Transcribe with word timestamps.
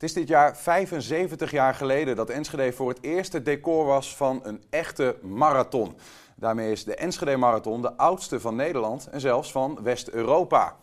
Het 0.00 0.08
is 0.08 0.14
dit 0.14 0.28
jaar 0.28 0.56
75 0.56 1.50
jaar 1.50 1.74
geleden 1.74 2.16
dat 2.16 2.30
Enschede 2.30 2.72
voor 2.72 2.88
het 2.88 2.98
eerst 3.02 3.44
decor 3.44 3.84
was 3.84 4.16
van 4.16 4.40
een 4.42 4.62
echte 4.70 5.16
marathon. 5.22 5.96
Daarmee 6.36 6.72
is 6.72 6.84
de 6.84 6.94
Enschede 6.94 7.36
Marathon 7.36 7.82
de 7.82 7.96
oudste 7.96 8.40
van 8.40 8.56
Nederland 8.56 9.08
en 9.10 9.20
zelfs 9.20 9.52
van 9.52 9.78
West-Europa. 9.82 10.76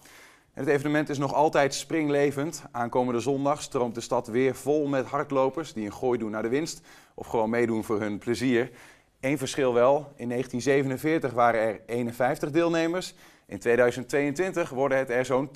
Het 0.54 0.68
evenement 0.68 1.10
is 1.10 1.18
nog 1.18 1.34
altijd 1.34 1.74
springlevend. 1.74 2.64
Aankomende 2.72 3.20
zondag 3.20 3.62
stroomt 3.62 3.96
de 3.96 4.02
stad 4.02 4.28
weer 4.28 4.56
vol 4.56 4.88
met 4.88 5.06
hardlopers 5.06 5.74
die 5.74 5.86
een 5.86 5.94
gooi 5.94 6.20
doen 6.20 6.32
naar 6.32 6.42
de 6.42 6.50
winst 6.50 6.82
of 7.14 7.28
gewoon 7.28 7.50
meedoen 7.50 7.84
voor 7.84 8.00
hun 8.00 8.18
plezier. 8.18 8.72
Eén 9.20 9.38
verschil 9.38 9.74
wel, 9.74 9.96
in 10.16 10.30
1947 10.30 11.32
waren 11.32 11.62
er 11.62 11.82
51 11.86 12.52
deelnemers. 12.52 13.16
In 13.46 13.60
2022 13.60 14.70
worden 14.70 14.98
het 14.98 15.10
er 15.10 15.26
zo'n 15.26 15.50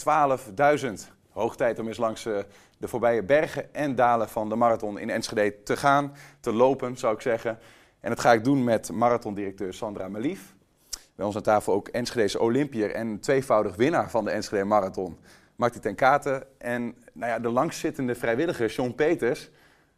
12.000. 0.74 1.20
Hoog 1.32 1.56
tijd 1.56 1.80
om 1.80 1.88
eens 1.88 1.98
langs 1.98 2.26
eh, 2.26 2.38
de 2.82 2.88
voorbije 2.88 3.24
bergen 3.24 3.74
en 3.74 3.96
dalen 3.96 4.30
van 4.30 4.50
de 4.50 4.56
marathon 4.56 5.00
in 5.00 5.10
Enschede 5.10 5.64
te 5.64 5.78
gaan, 5.78 6.14
te 6.40 6.54
lopen 6.54 6.98
zou 6.98 7.14
ik 7.14 7.22
zeggen. 7.22 7.60
En 8.00 8.10
dat 8.10 8.20
ga 8.20 8.34
ik 8.34 8.44
doen 8.44 8.64
met 8.64 8.92
marathondirecteur 8.92 9.74
Sandra 9.74 10.08
Melief. 10.08 10.56
Bij 11.16 11.26
ons 11.26 11.36
aan 11.36 11.42
tafel 11.42 11.74
ook 11.74 11.88
Enschede's 11.88 12.40
Olympier 12.40 12.92
en 12.92 13.20
tweevoudig 13.20 13.76
winnaar 13.76 14.10
van 14.10 14.26
de 14.26 14.32
Enschede 14.32 14.64
Marathon, 14.64 15.18
Marty 15.56 15.80
ten 15.80 15.96
Katen. 15.96 16.44
En 16.58 16.96
nou 17.14 17.32
ja, 17.32 17.40
de 17.40 17.50
langzittende 17.50 18.16
vrijwilliger 18.16 18.70
John 18.70 18.92
Peters. 18.96 19.52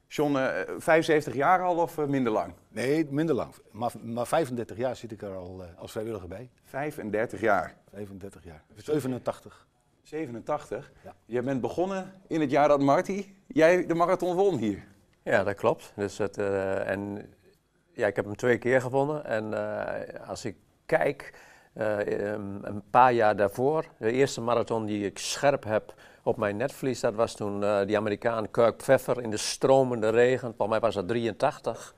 John, 0.07 0.37
75 0.77 1.33
eh, 1.33 1.39
jaar 1.39 1.61
al 1.61 1.77
of 1.77 1.97
eh, 1.97 2.05
minder 2.05 2.31
lang? 2.31 2.53
Nee, 2.69 3.07
minder 3.09 3.35
lang. 3.35 3.53
Maar, 3.71 3.91
maar 4.01 4.27
35 4.27 4.77
jaar 4.77 4.95
zit 4.95 5.11
ik 5.11 5.21
er 5.21 5.35
al 5.35 5.59
uh, 5.61 5.79
als 5.79 5.91
vrijwilliger 5.91 6.27
bij. 6.27 6.49
35 6.63 7.41
jaar? 7.41 7.75
35 7.91 8.43
jaar. 8.43 8.63
87. 8.75 9.67
87? 10.03 10.91
Ja. 11.03 11.13
Je 11.25 11.41
bent 11.41 11.61
begonnen 11.61 12.13
in 12.27 12.41
het 12.41 12.51
jaar 12.51 12.67
dat 12.67 12.81
Marty, 12.81 13.25
jij 13.47 13.85
de 13.85 13.93
marathon 13.93 14.35
won 14.35 14.57
hier. 14.57 14.83
Ja, 15.23 15.43
dat 15.43 15.55
klopt. 15.55 15.91
Dus 15.95 16.17
het, 16.17 16.37
uh, 16.37 16.89
en 16.89 17.33
ja, 17.91 18.07
ik 18.07 18.15
heb 18.15 18.25
hem 18.25 18.35
twee 18.35 18.57
keer 18.57 18.81
gewonnen. 18.81 19.25
En 19.25 19.51
uh, 19.51 20.29
als 20.29 20.45
ik 20.45 20.55
kijk, 20.85 21.33
uh, 21.75 21.97
een 22.61 22.83
paar 22.89 23.13
jaar 23.13 23.35
daarvoor, 23.35 23.85
de 23.97 24.11
eerste 24.11 24.41
marathon 24.41 24.85
die 24.85 25.05
ik 25.05 25.17
scherp 25.17 25.63
heb 25.63 25.93
op 26.23 26.37
mijn 26.37 26.57
netvlies, 26.57 26.99
dat 26.99 27.13
was 27.13 27.35
toen 27.35 27.85
die 27.85 27.97
Amerikaan 27.97 28.51
Kirk 28.51 28.77
Pfeffer 28.77 29.21
in 29.21 29.29
de 29.29 29.37
stromende 29.37 30.09
regen, 30.09 30.47
volgens 30.47 30.69
mij 30.69 30.79
was 30.79 30.93
dat 30.93 31.07
83, 31.07 31.93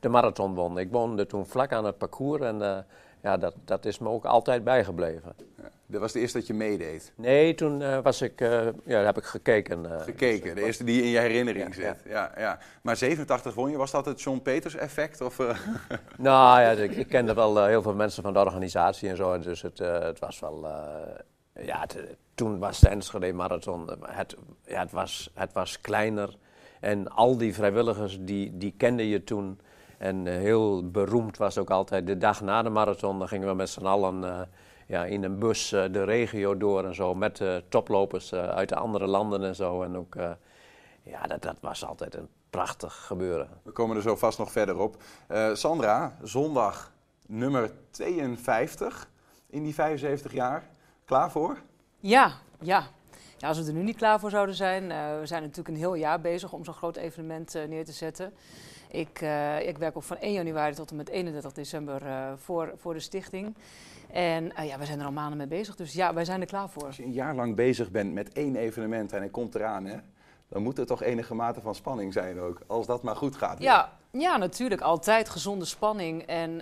de 0.00 0.08
marathon 0.08 0.54
won. 0.54 0.78
Ik 0.78 0.90
woonde 0.90 1.26
toen 1.26 1.46
vlak 1.46 1.72
aan 1.72 1.84
het 1.84 1.98
parcours 1.98 2.42
en 2.42 2.86
ja, 3.22 3.36
dat, 3.36 3.54
dat 3.64 3.84
is 3.84 3.98
me 3.98 4.08
ook 4.08 4.24
altijd 4.24 4.64
bijgebleven. 4.64 5.47
Dat 5.90 6.00
was 6.00 6.12
de 6.12 6.20
eerste 6.20 6.38
dat 6.38 6.46
je 6.46 6.54
meedeed? 6.54 7.12
Nee, 7.16 7.54
toen 7.54 7.80
uh, 7.80 7.98
was 7.98 8.22
ik, 8.22 8.40
uh, 8.40 8.66
ja, 8.84 9.02
heb 9.02 9.16
ik 9.16 9.24
gekeken. 9.24 9.84
Uh, 9.84 10.00
gekeken, 10.00 10.54
de 10.54 10.64
eerste 10.64 10.84
die 10.84 11.02
in 11.02 11.08
je 11.08 11.18
herinnering 11.18 11.74
zit. 11.74 11.96
Ja. 12.08 12.32
Ja, 12.36 12.58
Maar 12.82 12.96
87 12.96 13.54
won 13.54 13.70
je, 13.70 13.76
was 13.76 13.90
dat 13.90 14.06
het 14.06 14.22
John 14.22 14.38
Peters 14.38 14.74
effect? 14.74 15.20
Of, 15.20 15.38
nou 16.18 16.60
ja, 16.60 16.70
ik, 16.70 16.90
ik 16.90 17.08
kende 17.08 17.34
wel 17.34 17.66
heel 17.66 17.82
veel 17.82 17.94
mensen 17.94 18.22
van 18.22 18.32
de 18.32 18.38
organisatie 18.38 19.08
en 19.08 19.16
zo, 19.16 19.38
dus 19.38 19.62
het, 19.62 19.78
het 19.78 20.18
was 20.18 20.40
wel... 20.40 20.66
ja, 21.52 21.80
het, 21.80 22.16
toen 22.34 22.58
was 22.58 22.80
de 22.80 22.88
Enschede 22.88 23.32
Marathon, 23.32 23.90
het, 24.06 24.36
ja, 24.64 24.80
het, 24.80 24.92
was, 24.92 25.30
het 25.34 25.52
was 25.52 25.80
kleiner. 25.80 26.36
En 26.80 27.08
al 27.08 27.36
die 27.36 27.54
vrijwilligers, 27.54 28.18
die, 28.20 28.56
die 28.56 28.74
kende 28.76 29.08
je 29.08 29.24
toen. 29.24 29.60
En 29.98 30.26
heel 30.26 30.90
beroemd 30.90 31.36
was 31.36 31.58
ook 31.58 31.70
altijd 31.70 32.06
de 32.06 32.18
dag 32.18 32.40
na 32.40 32.62
de 32.62 32.70
marathon, 32.70 33.18
dan 33.18 33.28
gingen 33.28 33.48
we 33.48 33.54
met 33.54 33.68
z'n 33.68 33.86
allen 33.86 34.48
ja, 34.88 35.04
in 35.04 35.24
een 35.24 35.38
bus 35.38 35.72
uh, 35.72 35.84
de 35.92 36.04
regio 36.04 36.56
door 36.56 36.84
en 36.84 36.94
zo. 36.94 37.14
Met 37.14 37.40
uh, 37.40 37.56
toplopers 37.68 38.32
uh, 38.32 38.48
uit 38.48 38.68
de 38.68 38.76
andere 38.76 39.06
landen 39.06 39.44
en 39.44 39.54
zo. 39.54 39.82
En 39.82 39.96
ook, 39.96 40.14
ja, 41.02 41.22
dat, 41.22 41.42
dat 41.42 41.56
was 41.60 41.84
altijd 41.84 42.14
een 42.14 42.28
prachtig 42.50 42.94
gebeuren. 42.94 43.48
We 43.62 43.70
komen 43.70 43.96
er 43.96 44.02
zo 44.02 44.16
vast 44.16 44.38
nog 44.38 44.52
verder 44.52 44.78
op. 44.78 45.02
Sandra, 45.52 46.16
zondag 46.22 46.92
nummer 47.26 47.70
52 47.90 49.08
in 49.46 49.62
die 49.62 49.74
75 49.74 50.32
jaar. 50.32 50.68
Klaar 51.04 51.30
voor? 51.30 51.58
Ja, 51.98 52.32
ja. 52.60 52.86
Ja, 53.36 53.48
als 53.48 53.58
we 53.58 53.66
er 53.66 53.72
nu 53.72 53.82
niet 53.82 53.96
klaar 53.96 54.20
voor 54.20 54.30
zouden 54.30 54.54
zijn. 54.54 54.88
we 55.20 55.26
zijn 55.26 55.42
natuurlijk 55.42 55.68
een 55.68 55.76
heel 55.76 55.94
jaar 55.94 56.20
bezig 56.20 56.52
om 56.52 56.64
zo'n 56.64 56.74
groot 56.74 56.96
evenement 56.96 57.54
neer 57.68 57.84
te 57.84 57.92
zetten. 57.92 58.32
Ik, 58.90 59.20
ik 59.66 59.78
werk 59.78 59.96
ook 59.96 60.02
van 60.02 60.16
1 60.16 60.32
januari 60.32 60.74
tot 60.74 60.90
en 60.90 60.96
met 60.96 61.08
31 61.08 61.52
december 61.52 62.02
voor, 62.36 62.72
voor 62.76 62.94
de 62.94 63.00
stichting. 63.00 63.54
En 64.10 64.44
uh, 64.44 64.66
ja, 64.66 64.78
we 64.78 64.84
zijn 64.84 64.98
er 64.98 65.04
al 65.04 65.12
maanden 65.12 65.36
mee 65.36 65.46
bezig, 65.46 65.76
dus 65.76 65.92
ja, 65.92 66.14
wij 66.14 66.24
zijn 66.24 66.40
er 66.40 66.46
klaar 66.46 66.68
voor. 66.68 66.84
Als 66.84 66.96
je 66.96 67.02
een 67.02 67.12
jaar 67.12 67.34
lang 67.34 67.54
bezig 67.54 67.90
bent 67.90 68.12
met 68.12 68.32
één 68.32 68.56
evenement 68.56 69.12
en 69.12 69.18
hij 69.18 69.28
komt 69.28 69.54
eraan, 69.54 69.84
hè, 69.84 69.96
dan 70.48 70.62
moet 70.62 70.78
er 70.78 70.86
toch 70.86 71.02
enige 71.02 71.34
mate 71.34 71.60
van 71.60 71.74
spanning 71.74 72.12
zijn 72.12 72.40
ook, 72.40 72.60
als 72.66 72.86
dat 72.86 73.02
maar 73.02 73.16
goed 73.16 73.36
gaat. 73.36 73.58
Ja, 73.62 73.92
ja 74.10 74.36
natuurlijk, 74.36 74.80
altijd 74.80 75.28
gezonde 75.28 75.64
spanning. 75.64 76.22
En 76.22 76.50
uh, 76.50 76.58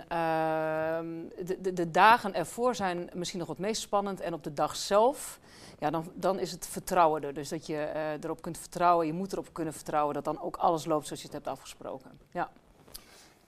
de, 1.45 1.61
de, 1.61 1.73
de, 1.73 1.91
dagen 1.91 2.33
ervoor 2.33 2.75
zijn 2.75 3.09
misschien 3.13 3.39
nog 3.39 3.47
het 3.47 3.57
meest 3.57 3.81
spannend. 3.81 4.19
En 4.19 4.33
op 4.33 4.43
de 4.43 4.53
dag 4.53 4.75
zelf, 4.75 5.39
ja, 5.79 5.89
dan, 5.89 6.11
dan 6.13 6.39
is 6.39 6.51
het 6.51 6.67
vertrouwen 6.67 7.23
er. 7.23 7.33
Dus 7.33 7.49
dat 7.49 7.65
je 7.65 7.91
uh, 7.95 8.23
erop 8.23 8.41
kunt 8.41 8.57
vertrouwen, 8.57 9.07
je 9.07 9.13
moet 9.13 9.31
erop 9.31 9.53
kunnen 9.53 9.73
vertrouwen 9.73 10.13
dat 10.13 10.25
dan 10.25 10.41
ook 10.41 10.55
alles 10.55 10.85
loopt 10.85 11.05
zoals 11.05 11.21
je 11.21 11.27
het 11.27 11.35
hebt 11.35 11.47
afgesproken. 11.47 12.11
Ja. 12.31 12.49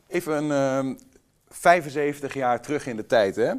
Even 0.07 0.43
een, 0.43 0.51
ehm, 0.51 0.95
75 1.49 2.33
jaar 2.33 2.61
terug 2.61 2.87
in 2.87 2.95
de 2.95 3.05
tijd. 3.05 3.35
Hè? 3.35 3.53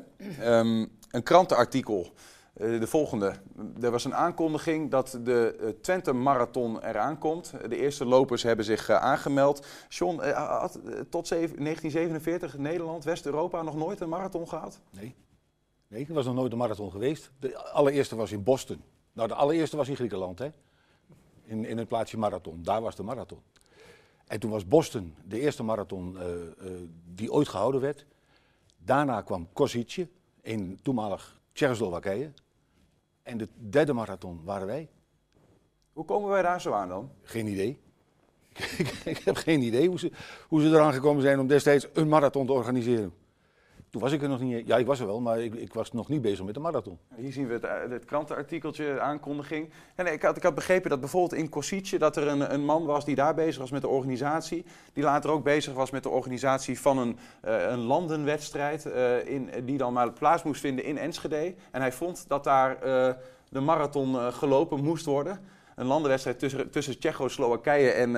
Um, 0.58 0.98
een 1.10 1.22
krantenartikel. 1.22 2.12
Uh, 2.60 2.80
de 2.80 2.86
volgende. 2.86 3.34
Er 3.80 3.90
was 3.90 4.04
een 4.04 4.14
aankondiging 4.14 4.90
dat 4.90 5.18
de 5.22 5.56
uh, 5.60 5.68
Twente 5.68 6.12
Marathon 6.12 6.84
eraan 6.84 7.18
komt. 7.18 7.52
De 7.68 7.76
eerste 7.76 8.04
lopers 8.04 8.42
hebben 8.42 8.64
zich 8.64 8.90
uh, 8.90 8.96
aangemeld. 8.96 9.66
John, 9.88 10.20
had 10.32 10.78
tot 11.10 11.28
1947 11.28 12.58
Nederland, 12.58 13.04
West-Europa 13.04 13.62
nog 13.62 13.76
nooit 13.76 14.00
een 14.00 14.08
marathon 14.08 14.48
gehad? 14.48 14.80
Nee. 14.90 15.14
Nee, 15.88 16.06
er 16.08 16.14
was 16.14 16.24
nog 16.24 16.34
nooit 16.34 16.52
een 16.52 16.58
marathon 16.58 16.90
geweest. 16.90 17.30
De 17.38 17.56
allereerste 17.56 18.16
was 18.16 18.32
in 18.32 18.42
Boston. 18.42 18.82
Nou, 19.12 19.28
de 19.28 19.34
allereerste 19.34 19.76
was 19.76 19.88
in 19.88 19.96
Griekenland, 19.96 20.38
hè? 20.38 20.48
In, 21.42 21.64
in 21.64 21.78
het 21.78 21.88
plaatsje 21.88 22.18
Marathon. 22.18 22.62
Daar 22.62 22.82
was 22.82 22.96
de 22.96 23.02
marathon. 23.02 23.40
En 24.26 24.40
toen 24.40 24.50
was 24.50 24.66
Boston 24.66 25.14
de 25.24 25.40
eerste 25.40 25.62
marathon 25.62 26.18
die 27.14 27.32
ooit 27.32 27.48
gehouden 27.48 27.80
werd. 27.80 28.06
Daarna 28.78 29.20
kwam 29.20 29.48
Kosice 29.52 30.08
in 30.42 30.78
toenmalig 30.82 31.40
Tsjechoslowakije. 31.52 32.32
En 33.30 33.38
de 33.38 33.48
derde 33.56 33.92
marathon 33.92 34.40
waren 34.44 34.66
wij. 34.66 34.88
Hoe 35.92 36.04
komen 36.04 36.30
wij 36.30 36.42
daar 36.42 36.60
zo 36.60 36.72
aan 36.72 36.88
dan? 36.88 37.10
Geen 37.22 37.46
idee. 37.46 37.80
ik 39.04 39.18
heb 39.24 39.36
geen 39.36 39.62
idee 39.62 39.88
hoe 39.88 39.98
ze, 39.98 40.12
hoe 40.48 40.60
ze 40.60 40.68
eraan 40.68 40.92
gekomen 40.92 41.22
zijn 41.22 41.38
om 41.38 41.46
destijds 41.46 41.86
een 41.92 42.08
marathon 42.08 42.46
te 42.46 42.52
organiseren. 42.52 43.12
Toen 43.90 44.00
was 44.00 44.12
ik 44.12 44.22
er 44.22 44.28
nog 44.28 44.40
niet. 44.40 44.66
Ja, 44.66 44.76
ik 44.76 44.86
was 44.86 45.00
er 45.00 45.06
wel, 45.06 45.20
maar 45.20 45.40
ik, 45.40 45.54
ik 45.54 45.74
was 45.74 45.92
nog 45.92 46.08
niet 46.08 46.22
bezig 46.22 46.44
met 46.44 46.54
de 46.54 46.60
marathon. 46.60 46.98
Hier 47.14 47.32
zien 47.32 47.46
we 47.46 47.52
het, 47.52 47.64
eh, 47.64 47.72
het 47.88 48.04
krantenartikeltje, 48.04 49.00
aankondiging. 49.00 49.70
En 49.94 50.12
ik, 50.12 50.22
had, 50.22 50.36
ik 50.36 50.42
had 50.42 50.54
begrepen 50.54 50.90
dat 50.90 51.00
bijvoorbeeld 51.00 51.40
in 51.40 51.48
Kosice 51.48 51.98
dat 51.98 52.16
er 52.16 52.26
een, 52.26 52.54
een, 52.54 52.64
man 52.64 52.84
was 52.84 53.04
die 53.04 53.14
daar 53.14 53.34
bezig 53.34 53.58
was 53.58 53.70
met 53.70 53.80
de 53.80 53.88
organisatie. 53.88 54.64
Die 54.92 55.04
later 55.04 55.30
ook 55.30 55.44
bezig 55.44 55.74
was 55.74 55.90
met 55.90 56.02
de 56.02 56.08
organisatie 56.08 56.80
van 56.80 56.98
een, 56.98 57.18
uh, 57.44 57.70
een 57.70 57.78
landenwedstrijd. 57.78 58.86
Uh, 58.86 59.26
in, 59.26 59.50
die 59.64 59.78
dan 59.78 59.92
maar 59.92 60.12
plaats 60.12 60.42
moest 60.42 60.60
vinden 60.60 60.84
in 60.84 60.98
Enschede. 60.98 61.54
En 61.70 61.80
hij 61.80 61.92
vond 61.92 62.24
dat 62.28 62.44
daar 62.44 62.78
de 63.48 63.60
marathon 63.60 64.32
gelopen 64.32 64.84
moest 64.84 65.04
worden. 65.04 65.40
Een 65.74 65.86
landenwedstrijd 65.86 66.38
tussen, 66.38 66.70
tussen 66.70 66.98
Tsjechoslowakije 66.98 67.90
en, 67.90 68.16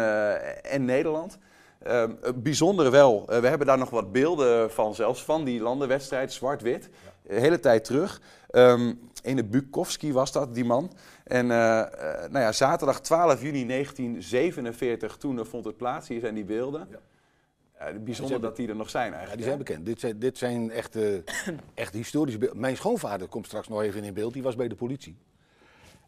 en 0.62 0.84
Nederland. 0.84 1.38
Uh, 1.86 2.04
bijzonder 2.34 2.90
wel, 2.90 3.26
uh, 3.30 3.38
we 3.38 3.46
hebben 3.46 3.66
daar 3.66 3.78
nog 3.78 3.90
wat 3.90 4.12
beelden 4.12 4.70
van 4.70 4.94
zelfs, 4.94 5.24
van 5.24 5.44
die 5.44 5.60
landenwedstrijd, 5.60 6.32
zwart-wit, 6.32 6.88
de 7.22 7.40
hele 7.40 7.60
tijd 7.60 7.84
terug. 7.84 8.20
Um, 8.50 9.10
ene 9.22 9.44
Bukowski 9.44 10.12
was 10.12 10.32
dat, 10.32 10.54
die 10.54 10.64
man. 10.64 10.92
En 11.24 11.44
uh, 11.44 11.50
nou 11.50 12.38
ja, 12.38 12.52
zaterdag 12.52 13.00
12 13.00 13.42
juni 13.42 13.66
1947, 13.66 15.16
toen 15.16 15.46
vond 15.46 15.64
het 15.64 15.76
plaats, 15.76 16.08
hier 16.08 16.20
zijn 16.20 16.34
die 16.34 16.44
beelden. 16.44 16.88
Ja. 16.90 17.92
bijzonder 17.98 18.40
dat 18.40 18.56
die 18.56 18.68
er 18.68 18.76
nog 18.76 18.90
zijn 18.90 19.12
eigenlijk. 19.12 19.30
Ja, 19.30 19.36
die 19.36 19.44
zijn 19.44 19.58
bekend. 19.58 19.86
Dit 19.86 20.00
zijn, 20.00 20.18
dit 20.18 20.38
zijn 20.38 20.70
echt, 20.70 20.96
echt 21.74 21.94
historische 21.94 22.38
beelden. 22.38 22.60
Mijn 22.60 22.76
schoonvader 22.76 23.28
komt 23.28 23.46
straks 23.46 23.68
nog 23.68 23.82
even 23.82 24.04
in 24.04 24.14
beeld, 24.14 24.32
die 24.32 24.42
was 24.42 24.56
bij 24.56 24.68
de 24.68 24.74
politie. 24.74 25.16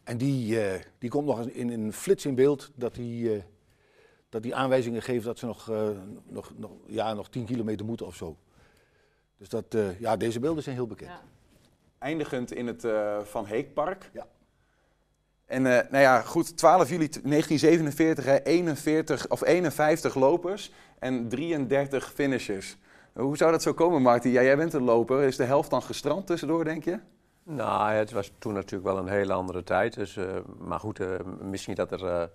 En 0.03 0.17
die, 0.17 0.59
die 0.97 1.09
komt 1.09 1.25
nog 1.25 1.47
in 1.47 1.69
een 1.69 1.93
flits 1.93 2.25
in 2.25 2.35
beeld 2.35 2.71
dat 2.75 2.95
hij 2.95 3.43
dat 4.35 4.43
die 4.43 4.55
aanwijzingen 4.55 5.01
geeft 5.01 5.25
dat 5.25 5.39
ze 5.39 5.45
nog, 5.45 5.69
uh, 5.69 5.87
nog, 6.25 6.51
nog, 6.55 6.71
ja, 6.85 7.13
nog 7.13 7.29
10 7.29 7.45
kilometer 7.45 7.85
moeten 7.85 8.05
of 8.05 8.15
zo. 8.15 8.37
Dus 9.37 9.49
dat, 9.49 9.73
uh, 9.75 9.99
ja, 9.99 10.17
deze 10.17 10.39
beelden 10.39 10.63
zijn 10.63 10.75
heel 10.75 10.87
bekend. 10.87 11.11
Ja. 11.11 11.21
Eindigend 11.97 12.51
in 12.53 12.67
het 12.67 12.83
uh, 12.83 13.19
Van 13.19 13.45
Heekpark. 13.45 14.09
Ja. 14.13 14.27
En 15.45 15.61
nou 15.61 15.97
ja, 15.97 16.21
goed, 16.21 16.57
12 16.57 16.89
juli 16.89 17.07
1947, 17.07 18.25
hè, 18.25 18.43
41, 18.43 19.27
of 19.27 19.43
51 19.43 20.15
lopers 20.15 20.71
en 20.99 21.27
33 21.27 22.11
finishers. 22.13 22.77
Hoe 23.13 23.37
zou 23.37 23.51
dat 23.51 23.61
zo 23.61 23.73
komen, 23.73 24.01
Martin? 24.01 24.31
Ja, 24.31 24.43
jij 24.43 24.57
bent 24.57 24.73
een 24.73 24.83
loper. 24.83 25.23
Is 25.23 25.35
de 25.35 25.43
helft 25.43 25.69
dan 25.69 25.81
gestrand 25.81 26.27
tussendoor, 26.27 26.63
denk 26.63 26.83
je? 26.83 26.99
Nou, 27.43 27.91
het 27.91 28.11
was 28.11 28.31
toen 28.37 28.53
natuurlijk 28.53 28.93
wel 28.93 28.97
een 28.97 29.07
hele 29.07 29.33
andere 29.33 29.63
tijd. 29.63 29.93
Dus, 29.93 30.19
maar 30.57 30.79
goed, 30.79 30.99
misschien 31.41 31.75
dat 31.75 31.91
er 31.91 32.29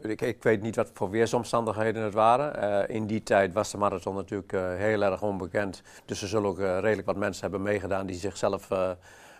Ik, 0.00 0.42
weet 0.42 0.62
niet 0.62 0.76
wat 0.76 0.90
voor 0.94 1.10
weersomstandigheden 1.10 2.02
het 2.02 2.14
waren. 2.14 2.64
Uh, 2.88 2.96
in 2.96 3.06
die 3.06 3.22
tijd 3.22 3.52
was 3.52 3.70
de 3.70 3.78
marathon 3.78 4.14
natuurlijk 4.14 4.52
uh, 4.52 4.74
heel 4.74 5.02
erg 5.02 5.22
onbekend. 5.22 5.82
Dus 6.04 6.22
er 6.22 6.28
zullen 6.28 6.48
ook 6.48 6.58
uh, 6.58 6.78
redelijk 6.78 7.06
wat 7.06 7.16
mensen 7.16 7.42
hebben 7.42 7.62
meegedaan 7.62 8.06
die 8.06 8.16
zichzelf 8.16 8.68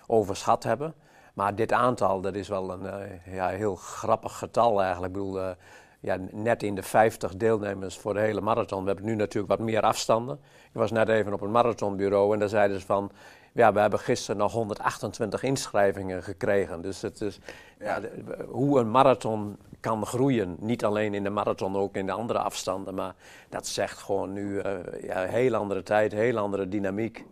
overschat 0.07 0.63
hebben. 0.63 0.95
Maar 1.35 1.55
dit 1.55 1.73
aantal, 1.73 2.21
dat 2.21 2.35
is 2.35 2.49
wel 2.49 2.71
een 2.71 3.21
ja, 3.27 3.49
heel 3.49 3.77
grappig 3.77 4.39
getal 4.39 4.83
eigenlijk. 4.83 5.17
Ik 5.17 5.23
bedoel, 5.23 5.55
ja, 6.01 6.17
net 6.31 6.63
in 6.63 6.75
de 6.75 6.83
50 6.83 7.37
deelnemers 7.37 7.99
voor 7.99 8.15
de 8.15 8.21
hele 8.21 8.41
marathon. 8.41 8.81
We 8.81 8.87
hebben 8.87 9.07
nu 9.07 9.15
natuurlijk 9.15 9.53
wat 9.53 9.67
meer 9.67 9.83
afstanden. 9.83 10.41
Ik 10.45 10.79
was 10.79 10.91
net 10.91 11.09
even 11.09 11.33
op 11.33 11.41
een 11.41 11.51
marathonbureau 11.51 12.33
en 12.33 12.39
daar 12.39 12.49
zeiden 12.49 12.81
ze 12.81 12.87
van... 12.87 13.11
Ja, 13.55 13.73
we 13.73 13.81
hebben 13.81 13.99
gisteren 13.99 14.37
nog 14.37 14.53
128 14.53 15.43
inschrijvingen 15.43 16.23
gekregen. 16.23 16.83
Dus 16.83 17.03
het 17.03 17.21
is, 17.21 17.39
ja, 17.79 18.01
hoe 18.49 18.81
een 18.81 18.91
marathon 18.91 19.57
kan 19.81 20.07
groeien. 20.07 20.57
Niet 20.61 20.85
alleen 20.85 21.15
in 21.15 21.23
de 21.23 21.31
marathon, 21.31 21.77
ook 21.77 21.97
in 21.97 22.07
de 22.07 22.13
andere 22.13 22.39
afstanden. 22.39 22.95
Maar 22.95 23.15
dat 23.49 23.67
zegt 23.67 23.99
gewoon 23.99 24.33
nu 24.33 24.63
uh, 24.63 24.75
ja, 25.03 25.25
heel 25.25 25.55
andere 25.55 25.83
tijd, 25.83 26.13
heel 26.13 26.39
andere 26.39 26.69
dynamiek. 26.69 27.25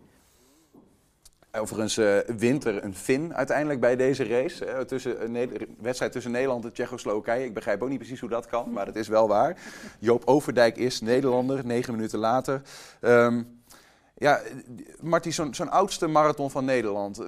Overigens 1.53 1.99
uh, 1.99 2.19
wint 2.37 2.65
er 2.65 2.85
een 2.85 2.95
Fin 2.95 3.35
uiteindelijk 3.35 3.81
bij 3.81 3.97
deze 3.97 4.25
race. 4.25 4.67
Uh, 4.67 4.79
tussen, 4.79 5.33
wedstrijd 5.81 6.13
tussen 6.13 6.31
Nederland 6.31 6.65
en 6.65 6.73
Tsjechoslowakije. 6.73 7.45
Ik 7.45 7.55
begrijp 7.55 7.83
ook 7.83 7.89
niet 7.89 7.99
precies 7.99 8.21
hoe 8.21 8.29
dat 8.29 8.47
kan, 8.47 8.73
maar 8.73 8.85
dat 8.85 8.97
is 8.97 9.09
wel 9.09 9.29
waar. 9.29 9.57
Joop 9.99 10.23
Overdijk 10.25 10.77
is 10.77 11.01
Nederlander, 11.01 11.67
negen 11.67 11.95
minuten 11.95 12.19
later. 12.19 12.63
Um, 13.01 13.60
ja, 14.21 14.41
Marty, 15.01 15.31
zo'n 15.31 15.55
zo 15.55 15.65
oudste 15.65 16.07
marathon 16.07 16.51
van 16.51 16.65
Nederland. 16.65 17.23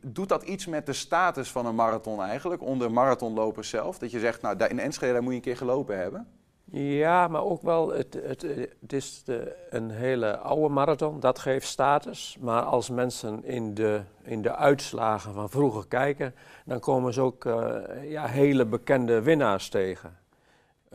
Doet 0.00 0.28
dat 0.28 0.42
iets 0.42 0.66
met 0.66 0.86
de 0.86 0.92
status 0.92 1.50
van 1.50 1.66
een 1.66 1.74
marathon 1.74 2.22
eigenlijk, 2.22 2.62
onder 2.62 2.92
marathonlopers 2.92 3.68
zelf? 3.68 3.98
Dat 3.98 4.10
je 4.10 4.18
zegt, 4.18 4.42
nou, 4.42 4.64
in 4.64 4.78
Enschede 4.78 5.20
moet 5.20 5.30
je 5.30 5.36
een 5.36 5.42
keer 5.42 5.56
gelopen 5.56 5.98
hebben? 5.98 6.28
Ja, 6.70 7.28
maar 7.28 7.44
ook 7.44 7.62
wel, 7.62 7.92
het, 7.92 8.18
het, 8.22 8.92
is 8.92 9.22
de, 9.24 9.56
een 9.70 9.90
hele 9.90 10.38
oude 10.38 10.74
marathon, 10.74 11.20
dat 11.20 11.38
geeft 11.38 11.66
status. 11.66 12.36
Maar 12.40 12.62
als 12.62 12.90
mensen 12.90 13.44
in 13.44 13.74
de, 13.74 14.00
in 14.22 14.42
de 14.42 14.56
uitslagen 14.56 15.34
van 15.34 15.50
vroeger 15.50 15.86
kijken, 15.88 16.34
dan 16.64 16.80
komen 16.80 17.12
ze 17.12 17.20
ook 17.20 17.44
uh, 17.44 17.76
ja, 18.02 18.26
hele 18.26 18.66
bekende 18.66 19.22
winnaars 19.22 19.68
tegen. 19.68 20.16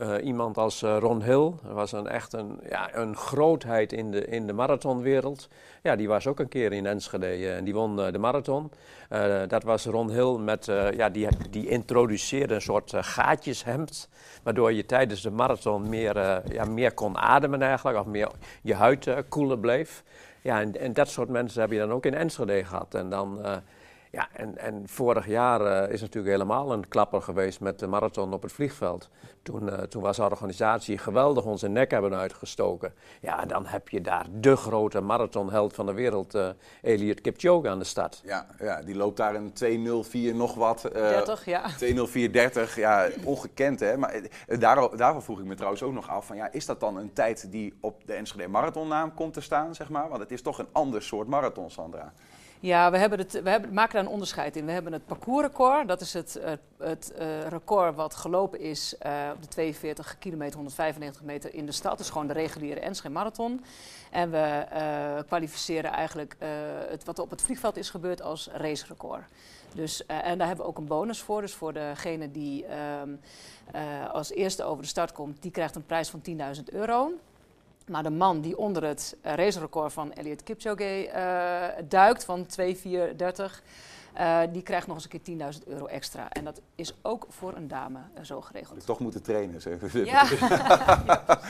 Uh, 0.02 0.24
iemand 0.24 0.58
als 0.58 0.82
uh, 0.82 0.96
Ron 0.98 1.22
Hill, 1.22 1.52
dat 1.62 1.72
was 1.72 1.92
een, 1.92 2.06
echt 2.06 2.32
een, 2.32 2.60
ja, 2.68 2.94
een 2.94 3.16
grootheid 3.16 3.92
in 3.92 4.10
de, 4.10 4.24
in 4.24 4.46
de 4.46 4.52
marathonwereld. 4.52 5.48
Ja, 5.82 5.96
die 5.96 6.08
was 6.08 6.26
ook 6.26 6.40
een 6.40 6.48
keer 6.48 6.72
in 6.72 6.86
Enschede 6.86 7.38
uh, 7.38 7.56
en 7.56 7.64
die 7.64 7.74
won 7.74 7.96
de 7.96 8.18
marathon. 8.18 8.70
dat 9.48 9.62
was 9.62 9.84
Ron 9.84 10.10
Hill, 10.10 10.38
met, 10.38 10.64
ja, 10.96 11.08
die, 11.08 11.28
die 11.50 11.68
introduceerde 11.68 12.54
een 12.54 12.60
soort 12.60 12.92
gaatjeshemd. 12.94 14.08
Waardoor 14.42 14.72
je 14.72 14.86
tijdens 14.86 15.22
de 15.22 15.30
marathon 15.30 15.88
meer, 15.88 16.42
ja, 16.52 16.64
meer 16.64 16.94
kon 16.94 17.18
ademen 17.18 17.62
eigenlijk, 17.62 17.98
of 17.98 18.06
meer 18.06 18.28
je 18.62 18.74
huid 18.74 19.08
koeler 19.28 19.58
bleef. 19.58 20.02
Ja, 20.42 20.60
en, 20.60 20.80
en, 20.80 20.92
dat 20.92 21.08
soort 21.08 21.28
mensen 21.28 21.60
heb 21.60 21.70
je 21.70 21.78
dan 21.78 21.92
ook 21.92 22.06
in 22.06 22.14
Enschede 22.14 22.64
gehad. 22.64 22.94
En 22.94 23.10
dan 23.10 23.40
ja, 24.12 24.28
en, 24.32 24.58
en 24.58 24.82
vorig 24.88 25.26
jaar 25.26 25.60
uh, 25.60 25.92
is 25.92 26.00
natuurlijk 26.00 26.32
helemaal 26.32 26.72
een 26.72 26.88
klapper 26.88 27.22
geweest 27.22 27.60
met 27.60 27.78
de 27.78 27.86
marathon 27.86 28.32
op 28.32 28.42
het 28.42 28.52
vliegveld. 28.52 29.08
Toen, 29.42 29.62
uh, 29.62 29.74
toen 29.74 30.02
was 30.02 30.16
de 30.16 30.22
organisatie 30.22 30.98
geweldig 30.98 31.44
onze 31.44 31.68
nek 31.68 31.90
hebben 31.90 32.14
uitgestoken. 32.14 32.94
Ja, 33.20 33.44
dan 33.44 33.66
heb 33.66 33.88
je 33.88 34.00
daar 34.00 34.26
de 34.30 34.56
grote 34.56 35.00
marathonheld 35.00 35.74
van 35.74 35.86
de 35.86 35.92
wereld, 35.92 36.34
uh, 36.34 36.48
Eliot 36.82 37.20
Kipchoge, 37.20 37.68
aan 37.68 37.78
de 37.78 37.84
start. 37.84 38.22
Ja, 38.24 38.46
ja, 38.58 38.82
die 38.82 38.94
loopt 38.94 39.16
daar 39.16 39.34
een 39.34 39.52
2.04 40.32 40.34
nog 40.34 40.54
wat. 40.54 40.88
30, 40.92 41.44
ja. 41.44 41.70
2.04.30, 41.70 42.74
ja, 42.74 43.08
ongekend 43.24 43.80
hè. 43.80 43.96
Maar 43.96 44.20
daar, 44.46 44.96
daarvoor 44.96 45.22
vroeg 45.22 45.38
ik 45.38 45.44
me 45.44 45.54
trouwens 45.54 45.82
ook 45.82 45.92
nog 45.92 46.08
af 46.08 46.26
van, 46.26 46.36
ja, 46.36 46.52
is 46.52 46.66
dat 46.66 46.80
dan 46.80 46.96
een 46.96 47.12
tijd 47.12 47.50
die 47.50 47.74
op 47.80 48.06
de 48.06 48.12
Enschede 48.12 48.48
Marathonnaam 48.48 49.14
komt 49.14 49.32
te 49.32 49.40
staan, 49.40 49.74
zeg 49.74 49.88
maar? 49.88 50.08
Want 50.08 50.20
het 50.20 50.32
is 50.32 50.42
toch 50.42 50.58
een 50.58 50.68
ander 50.72 51.02
soort 51.02 51.28
marathon, 51.28 51.70
Sandra. 51.70 52.12
Ja, 52.62 52.90
we, 52.90 52.98
hebben 52.98 53.18
het, 53.18 53.42
we 53.42 53.50
hebben, 53.50 53.72
maken 53.72 53.92
daar 53.92 54.02
een 54.04 54.10
onderscheid 54.10 54.56
in. 54.56 54.66
We 54.66 54.72
hebben 54.72 54.92
het 54.92 55.06
parcoursrecord. 55.06 55.88
Dat 55.88 56.00
is 56.00 56.12
het, 56.12 56.38
het, 56.42 56.60
het 56.78 57.12
uh, 57.18 57.46
record 57.48 57.94
wat 57.94 58.14
gelopen 58.14 58.60
is 58.60 58.94
uh, 59.06 59.30
op 59.34 59.42
de 59.42 59.48
42 59.48 60.18
kilometer, 60.18 60.54
195 60.54 61.22
meter 61.22 61.54
in 61.54 61.66
de 61.66 61.72
stad. 61.72 61.98
Dus 61.98 62.10
gewoon 62.10 62.26
de 62.26 62.32
reguliere 62.32 62.80
Enschede 62.80 63.14
Marathon. 63.14 63.64
En 64.10 64.30
we 64.30 64.64
kwalificeren 65.26 65.90
eigenlijk 65.90 66.36
het, 66.88 67.04
wat 67.04 67.18
op 67.18 67.30
het 67.30 67.42
vliegveld 67.42 67.76
is 67.76 67.90
gebeurd 67.90 68.22
als 68.22 68.48
racerecord. 68.52 69.24
Dus, 69.74 70.06
en 70.06 70.38
daar 70.38 70.46
hebben 70.46 70.64
we 70.64 70.70
ook 70.70 70.78
een 70.78 70.86
bonus 70.86 71.20
voor. 71.20 71.40
Dus 71.40 71.54
voor 71.54 71.72
degene 71.72 72.30
die 72.30 72.66
ehm, 72.66 73.10
als 74.12 74.30
eerste 74.30 74.64
over 74.64 74.82
de 74.82 74.88
start 74.88 75.12
komt, 75.12 75.42
die 75.42 75.50
krijgt 75.50 75.74
een 75.74 75.86
prijs 75.86 76.08
van 76.08 76.22
10.000 76.56 76.62
euro. 76.64 77.12
Maar 77.88 78.02
de 78.02 78.10
man 78.10 78.40
die 78.40 78.58
onder 78.58 78.84
het 78.84 79.16
racerecord 79.22 79.92
van 79.92 80.12
Elliot 80.12 80.42
Kipchoge 80.42 81.06
uh, 81.06 81.88
duikt 81.88 82.24
van 82.24 82.46
2,430, 82.46 83.62
uh, 84.18 84.40
die 84.52 84.62
krijgt 84.62 84.86
nog 84.86 84.96
eens 84.96 85.06
een 85.10 85.22
keer 85.38 85.52
10.000 85.60 85.68
euro 85.68 85.86
extra. 85.86 86.30
En 86.30 86.44
dat 86.44 86.60
is 86.74 86.94
ook 87.02 87.26
voor 87.28 87.56
een 87.56 87.68
dame 87.68 87.98
zo 88.22 88.40
geregeld. 88.40 88.78
Ik 88.78 88.84
toch 88.84 88.98
moeten 88.98 89.22
trainen, 89.22 89.60
zeg. 89.60 89.92
Ja. 89.92 90.02
ja. 90.40 91.40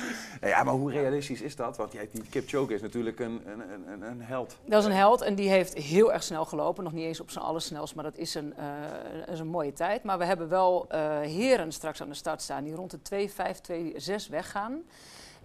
ja, 0.40 0.62
maar 0.62 0.74
hoe 0.74 0.90
realistisch 0.90 1.40
is 1.40 1.56
dat? 1.56 1.76
Want 1.76 1.90
die 1.90 2.22
Kipchoge 2.30 2.74
is 2.74 2.80
natuurlijk 2.80 3.20
een, 3.20 3.42
een, 3.46 3.92
een, 3.92 4.02
een, 4.02 4.22
held. 4.22 4.56
Dat 4.64 4.80
is 4.80 4.88
een 4.88 4.96
held 4.96 5.20
en 5.20 5.34
die 5.34 5.48
heeft 5.48 5.74
heel 5.74 6.12
erg 6.12 6.22
snel 6.22 6.44
gelopen. 6.44 6.84
Nog 6.84 6.92
niet 6.92 7.04
eens 7.04 7.20
op 7.20 7.30
zijn 7.30 7.44
allersnelst, 7.44 7.94
maar 7.94 8.04
dat 8.04 8.16
is 8.16 8.34
een, 8.34 8.54
is 9.32 9.38
een 9.38 9.46
mooie 9.46 9.72
tijd. 9.72 10.02
Maar 10.02 10.18
we 10.18 10.24
hebben 10.24 10.48
wel 10.48 10.86
heren 11.22 11.72
straks 11.72 12.02
aan 12.02 12.08
de 12.08 12.14
start 12.14 12.42
staan 12.42 12.64
die 12.64 12.74
rond 12.74 12.90
de 12.90 13.28
2,5, 13.28 13.34
2,6 14.26 14.30
weggaan. 14.30 14.82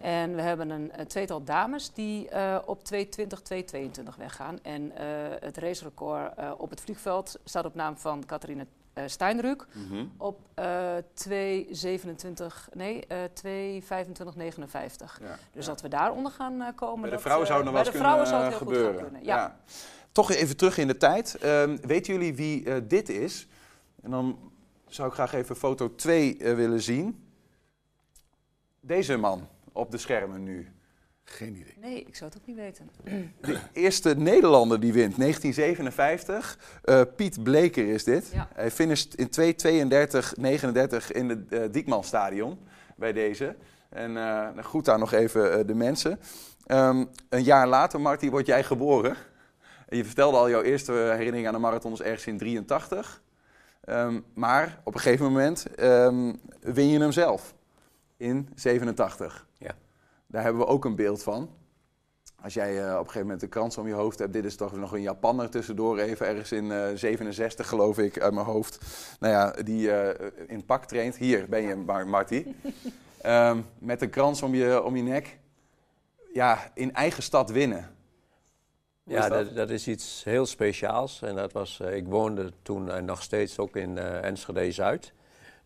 En 0.02 0.36
we 0.36 0.42
hebben 0.42 0.70
een, 0.70 0.92
tweetal 1.08 1.44
dames 1.44 1.94
die 1.94 2.30
uh, 2.34 2.58
op 2.66 2.84
220, 2.84 3.42
222 3.42 4.16
weggaan. 4.16 4.60
En 4.62 4.82
uh, 4.84 4.92
het 5.40 5.58
racerecord 5.58 6.40
uh, 6.40 6.52
op 6.58 6.70
het 6.70 6.82
vliegveld 6.82 7.40
staat 7.44 7.66
op 7.66 7.76
naam 7.76 7.98
van 7.98 8.26
Catharina 8.26 8.64
Steinruk 9.06 9.66
mm 9.74 9.88
-hmm. 9.90 10.12
op 10.18 10.40
227, 11.14 12.70
nee, 12.74 13.08
225, 13.34 14.36
59. 14.36 15.20
Ja, 15.22 15.38
dus 15.52 15.66
ja. 15.66 15.72
dat 15.72 15.82
we 15.82 15.88
daaronder 15.88 16.32
gaan 16.32 16.76
komen. 16.76 17.02
Bij 17.02 17.10
de 17.10 17.16
dat, 17.16 17.22
vrouwen 17.22 17.48
zou 17.48 17.64
nog 17.64 17.74
wel 17.74 17.86
eens 17.86 17.92
kunnen 17.92 18.54
gebeuren. 18.54 19.04
Kunnen. 19.04 19.24
Ja. 19.24 19.36
ja. 19.36 19.60
Toch 20.12 20.32
even 20.32 20.58
terug 20.58 20.78
in 20.78 20.88
de 20.88 20.98
tijd. 20.98 21.38
Um, 21.44 21.80
weten 21.82 22.14
jullie 22.14 22.36
wie 22.36 22.88
dit 22.88 23.10
is? 23.10 23.48
En 24.02 24.12
dan 24.12 24.40
zou 24.88 25.08
ik 25.08 25.14
graag 25.14 25.34
even 25.34 25.56
foto 25.56 25.96
2 25.96 26.38
willen 26.38 26.82
zien. 26.82 27.24
Deze 28.80 29.18
man 29.18 29.48
op 29.78 29.92
de 29.92 29.98
schermen 29.98 30.44
nu? 30.44 30.68
Geen 31.30 31.56
idee. 31.56 31.78
Nee, 31.82 32.04
ik 32.04 32.16
zou 32.16 32.30
het 32.30 32.40
ook 32.40 32.48
niet 32.48 32.56
weten. 32.56 32.90
De 33.42 33.60
eerste 33.74 34.16
Nederlander 34.16 34.80
die 34.80 34.94
wint, 34.94 35.18
1957. 35.18 36.58
Uh, 36.84 37.00
eh, 37.00 37.08
Piet 37.16 37.44
Bleker 37.44 37.88
is 37.88 38.04
dit. 38.04 38.30
Ja. 38.34 38.48
Hij 38.54 38.72
finisht 38.72 39.16
in 39.16 39.30
2.32.39 39.30 41.12
in 41.12 41.30
het 41.30 41.40
uh, 41.50 41.64
Diekmanstadion 41.72 42.60
bij 42.96 43.14
deze. 43.14 43.56
En 43.90 44.12
uh, 44.12 44.48
goed 44.64 44.86
daar 44.86 45.00
nog 45.00 45.12
even 45.12 45.68
de 45.68 45.76
mensen. 45.76 46.20
Um, 46.68 47.10
een 47.30 47.44
jaar 47.44 47.68
later, 47.68 48.02
Marty, 48.02 48.30
word 48.30 48.46
jij 48.46 48.64
geboren. 48.64 49.16
En 49.88 49.98
je 49.98 50.06
vertelde 50.06 50.38
al 50.38 50.50
jouw 50.50 50.62
eerste 50.62 50.92
herinnering 50.92 51.48
aan 51.48 51.54
de 51.54 51.60
marathon 51.60 51.94
is 51.94 52.02
ergens 52.02 52.28
in 52.28 52.38
83. 52.38 53.22
Um, 53.86 54.26
maar 54.34 54.80
op 54.84 54.94
een 54.94 55.00
gegeven 55.00 55.26
moment 55.26 55.66
um, 55.80 56.40
win 56.62 56.90
je 56.90 57.00
hem 57.00 57.12
zelf 57.12 57.56
in 58.18 58.50
87. 58.56 59.48
Ja. 59.58 59.76
Daar 60.28 60.44
hebben 60.44 60.62
we 60.62 60.68
ook 60.68 60.86
een 60.86 60.96
beeld 60.96 61.24
van. 61.24 61.50
Als 62.42 62.54
jij 62.54 62.74
uh, 62.74 62.84
op 62.84 62.92
een 62.92 62.98
gegeven 62.98 63.22
moment 63.22 63.42
een 63.42 63.50
krans 63.50 63.78
om 63.78 63.88
je 63.88 63.94
hoofd 63.94 64.20
hebt, 64.20 64.34
dit 64.34 64.46
is 64.46 64.56
toch 64.56 64.76
nog 64.76 64.92
een 64.92 65.02
Japanner 65.02 65.50
tussendoor, 65.50 65.98
even 65.98 66.28
ergens 66.28 66.52
in 66.52 66.66
uh, 66.66 66.92
eh, 66.92 66.98
67 66.98 67.68
geloof 67.68 67.98
ik 67.98 68.20
uit 68.20 68.34
mijn 68.34 68.46
hoofd. 68.46 68.80
Nou 69.20 69.34
ja, 69.34 69.64
die 69.64 69.88
uh, 69.88 70.10
in 70.48 70.66
pak 70.66 70.86
traint. 70.86 71.16
Hier 71.16 71.50
ben 71.50 71.62
je, 71.62 71.76
Marty. 72.06 72.46
um, 73.26 73.66
met 73.80 74.02
een 74.02 74.10
krans 74.10 74.42
om 74.42 74.56
je, 74.56 74.84
om 74.84 74.96
je 74.96 75.04
nek. 75.04 75.40
Ja, 76.34 76.72
in 76.74 76.94
eigen 76.94 77.24
stad 77.24 77.50
winnen. 77.50 77.96
ja, 79.04 79.30
dat? 79.30 79.46
Dat, 79.46 79.56
dat? 79.56 79.70
is 79.70 79.88
iets 79.88 80.24
heel 80.24 80.46
speciaals. 80.46 81.22
En 81.22 81.36
dat 81.36 81.52
was, 81.52 81.80
ik 81.80 82.08
woonde 82.08 82.52
toen 82.62 83.06
nog 83.06 83.22
steeds 83.22 83.60
ook 83.60 83.76
in 83.76 83.98
Enschede 83.98 84.72
Zuid. 84.72 85.14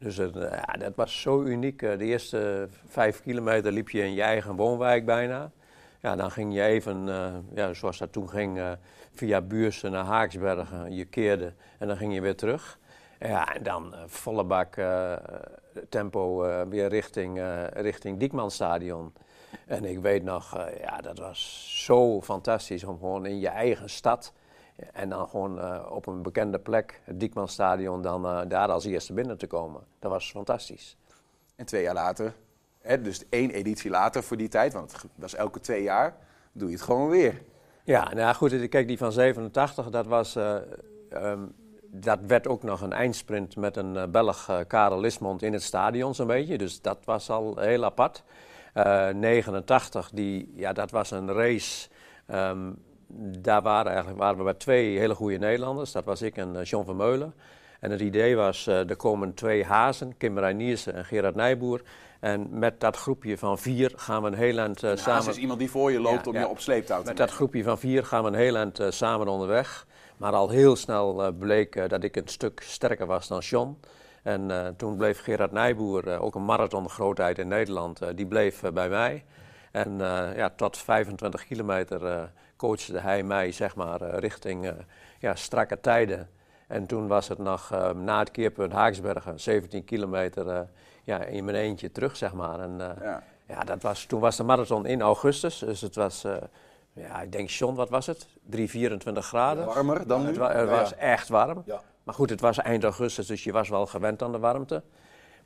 Dus 0.01 0.17
eh, 0.17 0.27
ja, 0.33 0.73
dat 0.79 0.95
was 0.95 1.21
zo 1.21 1.43
uniek. 1.43 1.81
Eh, 1.81 1.97
de 1.97 2.05
eerste 2.05 2.67
vijf 2.87 3.21
kilometer 3.21 3.71
liep 3.71 3.89
je 3.89 4.01
in 4.01 4.13
je 4.13 4.21
eigen 4.21 4.55
woonwijk 4.55 5.05
bijna. 5.05 5.51
Ja, 5.99 6.15
dan 6.15 6.31
ging 6.31 6.53
je 6.53 6.61
even, 6.61 7.07
uh, 7.07 7.33
ja, 7.53 7.73
zoals 7.73 7.97
dat 7.97 8.11
toen 8.11 8.29
ging, 8.29 8.77
via 9.13 9.41
Buursen 9.41 9.91
naar 9.91 10.03
Haaksbergen. 10.03 10.95
Je 10.95 11.05
keerde 11.05 11.53
en 11.77 11.87
dan 11.87 11.97
ging 11.97 12.13
je 12.13 12.21
weer 12.21 12.35
terug. 12.35 12.79
Ja, 13.19 13.55
en 13.55 13.63
dan 13.63 13.93
volle 14.05 14.43
bak 14.43 14.75
tempo 15.89 16.39
weer 16.69 16.87
richting, 16.87 17.41
richting 17.73 18.19
Diekmanstadion. 18.19 19.13
En 19.65 19.85
ik 19.85 19.99
weet 19.99 20.23
nog, 20.23 20.57
ja, 20.79 20.97
dat 20.97 21.17
was 21.17 21.67
zo 21.85 22.21
fantastisch 22.21 22.83
om 22.83 22.99
gewoon 22.99 23.25
in 23.25 23.39
je 23.39 23.49
eigen 23.49 23.89
stad 23.89 24.33
en 24.93 25.09
dan 25.09 25.27
gewoon 25.27 25.57
uh, 25.57 25.85
op 25.89 26.07
een 26.07 26.21
bekende 26.21 26.59
plek, 26.59 27.01
het 27.03 27.19
Diekmanstadion, 27.19 28.01
dan 28.01 28.25
uh, 28.25 28.41
daar 28.47 28.69
als 28.69 28.85
eerste 28.85 29.13
binnen 29.13 29.37
te 29.37 29.47
komen. 29.47 29.81
Dat 29.99 30.11
was 30.11 30.31
fantastisch. 30.31 30.97
En 31.55 31.65
twee 31.65 31.81
jaar 31.83 31.93
later, 31.93 32.33
hè, 32.81 33.01
dus 33.01 33.29
één 33.29 33.51
editie 33.51 33.89
later 33.89 34.23
voor 34.23 34.37
die 34.37 34.47
tijd, 34.47 34.73
want 34.73 34.91
het 34.91 35.05
was 35.15 35.35
elke 35.35 35.59
twee 35.59 35.83
jaar, 35.83 36.15
doe 36.51 36.67
je 36.67 36.75
het 36.75 36.83
gewoon 36.83 37.09
weer. 37.09 37.41
Ja, 37.83 38.13
nou 38.13 38.35
goed, 38.35 38.69
kijk, 38.69 38.87
die 38.87 38.97
van 38.97 39.11
87, 39.11 39.89
dat 39.89 40.05
was... 40.05 40.35
eh, 40.35 40.55
ehm, 41.09 41.39
dat 41.93 42.19
werd 42.27 42.47
ook 42.47 42.63
nog 42.63 42.81
een 42.81 42.93
eindsprint 42.93 43.55
met 43.55 43.77
een 43.77 43.97
eh, 43.97 44.07
Belg, 44.07 44.49
eh, 44.49 44.59
Karel 44.67 44.99
Lismond, 44.99 45.41
in 45.41 45.53
het 45.53 45.63
stadion 45.63 46.15
zo'n 46.15 46.27
beetje. 46.27 46.57
Dus 46.57 46.81
dat 46.81 46.97
was 47.05 47.29
al 47.29 47.57
heel 47.57 47.83
apart. 47.83 48.23
Eh 48.73 49.09
89, 49.09 50.09
die, 50.13 50.51
ja, 50.55 50.73
dat 50.73 50.91
was 50.91 51.11
een 51.11 51.33
race. 51.33 51.89
ehm, 52.25 52.71
daar 53.39 53.61
waren, 53.61 53.91
eigenlijk, 53.91 54.19
waren 54.19 54.37
we 54.37 54.43
met 54.43 54.59
twee 54.59 54.97
hele 54.97 55.15
goede 55.15 55.37
Nederlanders. 55.37 55.91
Dat 55.91 56.05
was 56.05 56.21
ik 56.21 56.37
en 56.37 56.55
eh, 56.55 56.63
John 56.63 56.85
Vermeulen. 56.85 57.33
En 57.79 57.91
het 57.91 58.01
idee 58.01 58.35
was, 58.35 58.67
eh, 58.67 58.89
er 58.89 58.95
komen 58.95 59.33
twee 59.33 59.65
hazen, 59.65 60.17
Kim 60.17 60.39
Reiniers 60.39 60.87
en 60.87 61.05
Gerard 61.05 61.35
Nijboer. 61.35 61.81
En 62.19 62.47
met 62.59 62.79
dat 62.79 62.97
groepje 62.97 63.37
van 63.37 63.59
vier 63.59 63.93
gaan 63.95 64.21
we 64.21 64.27
een 64.27 64.33
heel 64.33 64.57
eind 64.57 64.81
Haas 64.81 65.01
samen... 65.01 65.29
is 65.29 65.37
iemand 65.37 65.59
die 65.59 65.69
voor 65.69 65.91
je 65.91 65.99
loopt 65.99 66.25
Ja, 66.25 66.29
om 66.29 66.33
ja. 66.33 66.39
je 66.39 66.47
op 66.47 66.59
sleeptouw 66.59 66.97
te 66.97 67.05
Met 67.05 67.13
nemen. 67.13 67.27
dat 67.27 67.35
groepje 67.35 67.63
van 67.63 67.79
vier 67.79 68.05
gaan 68.05 68.23
we 68.23 68.29
een 68.29 68.35
heel 68.35 68.55
eind 68.55 68.81
samen 68.89 69.27
onderweg. 69.27 69.87
Maar 70.17 70.33
al 70.33 70.49
heel 70.49 70.75
snel 70.75 71.31
bleek 71.39 71.89
dat 71.89 72.03
ik 72.03 72.15
een 72.15 72.27
stuk 72.27 72.61
sterker 72.65 73.05
was 73.05 73.27
dan 73.27 73.39
John. 73.39 73.79
En 74.23 74.73
toen 74.77 74.97
bleef 74.97 75.23
Gerard 75.23 75.51
Nijboer, 75.51 76.19
ook 76.19 76.35
een 76.35 76.45
marathongrootheid 76.45 77.39
in 77.39 77.47
Nederland, 77.47 77.99
die 78.15 78.25
bleef 78.25 78.61
bij 78.73 78.89
mij. 78.89 79.23
En 79.71 79.97
ja, 80.35 80.49
tot 80.55 80.77
25 80.77 81.45
kilometer 81.45 82.29
coachte 82.61 82.97
hij 82.99 83.23
mij 83.23 83.51
zeg 83.51 83.75
maar, 83.75 84.01
eh, 84.01 84.19
richting 84.19 84.65
eh, 84.67 84.73
ja, 85.19 85.35
strakke 85.35 85.79
tijden. 85.79 86.29
En 86.67 86.85
toen 86.85 87.07
was 87.07 87.27
het 87.27 87.37
nog 87.37 87.71
eh, 87.71 87.89
na 87.91 88.19
het 88.19 88.31
keerpunt 88.31 88.71
Haaksbergen, 88.73 89.39
17 89.39 89.83
kilometer 89.83 90.45
ja, 90.47 90.67
ja, 91.03 91.23
in 91.23 91.45
mijn 91.45 91.57
eentje 91.57 91.91
terug, 91.91 92.15
zeg 92.17 92.33
maar. 92.33 92.59
En, 92.59 92.77
Ja. 93.01 93.23
ja, 93.47 93.59
dat 93.63 93.81
was, 93.81 94.05
toen 94.05 94.19
was 94.19 94.35
de 94.37 94.43
marathon 94.43 94.85
in 94.85 95.01
augustus, 95.01 95.59
dus 95.59 95.81
het 95.81 95.95
was, 95.95 96.25
ja, 96.93 97.21
ik 97.21 97.31
denk, 97.31 97.49
John, 97.49 97.75
wat 97.75 97.89
was 97.89 98.05
het? 98.05 98.27
3, 98.49 98.69
24 98.69 99.25
graden. 99.25 99.65
Warmer 99.65 100.07
dan 100.07 100.21
nu? 100.21 100.27
Het, 100.27 100.37
wa- 100.37 100.47
het 100.51 100.69
Ja, 100.69 100.75
ja. 100.75 100.79
was 100.81 100.95
echt 100.95 101.29
warm. 101.29 101.61
Ja. 101.65 101.81
Maar 102.03 102.15
goed, 102.15 102.29
het 102.29 102.41
was 102.41 102.57
eind 102.57 102.83
augustus, 102.83 103.27
dus 103.27 103.43
je 103.43 103.51
was 103.51 103.69
wel 103.69 103.85
gewend 103.85 104.21
aan 104.23 104.31
de 104.31 104.39
warmte. 104.39 104.83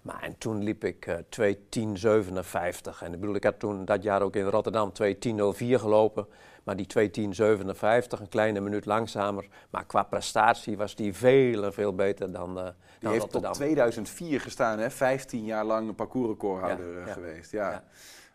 Maar 0.02 0.22
en 0.22 0.38
toen 0.38 0.64
liep 0.64 0.84
ik 0.84 1.08
2.10.57. 1.30 3.02
En 3.02 3.14
ik 3.14 3.20
bedoel, 3.20 3.36
ik 3.36 3.44
had 3.44 3.60
toen 3.60 3.86
dat 3.86 4.04
jaar 4.04 4.22
ook 4.22 4.36
in 4.36 4.46
Rotterdam 4.46 4.92
2.10.04 5.04 5.80
gelopen. 5.80 6.28
Maar 6.66 6.76
die 6.76 6.88
2.10.57, 6.88 8.20
een 8.20 8.30
kleine 8.30 8.60
minuut 8.60 8.86
langzamer. 8.86 9.48
Maar 9.70 9.86
qua 9.86 10.04
prestatie 10.04 10.78
was 10.78 10.96
die 10.96 11.14
veel 11.14 11.72
veel 11.72 11.96
beter 11.96 12.32
dan, 12.32 12.58
eh 12.58 12.64
Die 12.64 12.74
dan 13.00 13.12
heeft 13.12 13.24
Rotterdam. 13.24 13.52
tot 13.52 13.60
2004 13.62 14.42
gestaan, 14.42 14.80
hè? 14.80 14.90
15 14.90 15.46
jaar 15.46 15.66
lang 15.66 15.88
een 15.88 15.96
parcoursrecordhouder 15.96 16.94
Ja, 16.94 17.00
eh, 17.02 17.08
ja. 17.08 17.14
geweest. 17.14 17.52
Ja. 17.52 17.84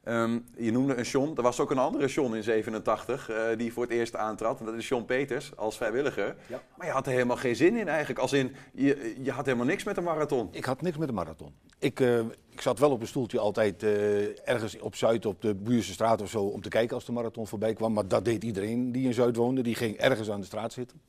Ehm, 0.04 0.38
je 0.57 0.73
noemde 0.73 0.97
een 0.97 1.04
John, 1.04 1.33
er 1.37 1.42
was 1.42 1.61
ook 1.61 1.71
een 1.71 1.78
andere 1.78 2.07
John 2.07 2.35
in 2.35 2.42
87 2.42 3.28
eh, 3.28 3.45
die 3.57 3.73
voor 3.73 3.83
het 3.83 3.92
eerst 3.92 4.16
aantrad. 4.16 4.61
En 4.61 4.64
dat 4.64 4.75
is 4.75 4.88
John 4.88 5.04
Peters 5.04 5.57
als 5.57 5.76
vrijwilliger. 5.76 6.37
Ja. 6.47 6.62
Maar 6.76 6.87
je 6.87 6.92
had 6.92 7.07
er 7.07 7.12
helemaal 7.12 7.37
geen 7.37 7.57
zin 7.57 7.76
in 7.76 7.88
eigenlijk. 7.88 8.19
Als 8.19 8.33
in, 8.33 8.54
je, 8.73 9.14
je 9.23 9.30
had 9.30 9.45
helemaal 9.45 9.66
niks 9.66 9.85
met 9.85 9.97
een 9.97 10.04
marathon. 10.04 10.49
Ik 10.52 10.64
had 10.64 10.83
niks 10.83 10.97
met 10.97 11.09
de 11.09 11.14
marathon. 11.14 11.54
Ik, 11.78 12.00
eh, 12.00 12.19
ik 12.50 12.61
zat 12.61 12.78
wel 12.78 12.90
op 12.90 13.00
een 13.00 13.07
stoeltje 13.07 13.38
altijd 13.38 13.83
eh, 13.83 14.49
ergens 14.49 14.78
op 14.78 14.95
Zuid 14.95 15.26
op 15.26 15.42
de 15.42 15.54
Buurse 15.54 15.92
straat 15.92 16.23
of 16.23 16.30
zo 16.30 16.42
om 16.42 16.62
te 16.62 16.69
kijken 16.69 16.95
als 16.95 17.04
de 17.04 17.12
marathon 17.12 17.47
voorbij 17.47 17.75
kwam. 17.75 17.92
Maar 17.92 18.09
dat 18.09 18.25
deed 18.25 18.45
iedereen 18.45 18.92
die 18.92 19.07
in 19.07 19.14
Zuid 19.14 19.37
woonde. 19.37 19.62
Die 19.62 19.75
ging 19.75 19.97
ergens 19.97 20.30
aan 20.30 20.40
de 20.40 20.47
straat 20.47 20.73
zitten. 20.73 21.00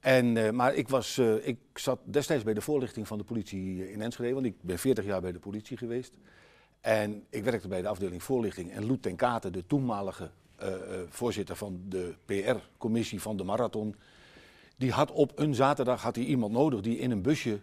En, 0.00 0.54
maar 0.54 0.74
ik, 0.74 0.88
was, 0.88 1.18
ik 1.42 1.58
zat 1.74 1.98
destijds 2.04 2.44
bij 2.44 2.54
de 2.54 2.60
voorlichting 2.60 3.06
van 3.06 3.18
de 3.18 3.24
politie 3.24 3.90
in 3.92 4.02
Enschede, 4.02 4.34
want 4.34 4.46
ik 4.46 4.54
ben 4.60 4.78
40 4.78 5.04
jaar 5.04 5.20
bij 5.20 5.32
de 5.32 5.38
politie 5.38 5.76
geweest. 5.76 6.14
En 6.80 7.24
ik 7.30 7.44
werkte 7.44 7.68
bij 7.68 7.82
de 7.82 7.88
afdeling 7.88 8.22
voorlichting. 8.22 8.72
En 8.72 8.86
Loet 8.86 9.02
ten 9.02 9.16
Katen, 9.16 9.52
de 9.52 9.66
toenmalige 9.66 10.30
eh, 10.56 10.72
eh, 10.74 10.80
voorzitter 11.08 11.56
van 11.56 11.80
de 11.88 12.14
PR-commissie 12.24 13.20
van 13.22 13.36
de 13.36 13.44
marathon, 13.44 13.94
die 14.76 14.90
had 14.92 15.10
op 15.12 15.32
een 15.34 15.54
zaterdag 15.54 16.02
had 16.02 16.16
hij 16.16 16.24
iemand 16.24 16.52
nodig 16.52 16.80
die 16.80 16.98
in 16.98 17.10
een 17.10 17.22
busje 17.22 17.60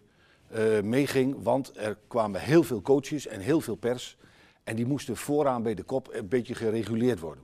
eh, 0.47 0.81
meeging. 0.81 1.35
Want 1.43 1.71
er 1.77 1.97
kwamen 2.07 2.41
heel 2.41 2.63
veel 2.63 2.81
coaches 2.81 3.27
en 3.27 3.39
heel 3.39 3.61
veel 3.61 3.75
pers. 3.75 4.17
En 4.63 4.75
die 4.75 4.85
moesten 4.85 5.17
vooraan 5.17 5.63
bij 5.63 5.73
de 5.75 5.83
kop 5.83 6.09
een 6.13 6.27
beetje 6.27 6.55
gereguleerd 6.55 7.19
worden. 7.19 7.43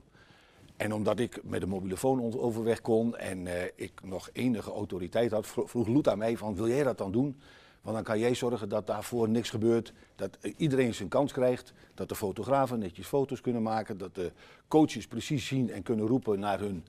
En 0.76 0.92
omdat 0.92 1.18
ik 1.18 1.40
met 1.44 1.66
mobielefoon 1.66 2.20
on- 2.20 2.38
overweg 2.40 2.80
kon 2.80 3.16
en 3.16 3.46
ik 3.76 3.92
nog 4.04 4.28
enige 4.32 4.70
autoriteit 4.70 5.30
had, 5.30 5.46
vro- 5.46 5.66
vroeg 5.66 5.86
Loet 5.86 6.08
aan 6.08 6.18
mij 6.18 6.36
van 6.36 6.54
wil 6.54 6.68
jij 6.68 6.82
dat 6.82 6.98
dan 6.98 7.12
doen? 7.12 7.40
Want 7.82 7.94
dan 7.96 8.04
kan 8.04 8.18
jij 8.18 8.34
zorgen 8.34 8.68
dat 8.68 8.86
daarvoor 8.86 9.28
niks 9.28 9.50
gebeurt, 9.50 9.92
dat 10.16 10.38
iedereen 10.56 10.94
zijn 10.94 11.08
kans 11.08 11.32
krijgt, 11.32 11.72
dat 11.94 12.08
de 12.08 12.14
fotografen 12.14 12.78
netjes 12.78 13.06
foto's 13.06 13.40
kunnen 13.40 13.62
maken, 13.62 13.98
dat 13.98 14.14
de 14.14 14.32
coaches 14.68 15.06
precies 15.06 15.46
zien 15.46 15.70
en 15.70 15.82
kunnen 15.82 16.06
roepen 16.06 16.38
naar 16.38 16.58
hun 16.58 16.84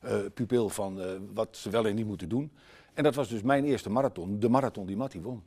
eh, 0.00 0.18
pupil 0.34 0.68
van 0.68 1.00
eh, 1.00 1.10
wat 1.32 1.56
ze 1.56 1.70
wel 1.70 1.86
en 1.86 1.94
niet 1.94 2.06
moeten 2.06 2.28
doen. 2.28 2.50
En 2.94 3.02
dat 3.02 3.14
was 3.14 3.28
dus 3.28 3.42
mijn 3.42 3.64
eerste 3.64 3.90
marathon, 3.90 4.40
de 4.40 4.48
marathon 4.48 4.86
die 4.86 4.96
Matti 4.96 5.20
won. 5.20 5.42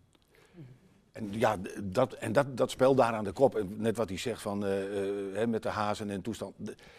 En 1.11 1.27
ja, 1.31 1.57
dat, 1.83 2.13
en 2.13 2.31
dat, 2.31 2.57
dat 2.57 2.71
spel 2.71 2.95
daar 2.95 3.13
aan 3.13 3.23
de 3.23 3.31
kop, 3.31 3.63
net 3.77 3.97
wat 3.97 4.09
hij 4.09 4.17
zegt 4.17 4.41
van, 4.41 4.65
eh, 4.65 5.41
eh, 5.41 5.49
met 5.49 5.63
de 5.63 5.69
hazen 5.69 6.09
en 6.09 6.21
toestand, 6.21 6.55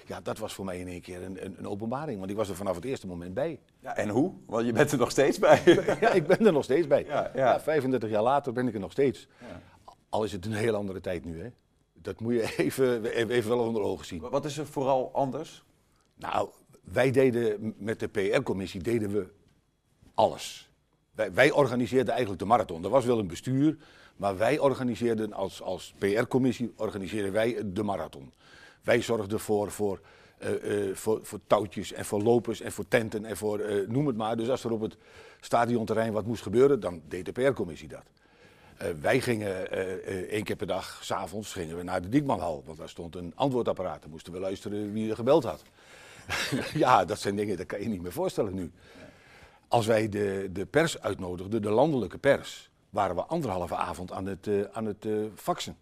ja, 0.07 0.21
dat 0.21 0.39
was 0.39 0.55
voor 0.55 0.65
mij 0.65 0.79
in 0.79 0.89
één 0.89 1.01
keer 1.01 1.23
een, 1.23 1.45
een, 1.45 1.55
een 1.59 1.69
openbaring. 1.69 2.19
Want 2.19 2.31
ik 2.31 2.37
was 2.37 2.49
er 2.49 2.57
vanaf 2.57 2.75
het 2.75 2.85
eerste 2.85 3.07
moment 3.07 3.35
bij. 3.35 3.61
Ja, 3.81 3.97
en 3.97 4.09
hoe? 4.09 4.33
Want 4.47 4.67
je 4.67 4.73
bent 4.73 4.93
er 4.93 4.99
nog 4.99 5.11
steeds 5.11 5.39
bij. 5.39 5.63
Ja, 6.01 6.11
ik 6.11 6.27
ben 6.27 6.47
er 6.47 6.53
nog 6.53 6.65
steeds 6.65 6.87
bij. 6.87 7.05
Ja, 7.05 7.31
Ja, 7.35 7.53
ja. 7.53 7.61
35 7.61 8.11
jaar 8.11 8.23
later 8.23 8.53
ben 8.53 8.69
ik 8.69 8.75
er 8.75 8.81
nog 8.81 8.93
steeds. 8.93 9.29
Al 10.09 10.25
is 10.25 10.33
het 10.33 10.47
een 10.47 10.53
heel 10.53 10.75
andere 10.75 11.01
tijd 11.01 11.25
nu, 11.25 11.43
hè. 11.43 11.49
Dat 11.93 12.21
moet 12.21 12.33
je 12.33 12.55
even, 12.57 13.05
even, 13.05 13.31
even 13.31 13.51
wel 13.51 13.67
onder 13.67 13.83
ogen 13.83 14.07
zien. 14.07 14.21
Wat 14.21 14.45
is 14.45 14.59
er 14.59 14.67
vooral 14.67 15.11
anders? 15.13 15.65
Nou, 16.15 16.49
wij 16.85 17.11
deden 17.11 17.75
met 17.79 18.01
de 18.01 18.09
PR-commissie 18.09 18.83
deden 18.83 19.11
we 19.11 19.29
alles. 20.15 20.71
Wij, 21.15 21.33
wij 21.33 21.51
organiseerden 21.51 22.09
eigenlijk 22.09 22.41
de 22.43 22.49
marathon. 22.49 22.85
Er 22.85 22.91
was 22.91 23.05
wel 23.05 23.19
een 23.19 23.27
bestuur, 23.27 23.77
maar 24.23 24.37
wij 24.37 24.59
organiseerden 24.59 25.33
als, 25.33 25.63
als 25.63 25.95
PR-commissie 25.99 26.73
organiseerden 26.77 27.33
wij 27.33 27.63
de 27.65 27.83
marathon. 27.83 28.33
Wij 28.83 29.01
zorgden 29.01 29.41
voor, 29.41 29.71
voor, 29.71 30.01
eh, 30.39 30.51
voor, 30.95 31.21
voor 31.23 31.41
touwtjes 31.47 31.93
en 31.93 32.05
voor 32.05 32.23
lopers 32.23 32.61
en 32.61 32.73
voor 32.73 32.89
tenten 32.89 33.25
en 33.25 33.37
voor 33.37 33.59
eh, 33.59 33.89
noem 33.89 34.07
het 34.07 34.17
maar. 34.17 34.37
Dus 34.37 34.49
als 34.49 34.65
er 34.65 34.71
op 34.71 34.81
het 34.81 34.97
stadionterrein 35.41 36.13
wat 36.13 36.27
moest 36.27 36.43
gebeuren, 36.43 36.81
dan 36.81 37.03
deed 37.09 37.25
de 37.25 37.33
PR-commissie 37.33 37.89
dat. 37.89 38.05
Wij 39.01 39.21
gingen 39.21 39.71
één 40.29 40.45
keer 40.45 40.57
per 40.57 40.67
dag, 40.67 40.99
s'avonds, 41.05 41.53
gingen 41.53 41.77
we 41.77 41.83
naar 41.83 42.03
de 42.03 42.09
Diekmanhal. 42.09 42.63
Want 42.67 42.79
daar 42.79 42.89
stond 42.89 43.17
een 43.17 43.33
antwoordapparaat. 43.35 44.03
Dan 44.03 44.11
moesten 44.11 44.33
we 44.33 44.39
luisteren 44.39 44.93
wie 44.93 45.11
er 45.11 45.17
gebeld 45.17 45.45
had. 45.45 45.63
ja, 46.85 47.05
dat 47.05 47.21
zijn 47.21 47.37
dingen, 47.37 47.57
dat 47.57 47.67
kan 47.67 47.81
je 47.81 47.89
niet 47.89 48.03
meer 48.03 48.13
voorstellen 48.13 48.55
nu. 48.55 48.73
Als 49.69 49.87
wij 49.87 50.09
de, 50.09 50.49
de 50.53 50.67
pers 50.67 51.01
uitnodigden, 51.01 51.63
de 51.63 51.71
landelijke 51.71 52.19
pers, 52.19 52.71
waren 52.93 53.17
we 53.17 53.23
anderhalve 53.23 53.77
avond 53.77 54.13
aan 54.13 54.27
het, 54.27 54.47
eh, 54.47 54.63
aan 54.73 54.85
het 54.85 55.05
eh, 55.05 55.13
faxen. 55.35 55.77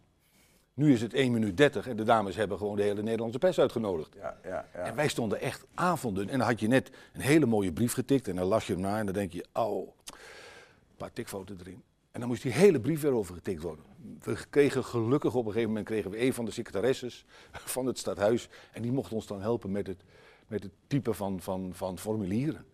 Nu 0.75 0.93
is 0.93 1.01
het 1.01 1.15
1 1.15 1.33
minuut 1.33 1.57
30 1.57 1.87
en 1.87 1.97
de 1.97 2.03
dames 2.03 2.37
hebben 2.37 2.59
gewoon 2.59 2.77
de 2.77 2.83
hele 2.83 3.03
Nederlandse 3.03 3.39
pers 3.39 3.59
uitgenodigd. 3.59 4.15
Ja, 4.15 4.39
ja, 4.45 4.69
ja. 4.75 4.79
En 4.79 4.95
wij 4.95 5.09
stonden 5.09 5.41
echt 5.41 5.67
avonden. 5.75 6.29
En 6.29 6.39
dan 6.39 6.47
had 6.47 6.61
je 6.61 6.69
net 6.69 6.91
een 7.13 7.21
hele 7.21 7.47
mooie 7.47 7.73
brief 7.73 7.93
getikt 7.93 8.29
en 8.29 8.37
dan 8.37 8.47
las 8.47 8.67
je 8.67 8.73
hem 8.73 8.83
na 8.83 8.99
en 8.99 9.05
dan 9.05 9.15
denk 9.15 9.33
je, 9.33 9.45
oh, 9.53 9.87
een 9.87 10.97
paar 10.97 11.13
tikfouten 11.13 11.57
erin. 11.61 11.83
En 12.11 12.21
dan 12.21 12.29
moest 12.29 12.43
die 12.43 12.53
hele 12.53 12.81
brief 12.81 13.01
weer 13.01 13.13
overgetikt 13.13 13.63
worden. 13.63 13.85
We 14.23 14.37
kregen 14.51 14.85
gelukkig 14.85 15.35
op 15.35 15.45
een 15.45 15.53
gegeven 15.53 15.69
moment 15.69 15.87
kregen 15.87 16.11
we 16.11 16.21
een 16.21 16.35
van 16.35 16.45
de 16.45 16.51
secretaresses 16.51 17.25
van 17.77 17.87
het 17.87 17.99
stadhuis. 17.99 18.49
En 18.73 18.83
die 18.83 18.93
mocht 18.93 19.13
ons 19.13 19.27
dan 19.27 19.41
helpen 19.41 19.71
met 19.71 19.87
het, 19.87 20.03
met 20.47 20.63
het 20.63 20.73
typen 20.87 21.15
van, 21.15 21.41
van, 21.41 21.71
van 21.75 21.99
formulieren. 21.99 22.65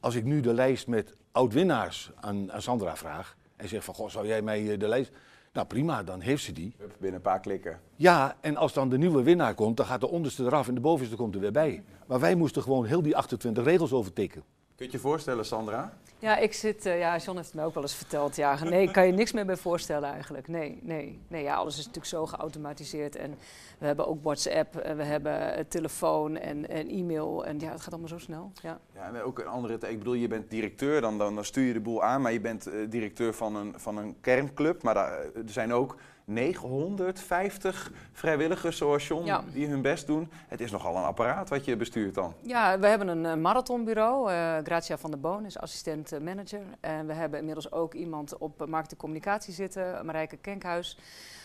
Als 0.00 0.14
ik 0.14 0.24
nu 0.24 0.40
de 0.40 0.54
lijst 0.54 0.86
met 0.86 1.14
oud-winnaars 1.32 2.10
aan, 2.14 2.52
aan 2.52 2.62
Sandra 2.62 2.96
vraag 2.96 3.36
en 3.56 3.68
zeg 3.68 3.84
van, 3.84 3.94
goh, 3.94 4.08
zou 4.08 4.26
jij 4.26 4.42
mij 4.42 4.72
eh, 4.72 4.78
de 4.78 4.88
lijst... 4.88 5.12
Nou 5.52 5.66
prima, 5.66 6.02
dan 6.02 6.20
heeft 6.20 6.42
ze 6.42 6.52
die. 6.52 6.76
Binnen 6.78 7.14
een 7.14 7.20
paar 7.20 7.40
klikken. 7.40 7.80
Ja, 7.96 8.36
en 8.40 8.56
als 8.56 8.72
dan 8.72 8.88
de 8.88 8.98
nieuwe 8.98 9.22
winnaar 9.22 9.54
komt, 9.54 9.76
dan 9.76 9.86
gaat 9.86 10.00
de 10.00 10.08
onderste 10.08 10.44
eraf 10.44 10.68
en 10.68 10.74
de 10.74 10.80
bovenste 10.80 11.16
komt 11.16 11.34
er 11.34 11.40
weer 11.40 11.52
bij. 11.52 11.82
Maar 12.06 12.20
wij 12.20 12.34
moesten 12.34 12.62
gewoon 12.62 12.84
heel 12.84 13.02
die 13.02 13.16
28 13.16 13.64
regels 13.64 13.92
overtikken. 13.92 14.42
Kun 14.76 14.86
je 14.86 14.92
je 14.92 14.98
voorstellen, 14.98 15.46
Sandra? 15.46 15.98
Ja, 16.24 16.36
ik 16.36 16.52
zit, 16.52 16.86
eh, 16.86 16.98
ja, 16.98 17.16
John 17.16 17.36
heeft 17.36 17.46
het 17.46 17.56
mij 17.56 17.64
ook 17.64 17.74
wel 17.74 17.82
eens 17.82 17.94
verteld. 17.94 18.36
Ja, 18.36 18.64
nee, 18.64 18.90
kan 18.90 19.06
je 19.06 19.12
niks 19.12 19.32
meer 19.32 19.46
bij 19.46 19.56
voorstellen 19.56 20.12
eigenlijk. 20.12 20.48
Nee, 20.48 20.78
nee, 20.82 21.20
nee, 21.28 21.42
ja, 21.42 21.54
alles 21.54 21.72
is 21.72 21.86
natuurlijk 21.86 22.06
zo 22.06 22.26
geautomatiseerd. 22.26 23.16
En 23.16 23.34
we 23.78 23.86
hebben 23.86 24.06
ook 24.06 24.22
WhatsApp, 24.22 24.76
en 24.76 24.96
we 24.96 25.02
hebben 25.02 25.56
eh, 25.56 25.64
telefoon 25.68 26.36
en, 26.36 26.68
en 26.68 26.88
e-mail. 26.88 27.44
En 27.44 27.60
ja, 27.60 27.70
het 27.70 27.80
gaat 27.80 27.92
allemaal 27.92 28.08
zo 28.08 28.18
snel. 28.18 28.52
Ja. 28.62 28.80
Ja, 28.94 29.06
en 29.06 29.22
ook 29.22 29.38
een 29.38 29.46
andere. 29.46 29.88
Ik 29.88 29.98
bedoel, 29.98 30.14
je 30.14 30.28
bent 30.28 30.50
directeur, 30.50 31.00
dan, 31.00 31.18
dan, 31.18 31.34
dan 31.34 31.44
stuur 31.44 31.66
je 31.66 31.72
de 31.72 31.80
boel 31.80 32.02
aan, 32.02 32.22
maar 32.22 32.32
je 32.32 32.40
bent 32.40 32.66
eh, 32.66 32.74
directeur 32.88 33.34
van 33.34 33.56
een, 33.56 33.74
van 33.76 33.96
een 33.96 34.16
kernclub. 34.20 34.82
Maar 34.82 34.94
daar, 34.94 35.18
er 35.34 35.42
zijn 35.46 35.72
ook 35.72 35.96
950 36.24 37.90
vrijwilligers 38.12 38.76
zoals 38.76 39.06
John 39.08 39.24
Ja. 39.24 39.44
die 39.52 39.66
hun 39.66 39.82
best 39.82 40.06
doen. 40.06 40.30
Het 40.48 40.60
is 40.60 40.70
nogal 40.70 40.96
een 40.96 41.02
apparaat 41.02 41.48
wat 41.48 41.64
je 41.64 41.76
bestuurt 41.76 42.14
dan. 42.14 42.34
Ja, 42.40 42.78
we 42.78 42.86
hebben 42.86 43.08
een 43.08 43.26
eh, 43.26 43.34
marathonbureau. 43.34 44.30
eh 44.32 44.56
Gracia 44.64 44.98
van 44.98 45.10
der 45.10 45.20
Boon 45.20 45.44
is 45.44 45.58
assistent 45.58 46.12
eh, 46.12 46.20
manager. 46.20 46.62
En 46.80 47.06
we 47.06 47.12
hebben 47.12 47.38
inmiddels 47.38 47.72
ook 47.72 47.94
iemand 47.94 48.38
op 48.38 48.66
markt 48.68 48.90
en 48.90 48.96
communicatie 48.96 49.54
zitten, 49.54 50.06
Marijke 50.06 50.36
Kenkhuis. 50.36 50.98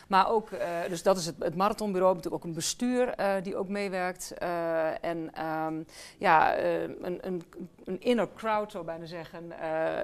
Maar 0.10 0.30
ook, 0.30 0.52
eh, 0.52 0.70
dus 0.88 1.04
dat 1.04 1.18
is 1.18 1.26
het, 1.26 1.36
het 1.40 1.56
marathonbureau, 1.56 2.16
natuurlijk 2.16 2.44
ook 2.44 2.50
een 2.50 2.56
bestuur 2.56 3.10
eh, 3.10 3.44
die 3.44 3.56
ook 3.56 3.68
meewerkt. 3.68 4.32
Eh, 4.32 5.04
en 5.04 5.34
ehm, 5.34 5.84
ja, 6.18 6.60
een, 6.60 7.28
een, 7.28 7.44
een 7.84 8.02
inner 8.02 8.28
crowd 8.36 8.72
zou 8.72 8.86
bijna 8.86 9.06
zeggen. 9.06 9.54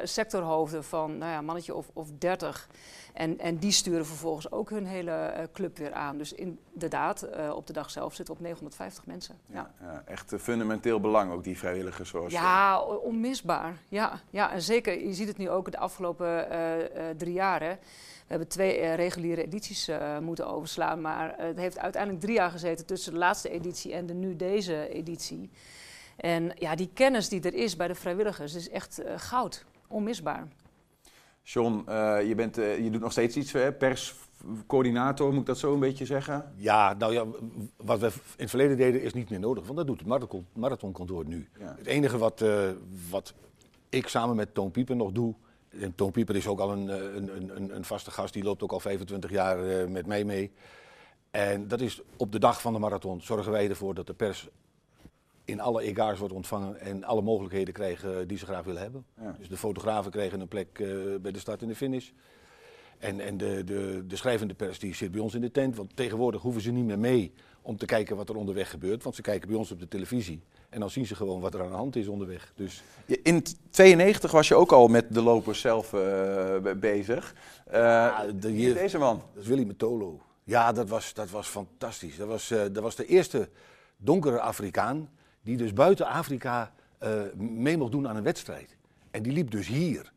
sectorhoofden 0.03 0.83
van, 0.83 1.17
nou 1.17 1.31
ja, 1.31 1.41
mannetje 1.41 1.75
of, 1.75 1.89
of 1.93 2.09
30. 2.17 2.69
En, 3.13 3.39
en 3.39 3.57
die 3.57 3.71
sturen 3.71 4.05
vervolgens 4.05 4.51
ook 4.51 4.69
hun 4.69 4.85
hele 4.85 5.50
club 5.53 5.77
weer 5.77 5.93
aan. 5.93 6.17
Dus 6.17 6.33
inderdaad, 6.33 7.27
op 7.53 7.67
de 7.67 7.74
dag 7.74 7.89
zelf 7.89 8.13
zitten 8.13 8.33
we 8.33 8.39
op 8.39 8.45
950 8.45 9.05
mensen. 9.05 9.35
Ja. 9.45 9.71
Ja, 9.81 10.03
echt 10.05 10.33
fundamenteel 10.39 11.00
belang 11.00 11.31
ook 11.31 11.43
die 11.43 11.57
vrijwilligers 11.57 12.09
zoals 12.09 12.33
Ja, 12.33 12.81
onmisbaar. 12.81 13.77
Ja, 13.88 14.19
ja, 14.29 14.51
en 14.51 14.62
zeker, 14.62 15.05
je 15.05 15.13
ziet 15.13 15.27
het 15.27 15.38
nu 15.38 15.50
ook 15.50 15.71
de 15.71 15.77
afgelopen 15.77 16.47
drie 17.17 17.33
jaar. 17.33 17.77
We 18.27 18.32
hebben 18.32 18.48
twee 18.48 18.77
eh, 18.77 18.96
reguliere 18.96 19.44
edities 19.44 19.88
eh, 19.88 20.20
moeten 20.20 20.48
overslaan, 20.48 21.01
maar 21.01 21.36
het 21.38 21.58
heeft 21.58 21.79
uiteindelijk 21.79 22.24
drie 22.24 22.36
jaar 22.36 22.51
gezeten 22.51 22.86
tussen 22.86 23.12
de 23.12 23.17
laatste 23.17 23.50
editie 23.50 23.94
en 23.94 24.05
de 24.05 24.13
nu 24.13 24.36
deze 24.36 24.89
editie. 24.89 25.50
En 26.15 26.51
ja, 26.60 26.75
die 26.75 26.89
kennis 26.94 27.29
die 27.29 27.41
er 27.41 27.53
is 27.53 27.75
bij 27.75 27.88
de 27.88 27.96
vrijwilligers 27.96 28.55
is 28.55 28.70
echt 28.70 29.00
eh, 29.00 29.13
goud, 29.17 29.65
onmisbaar. 29.88 30.48
John, 31.44 31.84
eh, 31.88 32.27
je, 32.27 32.36
bent, 32.36 32.55
je 32.55 32.89
doet 32.91 33.01
nog 33.01 33.12
steeds 33.12 33.36
iets, 33.36 33.51
hè? 33.51 33.74
perscoördinator, 33.74 35.32
moet 35.32 35.39
ik 35.39 35.46
dat 35.46 35.58
zo 35.58 35.74
een 35.74 35.79
beetje 35.79 36.05
zeggen? 36.05 36.53
Ja, 36.55 36.94
nou 36.94 37.13
ja, 37.13 37.25
wat 37.77 38.00
we 38.00 38.05
in 38.05 38.12
het 38.36 38.50
verleden 38.50 38.77
deden 38.77 39.01
is 39.01 39.13
niet 39.13 39.29
meer 39.29 39.39
nodig, 39.39 39.65
want 39.65 39.77
dat 39.77 39.88
doet 39.88 40.00
het 40.00 40.08
marathon, 40.08 40.46
marathonkantoor 40.53 41.25
nu. 41.27 41.50
Ja. 41.60 41.75
Het 41.77 41.88
enige 41.88 42.17
wat, 42.17 42.41
eh, 42.41 42.70
wat 43.10 43.34
ik 43.89 44.08
samen 44.08 44.36
met 44.36 44.53
Toon 44.53 44.72
Pieper 44.72 44.96
nog 44.96 45.12
doe, 45.12 45.36
en 45.79 45.96
Toon 45.96 46.12
Pieper 46.12 46.36
is 46.36 46.48
ook 46.48 46.60
al 46.60 46.72
een, 46.72 46.89
eh, 46.89 46.98
een, 47.15 47.36
een- 47.36 47.55
een, 47.55 47.75
een 47.75 47.86
vaste 47.86 48.12
gast, 48.12 48.34
die 48.34 48.44
loopt 48.44 48.63
ook 48.63 48.72
al 48.72 48.79
25 48.79 49.29
jaar 49.32 49.67
eh, 49.70 49.88
met 49.88 50.05
mij 50.05 50.24
mee. 50.24 50.51
En 51.32 51.67
dat 51.67 51.82
is 51.82 52.01
op 52.17 52.32
de 52.32 52.39
dag 52.39 52.62
van 52.62 52.74
de 52.74 52.79
marathon 52.79 53.22
zorgen 53.22 53.51
wij 53.51 53.70
ervoor 53.70 53.94
dat 53.94 54.08
de 54.08 54.13
pers 54.13 54.48
in 55.46 55.60
alle 55.60 55.82
egaars 55.82 56.20
wordt 56.20 56.34
ontvangen 56.34 56.79
en 56.79 57.03
alle 57.03 57.22
mogelijkheden 57.22 57.74
krijgen 57.74 58.27
die 58.27 58.38
ze 58.38 58.46
graag 58.46 58.63
willen 58.65 58.82
hebben. 58.82 59.05
Ja. 59.22 59.36
Dus 59.39 59.50
de 59.50 59.58
fotografen 59.58 60.12
kregen 60.12 60.39
een 60.39 60.48
plek 60.48 60.79
eh, 60.79 60.88
bij 61.22 61.32
de 61.32 61.39
start 61.39 61.62
en 61.62 61.67
de 61.67 61.75
finish. 61.75 62.10
En, 62.98 63.20
en 63.20 63.38
de, 63.38 63.63
de, 63.63 64.03
de 64.08 64.15
schrijvende 64.15 64.53
pers 64.53 64.79
die 64.79 64.96
zit 64.96 65.12
bij 65.12 65.22
ons 65.22 65.34
in 65.34 65.41
de 65.41 65.51
tent. 65.51 65.75
Want 65.75 65.96
tegenwoordig 65.96 66.41
hoeven 66.41 66.62
ze 66.62 66.72
niet 66.72 66.86
meer 66.86 67.00
mee 67.00 67.34
om 67.62 67.77
te 67.77 67.86
kijken 67.86 68.15
wat 68.15 68.29
er 68.29 68.36
onderweg 68.36 68.70
gebeurt. 68.70 69.03
Want 69.03 69.15
ze 69.15 69.22
kijken 69.22 69.48
bij 69.48 69.58
ons 69.58 69.72
op 69.72 69.79
de 69.79 69.88
televisie. 69.88 70.41
En 70.75 70.82
dan 70.82 70.89
zien 70.89 71.05
ze 71.05 71.15
gewoon 71.15 71.41
wat 71.41 71.53
er 71.53 71.62
aan 71.62 71.70
de 71.70 71.75
hand 71.75 71.96
is 71.96 72.08
onderweg. 72.08 72.51
Dus 72.55 72.84
In 73.24 73.44
92 73.70 74.32
was 74.32 74.48
je 74.48 74.55
ook 74.55 74.72
al 74.72 74.88
met 74.88 75.13
de 75.13 75.22
lopers 75.22 75.60
zelf 75.62 75.94
eh, 75.94 76.00
be- 76.58 76.75
bezig. 76.79 77.34
Ja, 77.72 78.25
de- 78.36 78.51
wie 78.51 78.67
is 78.67 78.74
deze 78.74 78.98
man? 78.98 79.22
dat 79.34 79.44
is 79.44 79.50
Willy 79.50 79.63
Metolo. 79.63 80.20
Ja, 80.44 80.72
dat 80.72 80.89
was, 80.89 81.13
dat 81.13 81.29
was 81.29 81.48
fantastisch. 81.48 82.17
Dat 82.17 82.27
was, 82.27 82.51
eh, 82.51 82.62
dat 82.72 82.84
was 82.84 82.96
de 82.96 83.05
eerste 83.05 83.50
donkere 83.98 84.39
Afrikaan 84.39 85.10
die 85.41 85.58
dus 85.58 85.74
buiten 85.74 86.05
Afrika 86.08 86.72
mee 87.38 87.77
mocht 87.77 87.91
doen 87.91 88.08
aan 88.08 88.15
een 88.15 88.24
wedstrijd. 88.24 88.75
En 89.12 89.24
die 89.24 89.32
liep 89.34 89.51
dus 89.51 89.67
hier. 89.67 90.12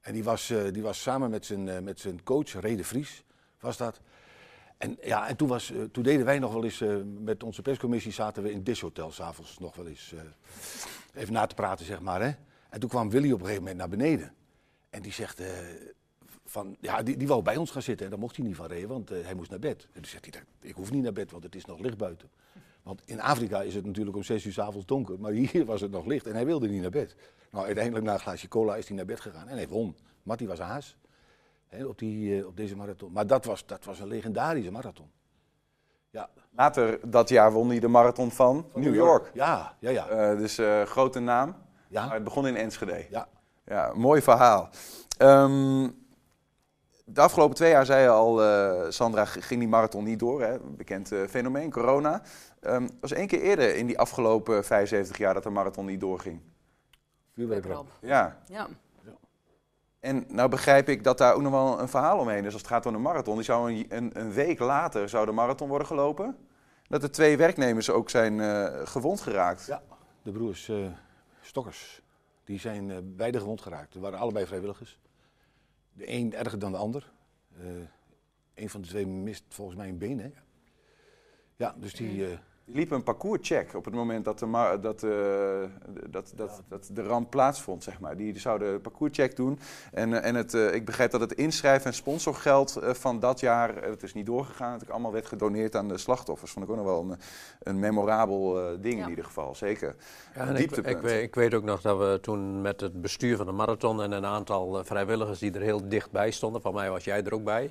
En 0.00 0.12
die 0.12 0.24
was, 0.24 0.52
die 0.72 0.82
was 0.82 1.02
samen 1.02 1.30
met 1.30 1.46
zijn, 1.46 1.84
met 1.84 2.00
zijn 2.00 2.22
coach, 2.22 2.60
Rede 2.60 2.84
Vries, 2.84 3.24
was 3.60 3.76
dat. 3.76 4.00
En, 4.84 4.98
ja, 5.02 5.28
en 5.28 5.36
toen, 5.36 5.48
was, 5.48 5.70
eh, 5.70 5.82
toen 5.92 6.02
deden 6.02 6.24
wij 6.24 6.38
nog 6.38 6.52
wel 6.52 6.64
eens, 6.64 6.80
eh, 6.80 6.96
met 7.18 7.42
onze 7.42 7.62
perscommissie 7.62 8.12
zaten 8.12 8.42
we 8.42 8.52
in 8.52 8.62
Dishotel 8.62 9.10
s'avonds 9.10 9.58
nog 9.58 9.76
wel 9.76 9.86
eens 9.86 10.12
eh, 10.12 11.20
even 11.20 11.32
na 11.32 11.46
te 11.46 11.54
praten, 11.54 11.86
zeg 11.86 12.00
maar. 12.00 12.22
Hè? 12.22 12.32
En 12.68 12.80
toen 12.80 12.88
kwam 12.88 13.10
Willy 13.10 13.32
op 13.32 13.40
een 13.40 13.46
gegeven 13.46 13.62
moment 13.62 13.78
naar 13.78 13.88
beneden. 13.88 14.34
En 14.90 15.02
die 15.02 15.12
zegt, 15.12 15.42
van, 16.44 16.76
ja, 16.80 17.02
die, 17.02 17.16
die 17.16 17.28
wou 17.28 17.42
bij 17.42 17.56
ons 17.56 17.70
gaan 17.70 17.82
zitten 17.82 18.04
en 18.04 18.10
daar 18.10 18.20
mocht 18.20 18.36
hij 18.36 18.44
niet 18.44 18.56
van 18.56 18.66
reden, 18.66 18.88
want 18.88 19.08
hij 19.08 19.34
moest 19.34 19.50
naar 19.50 19.58
bed. 19.58 19.82
En 19.82 20.00
toen 20.00 20.04
zegt 20.04 20.34
hij, 20.34 20.44
ik 20.60 20.74
hoef 20.74 20.90
niet 20.90 21.02
naar 21.02 21.12
bed, 21.12 21.30
want 21.30 21.42
het 21.42 21.54
is 21.54 21.64
nog 21.64 21.78
licht 21.78 21.98
buiten. 21.98 22.30
Want 22.82 23.02
in 23.04 23.20
Afrika 23.20 23.62
is 23.62 23.74
het 23.74 23.86
natuurlijk 23.86 24.16
om 24.16 24.22
zes 24.22 24.44
uur 24.44 24.52
s 24.52 24.58
avonds 24.58 24.86
donker, 24.86 25.20
maar 25.20 25.32
hier 25.32 25.64
was 25.64 25.80
het 25.80 25.90
nog 25.90 26.06
licht 26.06 26.26
en 26.26 26.34
hij 26.34 26.46
wilde 26.46 26.68
niet 26.68 26.80
naar 26.80 26.90
bed. 26.90 27.16
Nou, 27.50 27.64
uiteindelijk 27.64 28.04
na 28.04 28.12
een 28.12 28.20
glaasje 28.20 28.48
cola 28.48 28.76
is 28.76 28.86
hij 28.88 28.96
naar 28.96 29.06
bed 29.06 29.20
gegaan 29.20 29.48
en 29.48 29.56
hij 29.56 29.68
won. 29.68 29.96
Matty 30.22 30.46
was 30.46 30.58
haas 30.58 30.96
hè, 31.74 31.84
op, 31.84 31.98
die, 31.98 32.38
eh, 32.40 32.46
op 32.46 32.56
deze 32.56 32.76
marathon. 32.76 33.12
Maar 33.12 33.26
dat 33.26 33.44
was, 33.44 33.66
dat 33.66 33.84
was 33.84 34.00
een 34.00 34.06
legendarische 34.08 34.70
marathon. 34.70 35.10
Ja, 36.10 36.28
Later 36.50 37.10
dat 37.10 37.28
jaar 37.28 37.52
won 37.52 37.68
hij 37.68 37.78
de 37.80 37.88
marathon 37.88 38.30
van, 38.30 38.66
New 38.74 38.94
York. 38.94 39.30
Ja, 39.34 39.76
ja, 39.78 39.90
ja. 39.90 40.08
Eh, 40.08 40.38
dus 40.38 40.58
eh, 40.58 40.82
grote 40.82 41.20
naam, 41.20 41.56
Ja. 41.88 42.04
maar 42.06 42.14
het 42.14 42.24
begon 42.24 42.46
in 42.46 42.56
Enschede. 42.56 43.06
ja. 43.10 43.28
Ja, 43.66 43.92
mooi 43.94 44.22
verhaal. 44.22 44.68
Ehm, 45.18 45.88
de 47.04 47.20
afgelopen 47.20 47.56
twee 47.56 47.70
jaar 47.70 47.86
zei 47.86 48.02
je 48.02 48.08
al, 48.08 48.42
eh, 48.42 48.90
Sandra, 48.90 49.24
ging 49.24 49.60
die 49.60 49.68
marathon 49.68 50.04
niet 50.04 50.18
door. 50.18 50.42
Hè? 50.42 50.58
Bekend 50.60 51.12
eh, 51.12 51.20
fenomeen, 51.28 51.70
corona. 51.70 52.22
Ehm 52.60 52.82
het 52.82 52.92
was 53.00 53.12
één 53.12 53.26
keer 53.26 53.40
eerder 53.40 53.76
in 53.76 53.86
die 53.86 53.98
afgelopen 53.98 54.64
75 54.64 55.18
jaar 55.18 55.34
dat 55.34 55.42
de 55.42 55.50
marathon 55.50 55.84
niet 55.86 56.00
doorging. 56.00 56.40
Vuurwerkramp. 57.34 57.90
Ja, 58.00 58.38
Ja. 58.46 58.68
En 60.04 60.24
nou 60.28 60.48
begrijp 60.48 60.88
ik 60.88 61.04
dat 61.04 61.18
daar 61.18 61.34
ook 61.34 61.42
nog 61.42 61.52
wel 61.52 61.80
een 61.80 61.88
verhaal 61.88 62.18
omheen 62.18 62.44
is 62.44 62.52
als 62.52 62.62
het 62.62 62.66
gaat 62.70 62.86
om 62.86 62.94
een 62.94 63.02
marathon. 63.02 63.34
Die 63.34 63.44
zou 63.44 63.72
een, 63.72 63.86
een, 63.88 64.20
een 64.20 64.32
week 64.32 64.58
later 64.58 65.08
zou 65.08 65.26
de 65.26 65.32
marathon 65.32 65.68
worden 65.68 65.86
gelopen. 65.86 66.36
Dat 66.88 67.02
er 67.02 67.10
twee 67.10 67.36
werknemers 67.36 67.90
ook 67.90 68.10
zijn 68.10 68.40
eh, 68.40 68.86
gewond 68.86 69.20
geraakt. 69.20 69.66
Ja, 69.66 69.82
de 70.22 70.32
broers 70.32 70.68
eh, 70.68 70.86
Stokkers. 71.40 72.02
Die 72.44 72.58
zijn 72.58 72.90
eh, 72.90 72.96
beide 73.02 73.38
gewond 73.38 73.60
geraakt. 73.60 73.92
Ze 73.92 74.00
waren 74.00 74.18
allebei 74.18 74.46
vrijwilligers. 74.46 74.98
De 75.92 76.10
een 76.10 76.34
erger 76.34 76.58
dan 76.58 76.72
de 76.72 76.78
ander. 76.78 77.12
Eh 77.58 77.66
een 78.54 78.70
van 78.70 78.80
de 78.80 78.88
twee 78.88 79.06
mist 79.06 79.44
volgens 79.48 79.76
mij 79.76 79.88
een 79.88 79.98
been, 79.98 80.20
hè? 80.20 80.30
Ja, 81.56 81.74
dus 81.78 81.94
die... 81.94 82.38
eh, 82.66 82.70
Die 82.70 82.74
liepen 82.74 82.96
een 82.96 83.02
parcourscheck 83.02 83.74
op 83.74 83.84
het 83.84 83.94
moment 83.94 84.24
dat 84.24 84.38
de, 84.38 84.46
ma- 84.46 84.76
dat, 84.76 85.02
eh, 85.02 85.10
dat, 86.10 86.32
dat, 86.36 86.62
dat 86.68 86.88
de 86.92 87.02
ramp 87.02 87.30
plaatsvond, 87.30 87.82
zeg 87.82 88.00
maar. 88.00 88.16
Die 88.16 88.38
zouden 88.38 88.72
een 88.72 88.80
parcourscheck 88.80 89.36
doen. 89.36 89.58
En, 89.92 90.12
eh, 90.14 90.28
en 90.28 90.34
het, 90.34 90.54
eh, 90.54 90.74
ik 90.74 90.84
begrijp 90.84 91.10
dat 91.10 91.20
het 91.20 91.32
inschrijf- 91.32 91.84
en 91.84 91.94
sponsorgeld 91.94 92.76
eh, 92.76 92.90
van 92.94 93.20
dat 93.20 93.40
jaar, 93.40 93.76
eh, 93.76 93.90
het 93.90 94.02
is 94.02 94.14
niet 94.14 94.26
doorgegaan, 94.26 94.78
het 94.78 94.90
allemaal 94.90 95.12
werd 95.12 95.26
gedoneerd 95.26 95.76
aan 95.76 95.88
de 95.88 95.98
slachtoffers. 95.98 96.50
Vond 96.52 96.64
ik 96.64 96.70
ook 96.70 96.76
nog 96.76 96.86
wel 96.86 97.00
een, 97.10 97.18
een 97.62 97.78
memorabel 97.78 98.58
eh, 98.60 98.74
ding 98.80 98.98
Ja. 98.98 99.02
in 99.04 99.10
ieder 99.10 99.24
geval, 99.24 99.54
zeker. 99.54 99.94
Ja, 100.34 100.40
Een 100.42 100.46
en 100.48 100.52
ik, 100.52 100.58
dieptepunt. 100.58 100.96
ik, 100.96 101.02
weet, 101.02 101.22
ik 101.22 101.34
weet 101.34 101.54
ook 101.54 101.64
nog 101.64 101.80
dat 101.80 101.98
we 101.98 102.18
toen 102.22 102.60
met 102.60 102.80
het 102.80 103.00
bestuur 103.00 103.36
van 103.36 103.46
de 103.46 103.52
marathon 103.52 104.02
en 104.02 104.12
een 104.12 104.26
aantal 104.26 104.78
eh, 104.78 104.84
vrijwilligers 104.84 105.38
die 105.38 105.52
er 105.52 105.60
heel 105.60 105.88
dichtbij 105.88 106.30
stonden, 106.30 106.60
van 106.62 106.74
mij 106.74 106.90
was 106.90 107.04
jij 107.04 107.22
er 107.24 107.34
ook 107.34 107.44
bij, 107.44 107.70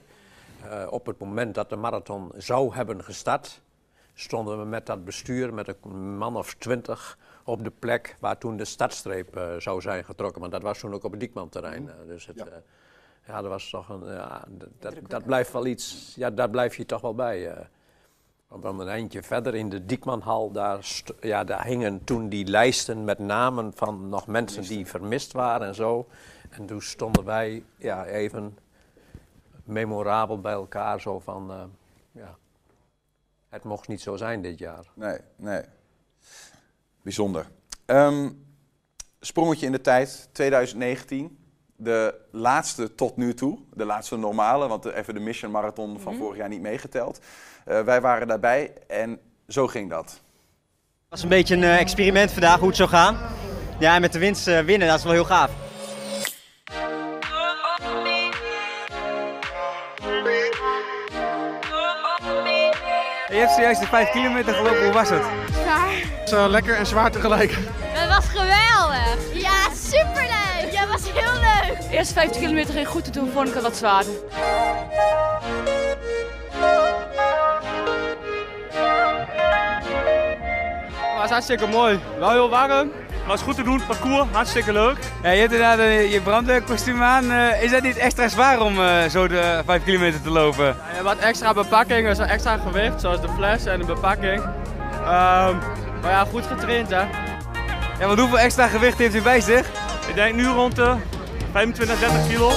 eh, 0.70 0.88
op 0.90 1.06
het 1.06 1.20
moment 1.20 1.56
dat 1.56 1.70
de 1.70 1.76
marathon 1.76 2.32
zou 2.38 2.76
hebben 2.76 3.04
gestart, 3.04 3.62
stonden 4.14 4.60
we 4.60 4.66
met 4.66 4.86
dat 4.86 5.06
bestuur, 5.06 5.54
met 5.54 5.76
een 5.82 6.18
man 6.18 6.36
of 6.38 6.54
twintig, 6.54 7.18
op 7.44 7.64
de 7.64 7.72
plek 7.80 8.16
waar 8.20 8.38
toen 8.38 8.58
de 8.58 8.66
startstreep 8.66 9.36
eh, 9.36 9.56
zou 9.58 9.82
zijn 9.82 10.04
getrokken. 10.06 10.40
Want 10.42 10.54
dat 10.54 10.62
was 10.62 10.80
toen 10.80 10.94
ook 10.94 11.04
op 11.04 11.12
het 11.12 11.20
Diekman-terrein. 11.20 11.90
eh, 11.90 11.96
dus 12.08 12.26
het, 12.26 12.36
Ja. 12.38 12.46
ja. 12.46 12.62
ja, 13.28 13.42
dat 13.42 13.50
was 13.52 13.70
toch 13.70 13.90
een, 13.90 14.06
ja, 14.06 14.44
dat, 14.80 14.94
dat 15.08 15.26
blijft 15.26 15.52
wel 15.52 15.66
iets, 15.66 16.14
ja, 16.16 16.30
daar 16.30 16.50
blijf 16.50 16.76
je 16.76 16.86
toch 16.86 17.02
wel 17.02 17.16
bij. 17.16 17.48
eh. 17.52 17.66
Want 18.48 18.66
dan 18.66 18.80
een 18.80 18.88
eindje 18.88 19.24
verder 19.24 19.56
in 19.56 19.70
de 19.70 19.86
Diekmanhal, 19.86 20.52
daar, 20.52 21.02
ja, 21.20 21.44
daar 21.44 21.66
hingen 21.66 22.04
toen 22.04 22.30
die 22.30 22.46
lijsten 22.48 23.04
met 23.04 23.20
namen 23.20 23.72
van 23.76 24.10
nog 24.10 24.28
mensen 24.28 24.64
die 24.64 24.86
vermist 24.88 25.32
waren 25.32 25.68
en 25.68 25.76
zo. 25.76 26.08
En 26.50 26.66
toen 26.66 26.82
stonden 26.82 27.24
wij 27.24 27.64
ja, 27.78 28.06
even 28.06 28.58
memorabel 29.64 30.40
bij 30.42 30.54
elkaar, 30.54 31.02
zo 31.02 31.20
van, 31.20 31.52
eh, 31.52 31.64
ja, 32.12 32.38
het 33.54 33.64
mocht 33.64 33.88
niet 33.88 34.02
zo 34.02 34.16
zijn 34.16 34.42
dit 34.42 34.60
jaar. 34.60 34.86
Nee, 34.94 35.18
nee. 35.36 35.62
Bijzonder. 37.02 37.48
Ehm, 37.86 38.30
sprongetje 39.20 39.66
in 39.66 39.72
de 39.72 39.82
tijd, 39.82 40.30
2019. 40.32 41.38
De 41.76 42.16
laatste 42.32 42.96
tot 42.96 43.18
nu 43.18 43.34
toe, 43.34 43.60
de 43.74 43.86
laatste 43.86 44.18
normale, 44.18 44.68
want 44.68 44.86
even 44.86 45.14
de 45.14 45.20
Mission 45.20 45.52
Marathon 45.52 46.00
van 46.00 46.16
vorig 46.16 46.38
jaar 46.38 46.50
niet 46.50 46.62
meegeteld. 46.62 47.20
Eh, 47.66 47.82
wij 47.82 48.02
waren 48.02 48.28
daarbij 48.28 48.74
en 48.88 49.20
zo 49.48 49.68
ging 49.68 49.90
dat. 49.90 50.10
Het 50.12 50.22
was 51.10 51.24
een 51.24 51.30
beetje 51.30 51.56
een 51.56 51.64
eh, 51.64 51.80
experiment 51.80 52.32
vandaag 52.32 52.60
hoe 52.60 52.68
het 52.68 52.78
zou 52.78 52.90
gaan. 52.90 53.18
Ja, 53.80 53.96
en 53.96 54.02
met 54.02 54.14
de 54.14 54.20
winst 54.20 54.48
eh, 54.48 54.60
winnen, 54.60 54.88
dat 54.88 54.98
is 54.98 55.04
wel 55.04 55.14
heel 55.14 55.26
gaaf. 55.26 55.63
Je 63.34 63.40
hebt 63.40 63.52
zojuist 63.52 63.80
de 63.82 63.88
5 63.88 64.10
kilometer 64.10 64.54
gelopen, 64.54 64.84
hoe 64.84 64.94
was 64.94 65.10
het? 65.10 65.24
Zwaar. 66.26 66.50
Lekker 66.50 66.76
en 66.76 66.86
zwaar 66.86 67.12
tegelijk. 67.12 67.52
Het 67.82 68.10
was 68.10 68.26
geweldig. 68.26 69.18
Ja, 69.34 69.70
superleuk. 69.76 70.72
Ja, 70.72 70.80
het 70.80 70.90
was 70.90 71.02
heel 71.14 71.34
leuk. 71.34 71.78
Eerst 71.78 71.92
eerste 71.92 72.14
50 72.14 72.42
kilometer 72.42 72.74
ging 72.74 72.88
goed, 72.88 73.14
toen 73.14 73.32
vond 73.34 73.48
ik 73.48 73.54
het 73.54 73.64
wat 73.64 73.78
zwaar. 73.78 74.04
Het 81.00 81.20
was 81.20 81.30
hartstikke 81.30 81.68
mooi. 81.68 82.00
Wel 82.20 82.30
heel 82.30 82.50
warm, 82.50 82.92
was 83.28 83.42
goed 83.42 83.56
te 83.56 83.64
doen, 83.64 83.82
parcours, 83.88 84.28
hartstikke 84.32 84.72
leuk. 84.72 84.98
Ja, 85.24 85.30
je 85.30 85.40
hebt 85.40 85.52
inderdaad 85.52 86.12
je 86.12 86.22
brandweerkostuum 86.24 87.04
aan. 87.04 87.32
Eh, 87.32 87.64
is 87.64 87.72
dat 87.72 87.84
niet 87.84 87.98
extra 87.98 88.28
zwaar 88.28 88.62
om 88.62 88.80
eh, 88.80 89.10
zo 89.10 89.28
de 89.28 89.62
5 89.66 89.84
kilometer 89.84 90.22
te 90.22 90.30
lopen? 90.30 90.66
Ja, 90.66 90.72
je 90.72 90.94
hebt 90.94 91.04
wat 91.04 91.18
extra 91.18 91.54
bepakking, 91.54 92.08
dus 92.08 92.20
extra 92.20 92.58
gewicht, 92.58 93.02
zoals 93.02 93.22
de 93.22 93.30
fles 93.36 93.66
en 93.66 93.80
de 93.80 93.86
bepakking. 93.86 94.42
Ehm, 95.06 95.56
maar 96.02 96.12
ja, 96.12 96.26
goed 96.32 96.46
getraind 96.46 96.90
hè. 96.90 97.02
Ja, 98.00 98.08
want 98.08 98.20
hoeveel 98.20 98.40
extra 98.40 98.68
gewicht 98.68 98.98
heeft 98.98 99.16
u 99.16 99.22
bij 99.22 99.42
zich? 99.42 99.68
Ik 100.08 100.16
denk 100.16 100.36
nu 100.36 100.48
rond 100.48 100.76
de 100.76 100.96
25, 101.52 102.00
30 102.00 102.28
kilo. 102.28 102.52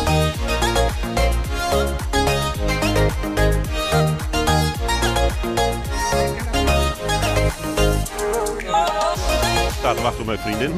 Sta 9.86 9.94
te 9.94 10.02
wachten 10.02 10.20
op 10.20 10.26
mijn 10.26 10.38
vriendin. 10.38 10.72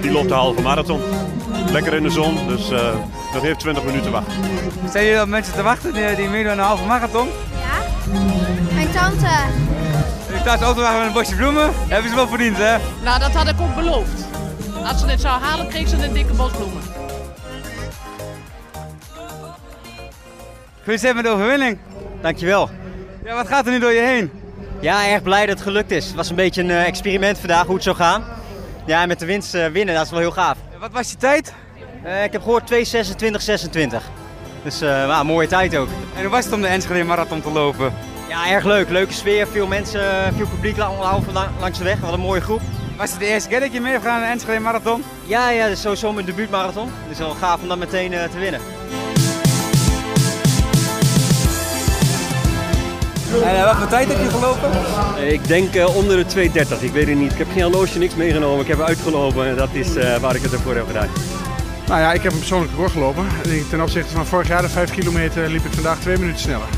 Die 0.00 0.12
loopt 0.12 0.28
de 0.28 0.34
halve 0.34 0.62
marathon. 0.62 1.00
Lekker 1.70 1.94
in 1.94 2.02
de 2.02 2.10
zon, 2.10 2.46
dus 2.46 2.70
uh, 2.70 2.94
nog 3.34 3.44
even 3.44 3.58
20 3.58 3.84
minuten 3.84 4.10
wachten. 4.10 4.32
Zijn 4.90 5.04
jullie 5.04 5.20
op 5.20 5.28
mensen 5.28 5.54
te 5.54 5.62
wachten 5.62 5.94
die, 5.94 6.14
die 6.14 6.28
meedoen 6.28 6.52
aan 6.52 6.58
een 6.58 6.64
halve 6.64 6.84
marathon? 6.84 7.28
Ja. 7.52 8.08
Mijn 8.74 8.90
tante. 8.92 9.28
Je 10.32 10.38
staat 10.40 10.62
auto 10.62 10.80
wachten 10.80 10.98
met 10.98 11.06
een 11.06 11.12
bosje 11.12 11.36
bloemen. 11.36 11.70
Hebben 11.74 12.10
ze 12.10 12.16
wel 12.16 12.28
verdiend, 12.28 12.56
hè? 12.56 12.76
Nou, 13.04 13.18
dat 13.18 13.30
had 13.30 13.48
ik 13.48 13.60
ook 13.60 13.74
beloofd. 13.74 14.24
Als 14.84 15.00
ze 15.00 15.06
dit 15.06 15.20
zou 15.20 15.42
halen, 15.42 15.68
kreeg 15.68 15.88
ze 15.88 16.04
een 16.04 16.12
dikke 16.12 16.32
bos 16.32 16.50
bloemen. 16.50 16.82
Gefeliciteerd 20.78 21.14
met 21.14 21.24
de 21.24 21.30
overwinning. 21.30 21.78
Dankjewel. 22.22 22.70
Ja, 23.24 23.34
wat 23.34 23.48
gaat 23.48 23.66
er 23.66 23.72
nu 23.72 23.78
door 23.78 23.92
je 23.92 24.00
heen? 24.00 24.30
Ja, 24.80 25.08
erg 25.08 25.22
blij 25.22 25.46
dat 25.46 25.54
het 25.54 25.66
gelukt 25.66 25.90
is. 25.90 26.06
Het 26.06 26.14
was 26.14 26.30
een 26.30 26.36
beetje 26.36 26.62
een 26.62 26.68
uh, 26.68 26.86
experiment 26.86 27.38
vandaag 27.38 27.66
hoe 27.66 27.74
het 27.74 27.84
zou 27.84 27.96
gaan. 27.96 28.24
Ja, 28.84 29.02
en 29.02 29.08
met 29.08 29.18
de 29.18 29.26
winst 29.26 29.54
uh, 29.54 29.66
winnen, 29.66 29.94
dat 29.94 30.04
is 30.04 30.10
wel 30.10 30.20
heel 30.20 30.30
gaaf. 30.30 30.56
Wat 30.78 30.92
was 30.92 31.10
je 31.10 31.16
tijd? 31.16 31.54
Uh, 32.04 32.24
ik 32.24 32.32
heb 32.32 32.42
gehoord 32.42 32.72
2.26.26. 32.72 32.76
Dus 34.62 34.80
nou, 34.80 35.24
mooie 35.24 35.48
tijd 35.48 35.76
ook. 35.76 35.88
En 36.16 36.22
hoe 36.22 36.30
was 36.30 36.44
het 36.44 36.54
om 36.54 36.60
de 36.60 36.66
Enschede 36.66 37.04
Marathon 37.04 37.40
te 37.42 37.50
lopen? 37.50 37.92
Ja, 38.28 38.48
erg 38.48 38.64
leuk. 38.64 38.88
Leuke 38.88 39.12
sfeer, 39.12 39.46
veel 39.46 39.66
mensen, 39.66 40.34
veel 40.36 40.46
publiek 40.46 40.76
langs 41.60 41.78
de 41.78 41.84
weg. 41.84 42.00
Wat 42.00 42.12
een 42.12 42.20
mooie 42.20 42.40
groep. 42.40 42.60
Was 42.96 43.10
het 43.10 43.20
de 43.20 43.26
eerste 43.26 43.48
keer 43.48 43.60
dat 43.60 43.72
je 43.72 43.80
mee 43.80 43.98
aan 43.98 44.20
de 44.20 44.26
Enschede 44.26 44.60
Marathon? 44.60 45.04
Ja, 45.26 45.50
ja, 45.50 45.62
dat 45.62 45.72
is 45.72 45.80
sowieso 45.80 46.12
mijn 46.12 46.26
debuutmarathon. 46.26 46.88
Het 47.02 47.10
is 47.10 47.18
wel 47.18 47.34
gaaf 47.34 47.62
om 47.62 47.68
dat 47.68 47.78
meteen 47.78 48.10
te 48.10 48.38
winnen. 48.38 48.60
En 53.44 53.64
wat 53.64 53.76
voor 53.76 53.88
tijd 53.88 54.08
heb 54.08 54.18
je 54.18 54.30
gelopen? 54.30 54.70
Ik 55.32 55.46
denk 55.46 55.74
uh, 55.74 55.96
onder 55.96 56.16
de 56.16 56.50
2.30. 56.50 56.80
Ik 56.80 56.92
weet 56.92 57.08
het 57.08 57.18
niet. 57.18 57.32
Ik 57.32 57.38
heb 57.38 57.46
geen 57.52 57.62
horloge, 57.62 57.98
niks 57.98 58.14
meegenomen. 58.14 58.60
Ik 58.60 58.68
heb 58.68 58.80
uitgelopen 58.80 59.46
en 59.46 59.56
dat 59.56 59.68
is 59.72 59.96
uh, 59.96 60.16
waar 60.16 60.34
ik 60.34 60.42
het 60.42 60.52
ervoor 60.52 60.74
heb 60.74 60.86
gedaan. 60.86 61.08
Nou 61.86 62.00
ja, 62.00 62.12
ik 62.12 62.22
heb 62.22 62.32
een 62.32 62.38
persoonlijk 62.38 62.72
record 62.72 62.92
gelopen. 62.92 63.26
Ten 63.70 63.80
opzichte 63.80 64.14
van 64.14 64.26
vorig 64.26 64.48
jaar, 64.48 64.62
de 64.62 64.68
5 64.68 64.90
kilometer, 64.90 65.48
liep 65.48 65.64
ik 65.64 65.72
vandaag 65.72 65.98
2 65.98 66.18
minuten 66.18 66.40
sneller. 66.40 66.68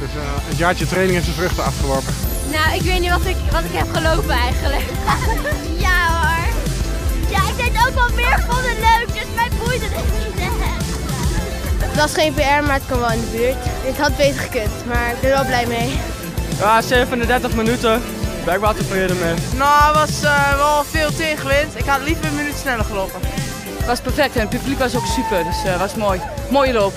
Dus 0.00 0.08
uh, 0.16 0.22
het 0.48 0.58
jaartje 0.58 0.86
training 0.86 1.12
heeft 1.14 1.24
zijn 1.24 1.36
vruchten 1.36 1.64
afgeworpen. 1.64 2.14
Nou, 2.50 2.76
ik 2.76 2.82
weet 2.82 3.00
niet 3.00 3.10
wat 3.10 3.24
ik, 3.24 3.36
wat 3.50 3.64
ik 3.64 3.72
heb 3.72 3.88
gelopen 3.92 4.34
eigenlijk. 4.34 4.84
ja 5.86 5.98
hoor. 6.16 6.46
Ja, 7.30 7.40
ik 7.50 7.56
deed 7.56 7.86
ook 7.86 7.94
wel 7.94 8.10
meer 8.14 8.44
van 8.48 8.62
de 8.62 8.74
leuk, 8.88 9.14
dus 9.14 9.28
mij 9.34 9.48
boeide 9.58 9.84
het 9.84 10.04
niet 10.18 10.65
het 11.96 12.04
was 12.04 12.22
geen 12.22 12.34
PR, 12.34 12.66
maar 12.66 12.78
het 12.80 12.86
kwam 12.86 12.98
wel 12.98 13.12
in 13.12 13.20
de 13.20 13.30
buurt. 13.36 13.56
Het 13.88 13.98
had 13.98 14.16
beter 14.16 14.40
gekund, 14.40 14.86
maar 14.86 15.12
ik 15.14 15.20
ben 15.20 15.30
er 15.30 15.36
wel 15.36 15.46
blij 15.46 15.66
mee. 15.66 15.88
Ja, 16.58 16.82
37 16.82 17.56
minuten. 17.56 18.02
Ben 18.44 18.54
ik 18.54 18.60
wel 18.60 18.74
tevreden 18.74 19.18
mee. 19.18 19.34
Nou, 19.56 19.86
het 19.86 19.96
was 19.96 20.22
uh, 20.22 20.56
wel 20.56 20.84
veel 20.84 21.10
tegenwind. 21.10 21.78
Ik 21.78 21.84
had 21.84 22.02
liever 22.02 22.24
een 22.24 22.34
minuut 22.34 22.54
sneller 22.54 22.84
gelopen. 22.84 23.20
Het 23.76 23.86
was 23.86 24.00
perfect 24.00 24.34
en 24.34 24.40
het 24.40 24.50
publiek 24.50 24.78
was 24.78 24.96
ook 24.96 25.06
super, 25.06 25.44
dus 25.44 25.62
het 25.62 25.74
uh, 25.74 25.80
was 25.80 25.94
mooi. 25.94 26.20
Mooie 26.50 26.72
loop. 26.72 26.92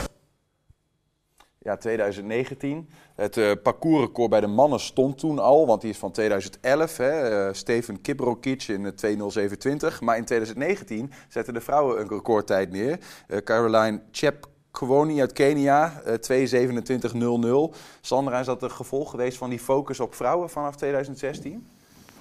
Ja, 1.60 1.78
2019. 1.78 2.90
Het 3.16 3.38
uh, 3.38 3.52
parcoursrecord 3.64 4.30
bij 4.30 4.42
de 4.42 4.48
mannen 4.48 4.80
stond 4.80 5.18
toen 5.18 5.40
al, 5.40 5.68
want 5.68 5.82
die 5.82 5.90
is 5.90 5.98
van 5.98 6.12
2011. 6.12 6.98
Hè, 6.98 7.48
uh, 7.48 7.54
Steven 7.54 8.02
Kibrokic 8.02 8.64
in 8.68 8.94
2.07.20. 9.06 10.00
Maar 10.00 10.18
in 10.18 10.26
2019 10.26 11.12
zetten 11.30 11.54
de 11.54 11.62
vrouwen 11.62 12.00
een 12.00 12.08
recordtijd 12.08 12.72
neer. 12.72 13.00
Uh, 13.28 13.38
Caroline 13.38 14.02
Chep 14.12 14.48
Kwoni 14.72 15.20
uit 15.22 15.34
Kenia, 15.34 16.02
uh, 16.08 17.70
2.27.00. 17.72 17.78
Sandra, 18.02 18.40
is 18.40 18.46
dat 18.46 18.64
een 18.64 18.72
gevolg 18.72 19.10
geweest 19.10 19.38
van 19.38 19.50
die 19.50 19.60
focus 19.60 20.00
op 20.00 20.16
vrouwen 20.16 20.50
vanaf 20.50 20.76
2016? 20.76 21.68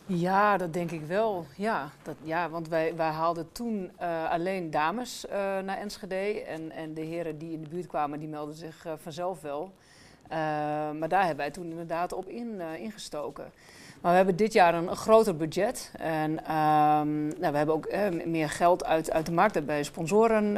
Ja, 0.07 0.57
dat 0.57 0.73
denk 0.73 0.91
ik 0.91 1.07
wel. 1.07 1.47
Ja, 1.57 1.91
dat, 2.03 2.15
ja 2.23 2.51
want 2.51 2.69
wij, 2.69 2.97
wij 2.97 3.11
haalden 3.11 3.53
toen 3.53 3.91
uh, 4.01 4.31
alleen 4.31 4.71
dames 4.71 5.25
uh, 5.25 5.33
naar 5.35 5.79
Enschede. 5.79 6.45
En, 6.45 6.71
en 6.71 6.95
de 6.95 7.01
heren 7.01 7.39
die 7.39 7.53
in 7.53 7.63
de 7.63 7.69
buurt 7.69 7.87
kwamen, 7.87 8.19
die 8.19 8.29
melden 8.29 8.55
zich 8.55 8.87
vanzelf 9.03 9.41
wel. 9.41 9.73
maar 10.99 11.09
daar 11.09 11.21
hebben 11.21 11.37
wij 11.37 11.51
toen 11.51 11.71
inderdaad 11.71 12.13
op 12.13 12.29
in, 12.29 12.61
ingestoken. 12.61 13.45
Maar 14.01 14.11
we 14.11 14.17
hebben 14.17 14.37
dit 14.37 14.53
jaar 14.53 14.75
een, 14.75 14.97
groter 14.97 15.37
budget. 15.37 15.93
En 15.99 16.31
um, 16.31 17.27
nou, 17.27 17.53
we 17.53 17.57
hebben 17.57 17.75
ook 17.75 17.89
meer 18.27 18.51
geld 18.51 18.85
uit, 18.85 19.11
uit 19.11 19.27
de 19.27 19.33
markt 19.33 19.67
bij 19.67 19.83
sponsoren. 19.83 20.57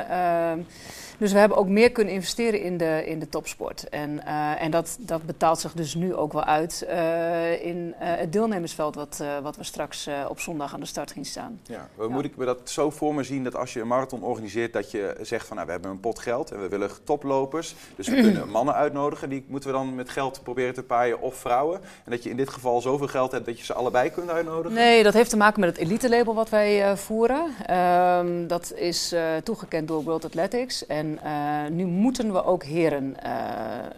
Ehm, 1.20 1.28
dus 1.28 1.33
we 1.33 1.38
hebben 1.38 1.59
ook 1.59 1.68
meer 1.68 1.92
kunnen 1.92 2.14
investeren 2.14 2.62
in 2.62 2.76
de, 2.76 3.02
in 3.06 3.18
de 3.18 3.28
topsport. 3.28 3.88
En, 3.88 4.20
uh, 4.26 4.62
en 4.62 4.70
dat, 4.70 4.96
dat 5.00 5.22
betaalt 5.22 5.59
zich 5.59 5.72
dus 5.72 5.94
nu 5.94 6.14
ook 6.14 6.33
wel 6.33 6.44
uit 6.44 6.87
uh, 6.88 7.64
in 7.64 7.76
uh, 7.76 7.94
het 7.98 8.33
deelnemersveld 8.33 8.94
wat, 8.94 9.22
wat 9.42 9.56
we 9.56 9.64
straks 9.64 10.09
op 10.28 10.40
zondag 10.40 10.74
aan 10.74 10.80
de 10.80 10.87
start 10.87 11.12
gaan 11.12 11.24
staan. 11.24 11.61
Ja, 11.62 11.88
ja. 11.98 12.09
Moet 12.09 12.24
ik 12.24 12.37
me 12.37 12.44
dat 12.44 12.70
zo 12.70 12.90
voor 12.90 13.14
me 13.14 13.22
zien 13.22 13.44
dat 13.44 13.56
als 13.56 13.72
je 13.72 13.80
een 13.80 13.87
marathon 13.87 14.22
organiseert, 14.22 14.72
dat 14.72 14.90
je 14.90 15.16
zegt 15.22 15.46
van 15.46 15.56
nou, 15.56 15.66
we 15.66 15.72
hebben 15.72 15.90
een 15.90 16.00
pot 16.00 16.18
geld 16.18 16.50
en 16.50 16.61
we 16.61 16.68
willen 16.68 16.90
toplopers. 17.04 17.74
Dus 17.96 18.09
we 18.09 18.20
kunnen 18.30 18.48
mannen 18.48 18.74
uitnodigen, 18.74 19.28
die 19.28 19.44
moeten 19.46 19.70
we 19.70 19.76
dan 19.76 19.94
met 19.94 20.11
geld 20.11 20.40
proberen 20.42 20.74
te 20.74 20.83
paaien 20.83 21.20
of 21.20 21.35
vrouwen. 21.35 21.80
En 22.04 22.11
dat 22.11 22.22
je 22.22 22.30
in 22.30 22.37
dit 22.37 22.48
geval 22.48 22.80
zoveel 22.80 23.06
geld 23.06 23.33
hebt 23.33 23.46
dat 23.46 23.59
je 23.59 23.64
ze 23.64 23.74
allebei 23.74 24.11
kunt 24.11 24.30
uitnodigen? 24.30 24.76
Nee, 24.78 25.02
dat 25.02 25.14
heeft 25.14 25.30
te 25.30 25.37
maken 25.37 25.61
met 25.61 25.68
het 25.68 25.78
elite 25.78 26.09
label 26.09 26.35
wat 26.35 26.48
wij 26.48 26.96
voeren. 26.96 27.44
Um, 27.70 28.46
dat 28.46 28.72
is 28.74 29.14
toegekend 29.44 29.88
door 29.88 30.02
World 30.02 30.24
Athletics. 30.24 30.87
En 30.87 31.10
uh, 31.25 31.70
nu 31.70 31.85
moeten 31.85 32.33
we 32.33 32.44
ook 32.44 32.64
heren 32.64 33.16
uh, 33.25 33.33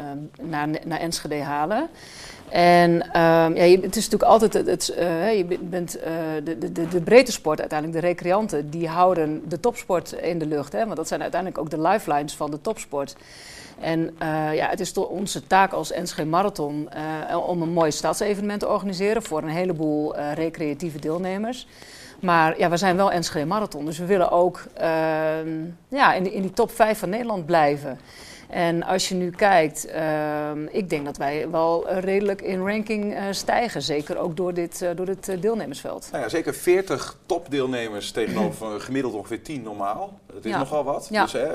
uh, 0.01 0.49
naar, 0.49 0.69
naar 0.85 1.01
Enschede 1.01 1.43
halen. 1.43 1.89
En 2.49 2.91
um, 2.93 3.57
ja, 3.57 3.63
je, 3.63 3.81
het 3.81 3.97
is 3.97 4.09
natuurlijk 4.09 4.31
altijd, 4.31 4.53
het, 4.53 4.67
het, 4.67 4.87
je 5.37 5.59
bent 5.61 5.99
de, 6.45 6.73
de, 6.73 6.89
de 6.89 7.01
breedte 7.01 7.33
sport 7.33 7.61
uiteindelijk, 7.61 8.01
de 8.01 8.07
recreanten, 8.07 8.71
die 8.71 8.89
houden 8.89 9.43
de 9.49 9.61
topsport 9.61 10.13
in 10.13 10.39
de 10.39 10.47
lucht. 10.47 10.73
Hè? 10.73 10.85
Want 10.85 10.97
dat 10.97 11.09
zijn 11.09 11.23
uiteindelijk 11.23 11.61
ook 11.61 11.71
de 11.71 11.81
lifelines 11.81 12.35
van 12.35 12.51
de 12.51 12.61
topsport. 12.61 13.17
En 13.81 14.15
ja, 14.55 14.69
het 14.69 14.81
is 14.81 14.93
toch 14.93 15.07
onze 15.07 15.47
taak 15.47 15.73
als 15.73 15.93
NSG 16.03 16.25
Marathon 16.25 16.89
om 17.47 17.63
een 17.63 17.73
mooi 17.73 17.91
stadsevenement 17.91 18.61
te 18.61 18.69
organiseren 18.69 19.23
voor 19.23 19.43
een 19.43 19.49
heleboel 19.49 20.17
recreatieve 20.19 20.99
deelnemers. 20.99 21.67
Maar 22.23 22.59
ja, 22.59 22.71
we 22.71 22.77
zijn 22.77 22.97
wel 22.97 23.19
NSG 23.19 23.45
Marathon, 23.45 23.85
dus 23.85 23.99
we 23.99 24.07
willen 24.07 24.31
ook 24.31 24.65
ja, 25.89 26.15
in, 26.15 26.33
in 26.33 26.43
die 26.43 26.53
top 26.53 26.71
5 26.71 26.99
van 26.99 27.09
Nederland 27.09 27.47
blijven. 27.47 27.99
En 28.53 28.83
als 28.83 29.09
je 29.09 29.15
nu 29.15 29.31
kijkt, 29.31 29.87
uh, 29.89 30.51
ik 30.71 30.91
denk 30.91 31.05
dat 31.05 31.17
wij 31.17 31.51
wel 31.51 31.91
redelijk 31.91 32.43
in 32.43 32.67
ranking 32.67 33.15
uh, 33.15 33.23
stijgen. 33.31 33.83
Zeker 33.83 34.19
ook 34.19 34.37
door 34.37 34.55
dit, 34.55 34.83
uh, 34.83 34.91
door 34.95 35.07
dit 35.07 35.43
deelnemersveld. 35.43 36.09
Nou 36.11 36.23
ja, 36.23 36.29
zeker 36.29 36.55
40 36.55 37.17
topdeelnemers 37.27 38.11
tegenover 38.11 38.81
gemiddeld 38.87 39.15
ongeveer 39.15 39.43
10 39.43 39.63
normaal. 39.63 40.19
Dat 40.27 40.45
is 40.45 40.51
ja. 40.51 40.59
nogal 40.59 40.85
wat. 40.85 41.09
Ja. 41.11 41.23
Dus, 41.23 41.33
hè, 41.33 41.49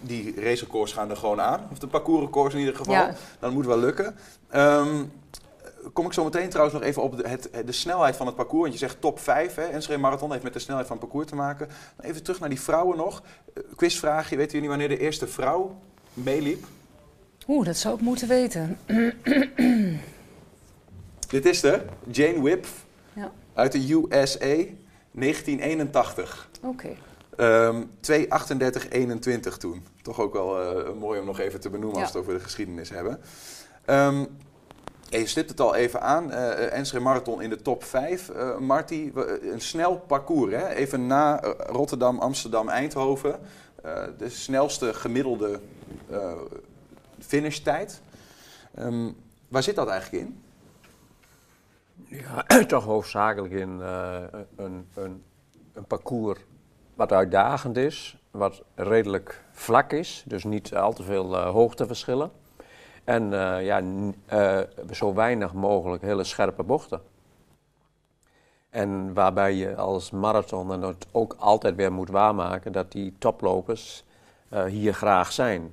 die 0.00 0.40
racerecords 0.40 0.92
gaan 0.92 1.10
er 1.10 1.16
gewoon 1.16 1.40
aan. 1.40 1.68
Of 1.72 1.78
de 1.78 1.86
parcoursrecords 1.86 2.54
in 2.54 2.60
ieder 2.60 2.76
geval. 2.76 2.94
Ja. 2.94 3.14
Dan 3.38 3.52
moet 3.52 3.66
wel 3.66 3.78
lukken. 3.78 4.16
Um, 4.54 5.12
kom 5.92 6.06
ik 6.06 6.12
zo 6.12 6.24
meteen 6.24 6.48
trouwens 6.48 6.78
nog 6.78 6.86
even 6.86 7.02
op 7.02 7.16
de, 7.16 7.28
het, 7.28 7.50
de 7.66 7.72
snelheid 7.72 8.16
van 8.16 8.26
het 8.26 8.34
parcours. 8.34 8.62
Want 8.62 8.72
je 8.72 8.86
zegt 8.86 9.00
top 9.00 9.18
5. 9.18 9.54
Hè. 9.54 9.62
Enschede 9.62 9.98
Marathon 9.98 10.30
heeft 10.30 10.42
met 10.42 10.52
de 10.52 10.58
snelheid 10.58 10.86
van 10.86 10.96
het 10.96 11.04
parcours 11.04 11.28
te 11.28 11.34
maken. 11.34 11.68
Even 12.00 12.22
terug 12.22 12.40
naar 12.40 12.48
die 12.48 12.60
vrouwen 12.60 12.96
nog. 12.96 13.22
Uh, 13.54 13.64
quizvraagje. 13.76 14.36
Weten 14.36 14.52
jullie 14.52 14.68
wanneer 14.68 14.88
de 14.88 14.98
eerste 14.98 15.26
vrouw 15.26 15.78
meeliep? 16.14 16.64
Oeh, 17.48 17.66
dat 17.66 17.76
zou 17.76 17.94
ik 17.94 18.00
moeten 18.00 18.28
weten. 18.28 18.78
Dit 21.28 21.46
is 21.46 21.60
de 21.60 21.84
Jane 22.10 22.42
Whip 22.42 22.66
ja. 23.12 23.32
uit 23.54 23.72
de 23.72 24.06
USA 24.10 24.56
1981. 25.12 26.48
Oké. 26.62 26.96
Um, 27.36 27.90
2.38.21 28.10 29.56
toen. 29.58 29.86
Toch 30.02 30.20
ook 30.20 30.32
wel 30.32 30.78
uh, 30.78 30.92
mooi 31.00 31.20
om 31.20 31.26
nog 31.26 31.38
even 31.38 31.60
te 31.60 31.70
benoemen 31.70 31.98
ja. 31.98 32.02
als 32.02 32.12
we 32.12 32.18
het 32.18 32.26
over 32.26 32.38
de 32.38 32.44
geschiedenis 32.44 32.90
hebben. 32.90 33.20
Um, 33.86 34.26
ja, 35.12 35.18
je 35.18 35.26
stipt 35.26 35.50
het 35.50 35.60
al 35.60 35.74
even 35.74 36.00
aan, 36.00 36.30
uh, 36.30 36.72
Enschede 36.72 37.02
Marathon 37.02 37.42
in 37.42 37.50
de 37.50 37.62
top 37.62 37.84
5. 37.84 38.28
Uh, 38.28 38.58
Marty, 38.58 39.12
een 39.42 39.60
snel 39.60 39.96
parcours, 39.96 40.52
hè? 40.52 40.68
even 40.68 41.06
na 41.06 41.40
Rotterdam, 41.58 42.18
Amsterdam, 42.18 42.68
Eindhoven. 42.68 43.40
de 44.18 44.28
snelste 44.28 44.94
gemiddelde 44.94 45.60
finishtijd. 47.18 48.00
Um, 48.78 49.16
waar 49.48 49.62
zit 49.62 49.74
dat 49.74 49.88
eigenlijk 49.88 50.24
in? 50.24 50.42
Ja, 52.06 52.44
toch 52.66 52.84
hoofdzakelijk 52.84 53.52
in 53.52 53.82
eh, 53.82 54.22
een, 54.56 54.88
een, 54.94 55.22
een 55.72 55.84
parcours 55.84 56.40
wat 56.94 57.12
uitdagend 57.12 57.76
is, 57.76 58.16
wat 58.30 58.62
redelijk 58.74 59.44
vlak 59.52 59.92
is, 59.92 60.24
dus 60.26 60.44
niet 60.44 60.74
al 60.74 60.92
te 60.92 61.02
veel 61.02 61.36
eh, 61.36 61.50
hoogteverschillen. 61.50 62.30
En 63.04 63.32
eh, 63.32 63.64
ja, 63.64 63.82
eh, 64.26 64.58
zo 64.92 65.14
weinig 65.14 65.52
mogelijk 65.52 66.02
hele 66.02 66.24
scherpe 66.24 66.62
bochten. 66.62 67.00
En 68.70 69.14
waarbij 69.14 69.54
je 69.54 69.76
als 69.76 70.10
marathon 70.10 70.72
en 70.72 70.82
het 70.82 71.06
ook 71.12 71.36
altijd 71.38 71.76
weer 71.76 71.92
moet 71.92 72.10
waarmaken 72.10 72.72
dat 72.72 72.92
die 72.92 73.14
toplopers 73.18 74.04
eh, 74.48 74.64
hier 74.64 74.94
graag 74.94 75.32
zijn. 75.32 75.72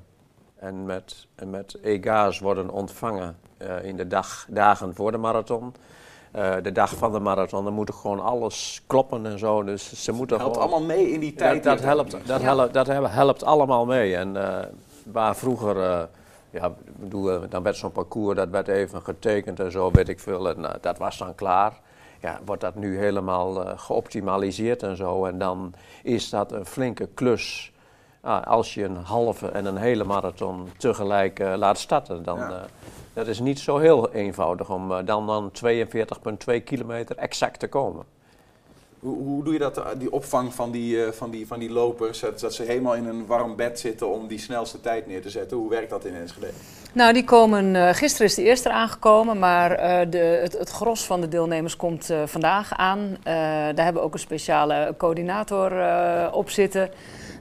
En 0.56 0.86
met, 0.86 1.28
en 1.36 1.50
met 1.50 1.78
EGA's 1.82 2.39
worden 2.39 2.70
ontvangen 2.70 3.38
in 3.82 3.98
de 3.98 4.08
dag, 4.08 4.46
dagen 4.50 4.96
voor 4.96 5.12
de 5.12 5.18
marathon. 5.18 5.74
De 6.62 6.72
dag 6.74 6.96
van 6.96 7.12
de 7.12 7.20
marathon, 7.20 7.63
dan 7.63 7.74
moet 7.74 7.88
er 7.88 7.94
gewoon 7.94 8.20
alles 8.20 8.84
kloppen 8.88 9.26
en 9.26 9.39
zo. 9.39 9.63
Dus 9.63 10.04
ze 10.04 10.12
moeten 10.12 10.38
helpt 10.38 10.54
gewoon- 10.56 10.72
allemaal 10.72 10.88
mee 10.88 11.10
in 11.12 11.20
die 11.20 11.34
tijd 11.34 11.63
Dat, 11.63 11.78
dat, 11.78 11.86
helpt, 11.86 12.12
dat, 12.12 12.42
Ja. 12.42 12.56
helpt, 12.56 12.74
dat 12.74 12.88
helpt, 12.88 13.12
helpt 13.12 13.44
allemaal 13.44 13.86
mee. 13.86 14.15
En 14.15 14.34
waar 15.12 15.36
vroeger, 15.36 16.08
ja, 16.50 16.74
bedoel, 17.00 17.32
eh, 17.32 17.42
dan 17.50 17.64
werd 17.64 17.76
zo'n 17.78 17.92
parcours, 17.92 18.36
dat 18.36 18.50
werd 18.50 18.68
even 18.68 19.02
getekend 19.02 19.60
en 19.60 19.72
zo, 19.72 19.92
weet 19.92 20.10
ik 20.10 20.20
veel. 20.20 20.50
En, 20.50 20.66
eh, 20.66 20.76
dat 20.82 20.98
was 20.98 21.18
dan 21.18 21.36
klaar. 21.36 21.80
Ja, 22.22 22.40
wordt 22.46 22.62
dat 22.62 22.76
nu 22.76 22.98
helemaal 22.98 23.66
eh, 23.66 23.80
geoptimaliseerd 23.80 24.84
en 24.84 24.96
zo. 24.96 25.26
En 25.26 25.38
dan 25.38 25.74
is 26.04 26.30
dat 26.30 26.52
een 26.52 26.66
flinke 26.66 27.08
klus. 27.14 27.72
Ah, 28.22 28.44
als 28.48 28.74
je 28.74 28.84
een 28.84 28.96
halve 28.98 29.48
en 29.48 29.66
een 29.66 29.78
hele 29.78 30.04
marathon 30.04 30.70
tegelijk 30.78 31.40
laat 31.40 31.78
starten, 31.78 32.24
dan 32.24 32.38
Ja. 32.40 32.66
dat 33.14 33.28
is 33.28 33.40
niet 33.40 33.60
zo 33.60 33.78
heel 33.78 34.12
eenvoudig 34.12 34.70
om 34.70 35.06
dan 35.06 35.26
dan 35.28 35.52
42,2 35.52 36.62
kilometer 36.62 37.18
exact 37.18 37.60
te 37.60 37.68
komen. 37.68 38.06
Hoe, 39.00 39.18
hoe 39.18 39.44
doe 39.44 39.54
je 39.54 39.60
dat, 39.60 39.78
eh, 39.78 39.86
die 39.98 40.12
opvang 40.12 40.54
van 40.54 40.72
die, 40.72 41.06
eh, 41.06 41.12
van 41.12 41.30
die, 41.30 41.48
van 41.48 41.60
die 41.60 41.72
lopers, 41.72 42.20
dat, 42.40 42.54
ze 42.54 42.64
helemaal 42.64 42.96
in 42.96 43.06
een 43.06 43.26
warm 43.26 43.56
bed 43.56 43.80
zitten 43.80 44.10
om 44.10 44.28
die 44.28 44.40
snelste 44.40 44.82
tijd 44.82 45.08
neer 45.08 45.22
te 45.22 45.30
zetten? 45.30 45.58
Hoe 45.58 45.70
werkt 45.70 45.90
dat 45.90 46.06
in 46.06 46.16
Enschede? 46.16 46.48
Nou, 46.94 47.14
die 47.14 47.24
komen, 47.24 47.76
eh, 47.76 47.94
gisteren 47.94 48.28
is 48.28 48.36
de 48.36 48.44
eerste 48.44 48.72
aangekomen, 48.72 49.40
maar 49.40 49.70
de, 50.10 50.40
het, 50.42 50.58
het 50.58 50.70
gros 50.70 51.06
van 51.06 51.22
de 51.22 51.28
deelnemers 51.28 51.76
komt 51.76 52.14
vandaag 52.26 52.74
aan. 52.74 53.18
Daar 53.24 53.84
hebben 53.84 53.94
we 53.94 54.08
ook 54.08 54.14
een 54.14 54.20
speciale 54.20 54.94
coördinator 54.98 55.72
op 56.32 56.50
zitten. 56.50 56.90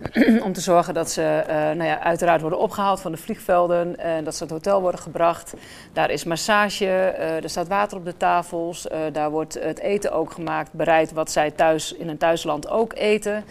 om 0.47 0.53
te 0.53 0.61
zorgen 0.61 0.95
dat 0.95 1.11
ze 1.11 1.23
eh, 1.23 1.57
nou 1.57 1.85
ja, 1.85 2.01
uiteraard 2.01 2.41
worden 2.41 2.59
opgehaald 2.59 3.01
van 3.01 3.13
de 3.13 3.19
vliegvelden 3.19 3.99
en 3.99 4.25
dat 4.25 4.35
ze 4.35 4.43
het 4.43 4.53
hotel 4.53 4.81
worden 4.81 5.01
gebracht. 5.01 5.55
Daar 5.93 6.11
is 6.11 6.25
massage, 6.25 6.87
eh, 6.87 7.43
er 7.43 7.51
staat 7.51 7.69
water 7.69 7.99
op 7.99 8.05
de 8.05 8.17
tafels, 8.17 8.89
eh, 8.89 8.99
daar 9.13 9.31
wordt 9.31 9.55
het 9.55 9.79
eten 9.79 10.13
ook 10.13 10.33
gemaakt, 10.33 10.73
bereid 10.73 11.13
wat 11.13 11.31
zij 11.31 11.51
thuis 11.51 11.93
in 11.93 12.09
een 12.09 12.19
thuisland 12.19 12.69
ook 12.69 12.93
eten. 12.95 13.45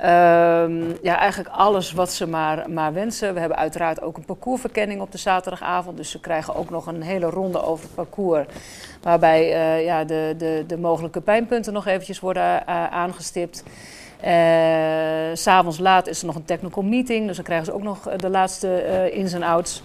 Ehm, 0.00 0.82
ja, 1.02 1.18
eigenlijk 1.18 1.54
alles 1.54 1.92
wat 1.92 2.12
ze 2.12 2.26
maar, 2.26 2.70
maar 2.70 2.92
wensen. 2.92 3.34
We 3.34 3.40
hebben 3.40 3.58
uiteraard 3.58 4.02
ook 4.02 4.16
een 4.16 4.24
parcoursverkenning 4.24 5.00
op 5.00 5.12
de 5.12 5.18
zaterdagavond. 5.18 5.96
Dus 5.96 6.10
ze 6.10 6.20
krijgen 6.20 6.54
ook 6.54 6.70
nog 6.70 6.86
een 6.86 7.02
hele 7.02 7.26
ronde 7.26 7.62
over 7.62 7.84
het 7.84 7.94
parcours. 7.94 8.46
Waarbij 9.02 9.48
ja, 9.84 10.04
de, 10.04 10.34
de, 10.38 10.64
de 10.66 10.78
mogelijke 10.78 11.20
pijnpunten 11.20 11.72
nog 11.72 11.86
eventjes 11.86 12.20
worden 12.20 12.66
aangestipt. 12.90 13.62
Eh, 14.20 15.36
S'avonds 15.36 15.78
laat 15.78 16.06
is 16.06 16.20
er 16.20 16.26
nog 16.26 16.34
een 16.34 16.44
technical 16.44 16.82
meeting. 16.82 17.26
Dus 17.26 17.36
dan 17.36 17.44
krijgen 17.44 17.66
ze 17.66 17.72
ook 17.72 17.82
nog 17.82 18.08
eh, 18.08 18.18
de 18.18 18.28
laatste 18.28 18.74
eh, 18.74 19.18
ins 19.18 19.32
en 19.32 19.42
outs. 19.42 19.82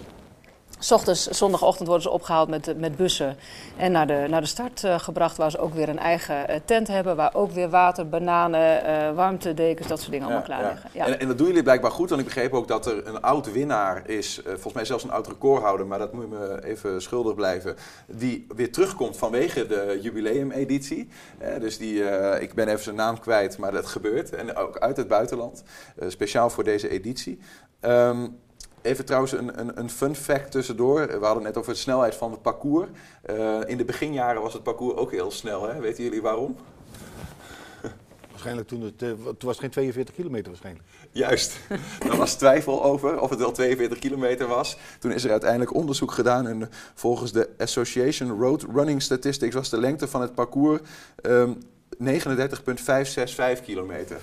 's 0.84 0.90
Ochtends, 0.90 1.26
zondagochtend 1.26 1.88
worden 1.88 2.06
ze 2.06 2.10
opgehaald 2.10 2.48
met, 2.48 2.78
met 2.78 2.96
bussen 2.96 3.36
en 3.76 3.92
naar 3.92 4.06
de, 4.06 4.26
naar 4.28 4.40
de 4.40 4.46
start 4.46 4.84
eh, 4.84 4.98
gebracht, 4.98 5.36
waar 5.36 5.50
ze 5.50 5.58
ook 5.58 5.74
weer 5.74 5.88
een 5.88 5.98
eigen 5.98 6.48
eh, 6.48 6.60
tent 6.64 6.88
hebben, 6.88 7.16
waar 7.16 7.34
ook 7.34 7.50
weer 7.50 7.70
water, 7.70 8.08
bananen, 8.08 8.84
eh 8.84 9.14
warmtedekens, 9.14 9.88
dat 9.88 9.98
soort 9.98 10.10
dingen 10.10 10.26
allemaal 10.26 10.44
klaar 10.44 10.62
liggen. 10.62 10.90
Ja. 10.92 11.06
En, 11.06 11.20
en 11.20 11.28
dat 11.28 11.38
doen 11.38 11.46
jullie 11.46 11.62
blijkbaar 11.62 11.90
goed, 11.90 12.08
want 12.08 12.20
ik 12.20 12.26
begreep 12.26 12.52
ook 12.52 12.68
dat 12.68 12.86
er 12.86 13.06
een 13.06 13.20
oud 13.22 13.52
winnaar 13.52 14.08
is, 14.08 14.38
eh, 14.38 14.44
volgens 14.44 14.72
mij 14.74 14.84
zelfs 14.84 15.04
een 15.04 15.10
oud 15.10 15.26
recordhouder, 15.26 15.86
maar 15.86 15.98
dat 15.98 16.12
moet 16.12 16.22
je 16.22 16.36
me 16.36 16.64
even 16.64 17.02
schuldig 17.02 17.34
blijven, 17.34 17.76
die 18.06 18.46
weer 18.54 18.72
terugkomt 18.72 19.16
vanwege 19.16 19.66
de 19.66 19.98
jubileumeditie. 20.02 21.08
Eh, 21.38 21.60
dus 21.60 21.78
die, 21.78 22.04
eh, 22.08 22.42
ik 22.42 22.54
ben 22.54 22.68
even 22.68 22.82
zijn 22.82 22.96
naam 22.96 23.20
kwijt, 23.20 23.58
maar 23.58 23.72
dat 23.72 23.86
gebeurt. 23.86 24.34
En 24.34 24.56
ook 24.56 24.78
uit 24.78 24.96
het 24.96 25.08
buitenland, 25.08 25.62
eh, 25.96 26.08
speciaal 26.08 26.50
voor 26.50 26.64
deze 26.64 26.88
editie. 26.88 27.38
Ehm, 27.80 28.26
Even 28.84 29.04
trouwens 29.04 29.32
een, 29.32 29.60
een, 29.60 29.78
een 29.78 29.90
fun 29.90 30.16
fact 30.16 30.50
tussendoor. 30.50 31.06
We 31.06 31.24
hadden 31.24 31.42
net 31.42 31.56
over 31.56 31.72
de 31.72 31.78
snelheid 31.78 32.14
van 32.14 32.30
het 32.30 32.42
parcours. 32.42 32.88
Eh, 33.22 33.60
in 33.66 33.76
de 33.76 33.84
beginjaren 33.84 34.42
was 34.42 34.52
het 34.52 34.62
parcours 34.62 34.96
ook 34.96 35.10
heel 35.10 35.30
snel. 35.30 35.68
Hè? 35.68 35.80
Weten 35.80 36.04
jullie 36.04 36.22
waarom? 36.22 36.56
Waarschijnlijk 38.30 38.68
toen 38.68 38.80
het, 38.80 39.02
eh, 39.02 39.08
toen 39.08 39.34
was 39.38 39.50
het 39.50 39.60
geen 39.60 39.70
42 39.70 40.14
kilometer 40.14 40.48
waarschijnlijk. 40.48 40.86
Juist, 41.10 41.58
daar 42.06 42.16
was 42.16 42.34
twijfel 42.34 42.84
over 42.84 43.20
of 43.20 43.30
het 43.30 43.38
wel 43.38 43.52
42 43.52 43.98
kilometer 43.98 44.46
was. 44.46 44.76
Toen 44.98 45.12
is 45.12 45.24
er 45.24 45.30
uiteindelijk 45.30 45.74
onderzoek 45.74 46.12
gedaan 46.12 46.46
en 46.46 46.70
volgens 46.94 47.32
de 47.32 47.50
Association 47.58 48.40
Road 48.40 48.66
Running 48.74 49.02
Statistics 49.02 49.54
was 49.54 49.70
de 49.70 49.78
lengte 49.78 50.08
van 50.08 50.20
het 50.20 50.34
parcours 50.34 50.80
ehm 51.16 51.52
39,565 51.98 53.64
kilometer. 53.66 54.16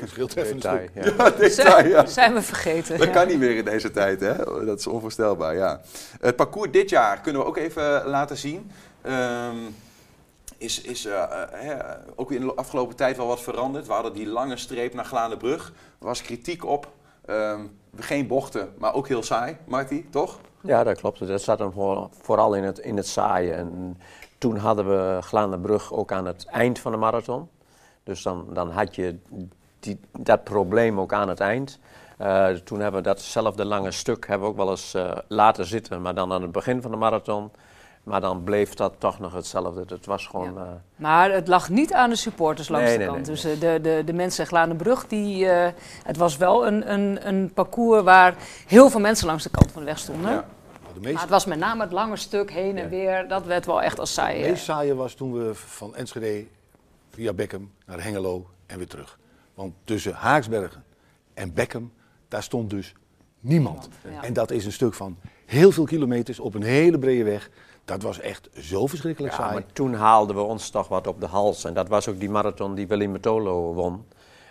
Dat 0.00 0.08
scheelt 0.08 0.36
even 0.36 0.50
een 0.50 0.60
Detail, 0.60 0.88
stuk. 0.92 1.04
ja. 1.16 1.24
Ja, 1.24 1.30
detail, 1.30 1.86
ja. 1.86 2.06
Zijn 2.06 2.34
we 2.34 2.42
vergeten. 2.42 2.98
Dat 2.98 3.06
ja. 3.06 3.12
kan 3.12 3.26
niet 3.26 3.38
meer 3.38 3.56
in 3.56 3.64
deze 3.64 3.90
tijd, 3.90 4.20
hè? 4.20 4.36
Dat 4.64 4.78
is 4.78 4.86
onvoorstelbaar, 4.86 5.54
ja. 5.54 5.80
Het 6.20 6.36
parcours 6.36 6.70
dit 6.70 6.90
jaar 6.90 7.20
kunnen 7.20 7.42
we 7.42 7.48
ook 7.48 7.56
even 7.56 8.04
laten 8.06 8.36
zien. 8.36 8.70
Ehm, 9.02 9.56
is 10.58 10.80
is 10.80 11.04
eh, 11.04 11.22
eh, 11.22 11.28
hè, 11.52 11.76
ook 12.16 12.32
in 12.32 12.40
de 12.40 12.54
afgelopen 12.54 12.96
tijd 12.96 13.16
wel 13.16 13.26
wat 13.26 13.40
veranderd. 13.42 13.86
We 13.86 13.92
hadden 13.92 14.12
die 14.12 14.26
lange 14.26 14.56
streep 14.56 14.94
naar 14.94 15.04
Glanenbrug. 15.04 15.72
Er 16.00 16.06
was 16.06 16.22
kritiek 16.22 16.64
op. 16.64 16.92
Ehm, 17.26 17.60
geen 17.98 18.26
bochten, 18.26 18.74
maar 18.78 18.94
ook 18.94 19.08
heel 19.08 19.22
saai, 19.22 19.56
Marty, 19.66 20.04
toch? 20.10 20.38
Ja, 20.60 20.84
dat 20.84 21.00
klopt. 21.00 21.26
Dat 21.26 21.42
zat 21.42 21.58
hem 21.58 21.72
voor- 21.72 22.08
vooral 22.22 22.54
in 22.54 22.62
het, 22.64 22.78
in 22.78 22.96
het 22.96 23.06
saaien. 23.06 23.56
En 23.56 23.98
toen 24.44 24.56
hadden 24.56 24.88
we 24.88 25.18
Glanenbrug 25.22 25.92
ook 25.92 26.12
aan 26.12 26.26
het 26.26 26.46
eind 26.46 26.78
van 26.78 26.92
de 26.92 26.98
marathon. 26.98 27.48
Dus 28.02 28.22
dan, 28.22 28.46
dan 28.52 28.70
had 28.70 28.94
je 28.94 29.16
die, 29.80 30.00
dat 30.18 30.44
probleem 30.44 31.00
ook 31.00 31.12
aan 31.12 31.28
het 31.28 31.40
eind. 31.40 31.78
Eh, 32.18 32.48
toen 32.48 32.80
hebben 32.80 33.02
we 33.02 33.08
datzelfde 33.08 33.64
lange 33.64 33.90
stuk 33.90 34.26
hebben 34.26 34.46
we 34.46 34.52
ook 34.52 34.58
wel 34.60 34.70
eens 34.70 34.94
eh, 34.94 35.10
laten 35.28 35.66
zitten, 35.66 36.02
maar 36.02 36.14
dan 36.14 36.32
aan 36.32 36.42
het 36.42 36.52
begin 36.52 36.82
van 36.82 36.90
de 36.90 36.96
marathon. 36.96 37.50
Maar 38.02 38.20
dan 38.20 38.42
bleef 38.44 38.74
dat 38.74 38.92
toch 38.98 39.18
nog 39.18 39.32
hetzelfde. 39.32 39.84
Het 39.86 40.06
was 40.06 40.26
gewoon. 40.26 40.58
eh, 40.58 40.62
Maar 40.96 41.30
het 41.32 41.48
lag 41.48 41.68
niet 41.68 41.92
aan 41.92 42.10
de 42.10 42.16
supporters 42.16 42.68
langs 42.68 42.86
Nee, 42.88 42.98
de 42.98 43.04
nee, 43.04 43.12
kant. 43.12 43.26
nee, 43.26 43.34
Dus 43.34 43.60
de, 43.60 43.78
de, 43.82 44.02
de 44.06 44.12
mensen 44.12 44.46
Glanenbrug, 44.46 45.06
die, 45.06 45.48
eh, 45.48 45.72
het 46.04 46.16
was 46.16 46.36
wel 46.36 46.66
een, 46.66 46.92
een, 46.92 47.28
een 47.28 47.52
parcours 47.54 48.02
waar 48.02 48.34
heel 48.66 48.90
veel 48.90 49.00
mensen 49.00 49.26
langs 49.26 49.42
de 49.42 49.50
kant 49.50 49.72
van 49.72 49.80
de 49.80 49.86
weg 49.86 49.98
stonden. 49.98 50.30
Ja. 50.30 50.44
De 50.94 51.00
meest, 51.00 51.12
Maar 51.12 51.22
het 51.22 51.30
was 51.30 51.44
met 51.44 51.58
name 51.58 51.82
het 51.82 51.92
lange 51.92 52.16
stuk 52.16 52.50
heen 52.50 52.78
en 52.78 52.88
weer, 52.88 53.28
dat 53.28 53.44
werd 53.44 53.66
wel 53.66 53.82
echt 53.82 53.98
als 53.98 54.12
saai. 54.12 54.38
het 54.40 54.50
meest 54.50 54.64
saaie 54.64 54.94
was 54.94 55.14
toen 55.14 55.32
we 55.32 55.54
van 55.54 55.94
Enschede 55.96 56.46
via 57.10 57.32
Beckham 57.32 57.70
naar 57.86 58.02
Hengelo 58.02 58.46
en 58.66 58.78
weer 58.78 58.86
terug. 58.88 59.18
Want 59.54 59.74
tussen 59.84 60.12
Haaksbergen 60.12 60.84
en 61.34 61.52
Beckham, 61.54 61.92
daar 62.28 62.42
stond 62.42 62.70
dus 62.70 62.94
niemand. 63.40 63.88
Ja. 64.10 64.22
En 64.22 64.32
dat 64.32 64.50
is 64.50 64.64
een 64.64 64.72
stuk 64.72 64.94
van 64.94 65.16
heel 65.46 65.72
veel 65.72 65.84
kilometers 65.84 66.38
op 66.40 66.54
een 66.54 66.62
hele 66.62 66.98
brede 66.98 67.24
weg. 67.24 67.50
Dat 67.84 68.02
was 68.02 68.20
echt 68.20 68.48
zo 68.60 68.86
verschrikkelijk 68.86 69.32
Ja, 69.34 69.38
saai. 69.40 69.52
maar 69.54 69.66
toen 69.72 69.94
haalden 69.94 70.36
we 70.36 70.42
ons 70.42 70.70
toch 70.70 70.88
wat 70.88 71.06
op 71.06 71.20
de 71.20 71.26
hals. 71.26 71.64
En 71.64 71.74
dat 71.74 71.88
was 71.88 72.08
ook 72.08 72.20
die 72.20 72.30
marathon 72.30 72.74
die 72.74 72.86
Willy 72.86 73.06
Metolo 73.06 73.72
won. 73.74 74.04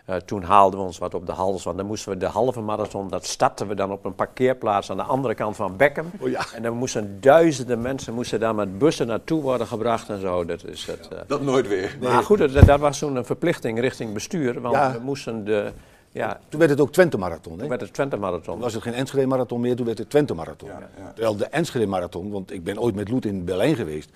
Eh, 0.05 0.15
toen 0.15 0.43
haalden 0.43 0.79
we 0.79 0.85
ons 0.85 0.97
wat 0.97 1.13
op 1.13 1.25
de 1.25 1.31
hals, 1.31 1.63
want 1.63 1.77
dan 1.77 1.85
moesten 1.85 2.11
we 2.11 2.17
de 2.17 2.25
halve 2.25 2.61
marathon, 2.61 3.09
dat 3.09 3.25
startten 3.25 3.67
we 3.67 3.75
dan 3.75 3.91
op 3.91 4.05
een 4.05 4.15
parkeerplaats 4.15 4.91
aan 4.91 4.97
de 4.97 5.03
andere 5.03 5.35
kant 5.35 5.55
van 5.55 5.77
Beckham. 5.77 6.11
Oh 6.19 6.29
ja. 6.29 6.45
En 6.55 6.63
dan 6.63 6.73
moesten 6.77 7.17
duizenden 7.21 7.81
mensen 7.81 8.13
moesten 8.13 8.39
daar 8.39 8.55
met 8.55 8.77
bussen 8.77 9.07
naartoe 9.07 9.41
worden 9.41 9.67
gebracht 9.67 10.09
en 10.09 10.19
zo. 10.21 10.45
Dat 10.45 10.65
is 10.65 10.85
het, 10.85 11.07
eh. 11.07 11.17
Dat 11.27 11.41
nooit 11.41 11.67
weer. 11.67 11.97
Maar 12.01 12.23
goed, 12.23 12.37
dat, 12.37 12.65
dat 12.65 12.79
was 12.79 12.99
toen 12.99 13.15
een 13.15 13.25
verplichting 13.25 13.79
richting 13.79 14.13
bestuur, 14.13 14.61
want 14.61 14.75
Ja. 14.75 14.91
we 14.91 14.99
moesten 14.99 15.45
de, 15.45 15.71
ja, 16.11 16.39
Toen 16.49 16.59
werd 16.59 16.71
het 16.71 16.81
ook 16.81 16.91
Twente 16.91 17.17
Marathon. 17.17 17.53
Hè? 17.53 17.59
toen 17.59 17.69
werd 17.69 17.81
het 17.81 17.93
Twente 17.93 18.17
marathon. 18.17 18.53
Toen 18.53 18.63
was 18.63 18.73
het 18.73 18.83
geen 18.83 18.93
Enschede 18.93 19.27
Marathon 19.27 19.61
meer, 19.61 19.75
toen 19.75 19.85
werd 19.85 19.97
het 19.97 20.09
Twente 20.09 20.33
Marathon. 20.33 20.69
Ja, 20.69 20.89
ja. 20.97 21.11
Terwijl 21.13 21.35
de 21.35 21.45
Enschede 21.45 21.87
Marathon, 21.87 22.31
want 22.31 22.51
ik 22.51 22.63
ben 22.63 22.79
ooit 22.79 22.95
met 22.95 23.09
Loet 23.09 23.25
in 23.25 23.45
Berlijn 23.45 23.75
geweest. 23.75 24.09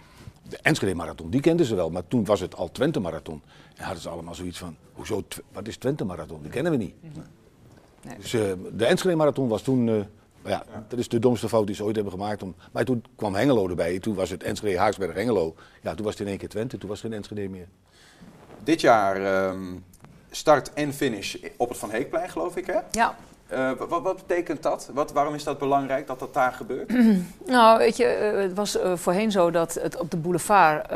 De 0.50 0.58
Enschede 0.62 0.96
Marathon, 0.96 1.30
die 1.30 1.42
kenden 1.42 1.66
ze 1.66 1.76
wel, 1.76 1.90
maar 1.90 2.08
toen 2.08 2.26
was 2.26 2.40
het 2.40 2.56
al 2.56 2.72
Twente 2.72 3.00
Marathon. 3.00 3.42
En 3.78 3.84
hadden 3.84 4.02
ze 4.02 4.10
allemaal 4.10 4.36
zoiets 4.36 4.58
van, 4.58 4.76
hoezo, 4.94 5.24
wat 5.52 5.68
is 5.68 5.78
Twente 5.78 6.06
Marathon? 6.06 6.42
Die 6.42 6.52
kennen 6.52 6.72
we 6.72 6.78
niet. 6.78 6.94
Nee. 7.02 8.18
Dus 8.18 8.34
eh, 8.34 8.52
de 8.74 8.86
Enschede 8.86 9.16
Marathon 9.16 9.48
was 9.48 9.62
toen, 9.62 9.90
eh, 9.90 9.96
ja, 10.46 10.64
dat 10.88 11.00
is 11.00 11.08
de 11.08 11.20
domste 11.20 11.50
fout 11.50 11.68
die 11.68 11.76
ze 11.76 11.84
ooit 11.84 11.96
hebben 11.96 12.14
gemaakt. 12.14 12.44
Om, 12.44 12.56
maar 12.72 12.86
toen 12.86 13.04
kwam 13.16 13.36
Hengelo 13.36 13.70
erbij, 13.70 14.00
toen 14.00 14.16
was 14.16 14.30
het 14.30 14.44
Enschede, 14.44 14.78
Haaksberg, 14.78 15.14
Hengelo. 15.14 15.56
Ja, 15.82 15.96
toen 15.96 16.06
was 16.06 16.14
het 16.14 16.24
in 16.24 16.28
één 16.28 16.38
keer 16.38 16.50
Twente, 16.50 16.78
toen 16.78 16.90
was 16.90 17.04
er 17.04 17.10
geen 17.10 17.18
Enschede 17.18 17.50
meer. 17.50 17.68
Dit 18.64 18.82
jaar 18.82 19.16
ehm, 19.16 19.76
start 20.32 20.74
en 20.74 20.94
finish 20.94 21.36
op 21.58 21.70
het 21.70 21.78
Van 21.78 21.92
Heekplein, 21.92 22.30
geloof 22.30 22.56
ik, 22.56 22.66
hè? 22.66 22.80
Ja, 22.92 23.18
Eh, 23.48 23.72
wat, 23.88 24.02
wat 24.02 24.16
betekent 24.16 24.64
dat? 24.64 24.90
Wat, 24.94 25.12
waarom 25.12 25.34
is 25.34 25.44
dat 25.44 25.58
belangrijk 25.58 26.08
dat 26.08 26.20
dat 26.20 26.34
daar 26.34 26.54
gebeurt? 26.54 26.94
Nou, 27.46 27.78
weet 27.78 27.98
je, 27.98 28.06
eh, 28.06 28.42
het 28.42 28.54
was 28.54 28.78
eh, 28.78 28.96
voorheen 28.96 29.32
zo 29.32 29.52
dat 29.52 29.74
het 29.74 30.00
op 30.00 30.12
de 30.12 30.18
boulevard 30.18 30.92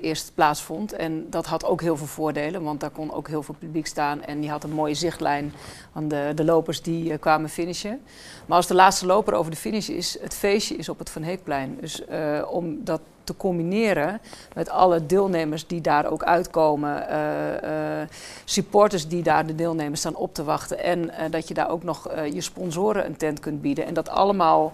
eerst 0.00 0.32
plaatsvond. 0.34 0.92
En 0.92 1.30
dat 1.30 1.46
had 1.46 1.64
ook 1.64 1.80
heel 1.80 1.96
veel 1.96 2.06
voordelen, 2.06 2.62
want 2.62 2.80
daar 2.80 2.90
kon 2.90 3.12
ook 3.12 3.28
heel 3.28 3.42
veel 3.42 3.54
publiek 3.58 3.86
staan. 3.86 4.22
En 4.22 4.40
die 4.40 4.50
had 4.50 4.64
een 4.64 4.72
mooie 4.72 4.94
zichtlijn 4.94 5.52
van 5.92 6.08
de, 6.08 6.32
de 6.34 6.44
lopers 6.44 6.82
die 6.82 7.18
kwamen 7.18 7.48
finishen. 7.50 8.00
Maar 8.48 8.56
als 8.56 8.66
de 8.66 8.74
laatste 8.74 9.06
loper 9.06 9.34
over 9.34 9.50
de 9.50 9.56
finish 9.56 9.88
is, 9.88 10.18
het 10.20 10.34
feestje 10.34 10.76
is 10.76 10.88
op 10.88 10.98
het 10.98 11.10
Van 11.10 11.22
Heekplein. 11.22 11.78
Dus 11.80 12.04
eh, 12.04 12.42
om 12.50 12.84
dat 12.84 13.00
te 13.28 13.36
combineren 13.36 14.20
met 14.54 14.70
alle 14.70 15.06
deelnemers 15.06 15.66
die 15.66 15.80
daar 15.80 16.10
ook 16.10 16.22
uitkomen, 16.22 17.08
eh, 17.08 18.00
eh, 18.02 18.08
supporters 18.44 19.08
die 19.08 19.22
daar 19.22 19.46
de 19.46 19.54
deelnemers 19.54 20.00
staan 20.00 20.16
op 20.16 20.34
te 20.34 20.44
wachten 20.44 20.82
en 20.82 21.10
eh, 21.10 21.30
dat 21.30 21.48
je 21.48 21.54
daar 21.54 21.70
ook 21.70 21.82
nog 21.82 22.10
je 22.32 22.40
sponsoren 22.40 23.06
een 23.06 23.16
tent 23.16 23.40
kunt 23.40 23.60
bieden 23.60 23.86
en 23.86 23.94
dat 23.94 24.08
allemaal 24.08 24.72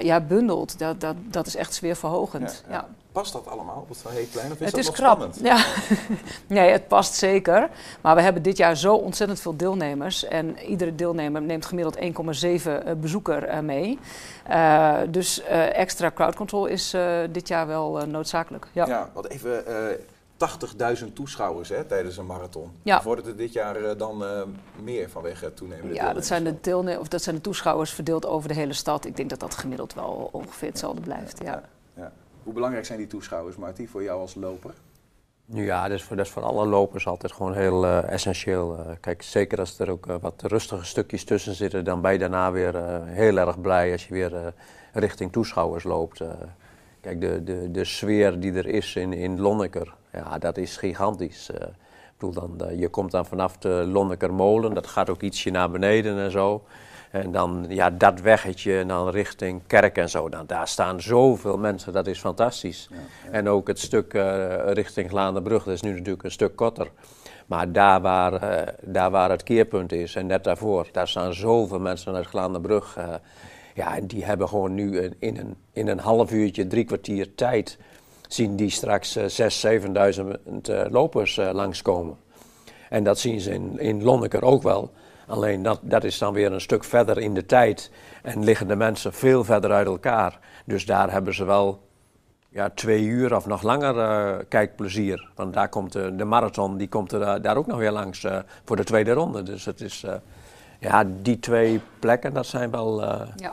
ja, 0.00 0.20
bundelt, 0.20 0.78
dat, 0.78 1.00
dat, 1.00 1.16
dat 1.30 1.46
is 1.46 1.56
echt 1.56 1.74
sfeerverhogend. 1.74 2.64
Ja, 2.68 2.88
Past 3.14 3.32
dat 3.32 3.46
allemaal 3.46 3.80
op 3.80 3.88
het 3.88 3.98
Van 3.98 4.12
Heekplein 4.12 4.52
of 4.52 4.60
is 4.60 4.64
het 4.64 4.70
dat 4.70 4.80
is 4.80 4.86
nog 4.86 4.94
krap. 4.94 5.10
spannend? 5.10 5.40
Ja. 5.42 5.64
nee, 6.56 6.70
het 6.70 6.88
past 6.88 7.14
zeker. 7.14 7.70
Maar 8.00 8.14
we 8.14 8.20
hebben 8.20 8.42
dit 8.42 8.56
jaar 8.56 8.76
zo 8.76 8.94
ontzettend 8.94 9.40
veel 9.40 9.56
deelnemers. 9.56 10.24
En 10.24 10.58
iedere 10.58 10.94
deelnemer 10.94 11.42
neemt 11.42 11.66
gemiddeld 11.66 11.96
1,7 11.96 12.02
eh, 12.02 12.94
bezoeker 12.96 13.44
eh, 13.44 13.60
mee. 13.60 13.98
Eh, 14.46 14.98
dus 15.08 15.42
extra 15.72 16.10
crowd 16.10 16.34
control 16.34 16.66
is 16.66 16.96
dit 17.30 17.48
jaar 17.48 17.66
wel 17.66 18.06
noodzakelijk. 18.06 18.66
Ja. 18.72 18.86
Ja, 18.86 19.10
want 19.12 19.28
even 19.28 19.66
eh 19.66 19.98
80.000 21.04 21.12
toeschouwers 21.12 21.68
hè, 21.68 21.84
tijdens 21.84 22.16
een 22.16 22.26
marathon. 22.26 22.70
Ja. 22.82 23.02
Wordt 23.02 23.26
het 23.26 23.38
dit 23.38 23.52
jaar 23.52 23.96
dan 23.96 24.24
meer 24.82 25.10
vanwege 25.10 25.44
het 25.44 25.56
toenemende 25.56 25.94
Ja, 25.94 26.12
dat 26.12 26.26
zijn, 26.26 26.44
de 26.44 26.54
deelne- 26.60 26.98
of 27.00 27.08
dat 27.08 27.22
zijn 27.22 27.36
de 27.36 27.40
toeschouwers 27.40 27.90
verdeeld 27.90 28.26
over 28.26 28.48
de 28.48 28.54
hele 28.54 28.72
stad. 28.72 29.04
Ik 29.04 29.16
denk 29.16 29.30
dat 29.30 29.40
dat 29.40 29.54
gemiddeld 29.54 29.94
wel 29.94 30.28
ongeveer 30.32 30.68
hetzelfde 30.68 31.00
blijft. 31.00 31.38
Ja. 31.42 31.50
Ja. 31.50 31.62
Hoe 32.44 32.52
belangrijk 32.52 32.84
zijn 32.84 32.98
die 32.98 33.06
toeschouwers, 33.06 33.56
Marty, 33.56 33.86
voor 33.86 34.02
jou 34.02 34.20
als 34.20 34.34
loper? 34.34 34.74
Ja, 35.46 35.88
dat 35.88 35.98
is, 35.98 36.04
voor, 36.04 36.16
dat 36.16 36.26
is 36.26 36.32
voor 36.32 36.42
alle 36.42 36.66
lopers 36.66 37.06
altijd 37.06 37.32
gewoon 37.32 37.54
heel 37.54 37.84
eh, 37.84 38.10
essentieel. 38.10 38.78
Eh, 38.78 38.90
kijk, 39.00 39.22
zeker 39.22 39.58
als 39.58 39.78
er 39.78 39.90
ook 39.90 40.06
eh, 40.06 40.14
wat 40.20 40.42
rustige 40.42 40.84
stukjes 40.84 41.24
tussen 41.24 41.54
zitten, 41.54 41.84
dan 41.84 42.00
ben 42.00 42.12
je 42.12 42.18
daarna 42.18 42.52
weer 42.52 43.02
heel 43.04 43.36
erg 43.36 43.60
blij 43.60 43.92
als 43.92 44.06
je 44.06 44.14
weer 44.14 44.54
richting 44.92 45.32
toeschouwers 45.32 45.84
loopt. 45.84 46.22
Kijk, 47.00 47.20
de, 47.20 47.44
de, 47.44 47.70
de 47.70 47.84
sfeer 47.84 48.40
die 48.40 48.52
er 48.52 48.66
is 48.66 48.96
in, 48.96 49.12
in 49.12 49.40
Lonneker, 49.40 49.94
ja, 50.12 50.38
dat 50.38 50.56
is 50.56 50.76
gigantisch. 50.76 51.50
Ik 51.50 52.30
bedoel, 52.30 52.56
dan, 52.56 52.78
je 52.78 52.88
komt 52.88 53.10
dan 53.10 53.26
vanaf 53.26 53.58
de 53.58 53.68
Lonnekermolen, 53.68 54.74
dat 54.74 54.86
gaat 54.86 55.10
ook 55.10 55.22
ietsje 55.22 55.50
naar 55.50 55.70
beneden 55.70 56.18
en 56.18 56.30
zo. 56.30 56.64
En 57.14 57.32
dan 57.32 57.64
ja, 57.68 57.90
dat 57.90 58.20
weggetje 58.20 58.78
en 58.78 58.88
dan 58.88 59.08
richting 59.08 59.62
kerk 59.66 59.96
en 59.96 60.08
zo. 60.08 60.28
Dan, 60.28 60.46
daar 60.46 60.68
staan 60.68 61.00
zoveel 61.00 61.58
mensen, 61.58 61.92
dat 61.92 62.06
is 62.06 62.18
fantastisch. 62.18 62.88
En 63.30 63.48
ook 63.48 63.66
het 63.66 63.78
stuk 63.78 64.14
eh, 64.14 64.72
richting 64.72 65.08
Glaanderbrug, 65.08 65.64
dat 65.64 65.74
is 65.74 65.80
nu 65.80 65.90
natuurlijk 65.90 66.22
een 66.22 66.30
stuk 66.30 66.56
korter. 66.56 66.90
Maar 67.46 67.72
daar 67.72 68.00
waar, 68.00 68.32
eh, 68.32 68.74
daar 68.82 69.10
waar 69.10 69.30
het 69.30 69.42
keerpunt 69.42 69.92
is 69.92 70.14
en 70.14 70.26
net 70.26 70.44
daarvoor, 70.44 70.88
daar 70.92 71.08
staan 71.08 71.34
zoveel 71.34 71.80
mensen 71.80 72.14
uit 72.14 72.26
Glaanderbrug. 72.26 72.96
eh 72.96 73.14
ja, 73.74 73.96
en 73.96 74.06
die 74.06 74.24
hebben 74.24 74.48
gewoon 74.48 74.74
nu 74.74 75.00
in, 75.00 75.14
in, 75.18 75.36
een, 75.36 75.56
in 75.72 75.88
een 75.88 75.98
half 75.98 76.32
uurtje, 76.32 76.66
drie 76.66 76.84
kwartier 76.84 77.34
tijd, 77.34 77.78
zien 78.28 78.56
die 78.56 78.70
straks 78.70 79.16
eh 79.16 79.24
6.000, 79.24 79.86
7.000 79.86 80.70
eh, 80.70 80.84
lopers 80.90 81.36
langskomen. 81.36 82.16
En 82.88 83.04
dat 83.04 83.18
zien 83.18 83.40
ze 83.40 83.52
in, 83.52 83.78
in 83.78 84.02
Lonneker 84.02 84.42
ook 84.42 84.62
wel. 84.62 84.90
Alleen 85.26 85.62
dat, 85.62 85.78
dat 85.82 86.04
is 86.04 86.18
dan 86.18 86.32
weer 86.32 86.52
een 86.52 86.60
stuk 86.60 86.84
verder 86.84 87.18
in 87.18 87.34
de 87.34 87.46
tijd. 87.46 87.90
En 88.22 88.44
liggen 88.44 88.68
de 88.68 88.76
mensen 88.76 89.12
veel 89.12 89.44
verder 89.44 89.70
uit 89.72 89.86
elkaar. 89.86 90.38
Dus 90.64 90.86
daar 90.86 91.10
hebben 91.12 91.34
ze 91.34 91.44
wel 91.44 91.80
ja, 92.48 92.70
twee 92.74 93.02
uur 93.04 93.36
of 93.36 93.46
nog 93.46 93.62
langer 93.62 93.98
eh, 93.98 94.44
kijkplezier. 94.48 95.28
Want 95.34 95.54
daar 95.54 95.68
komt 95.68 95.92
de, 95.92 96.16
de 96.16 96.24
marathon 96.24 96.76
die 96.76 96.88
komt 96.88 97.12
er 97.12 97.22
eh, 97.22 97.42
daar 97.42 97.56
ook 97.56 97.66
nog 97.66 97.78
weer 97.78 97.90
langs 97.92 98.24
eh, 98.24 98.38
voor 98.64 98.76
de 98.76 98.84
tweede 98.84 99.12
ronde. 99.12 99.42
Dus 99.42 99.64
het 99.64 99.80
is, 99.80 100.02
eh, 100.06 100.14
ja, 100.80 101.04
die 101.22 101.38
twee 101.38 101.80
plekken, 101.98 102.32
dat 102.34 102.46
zijn 102.46 102.70
wel... 102.70 103.02
eh, 103.02 103.20
Ja. 103.36 103.52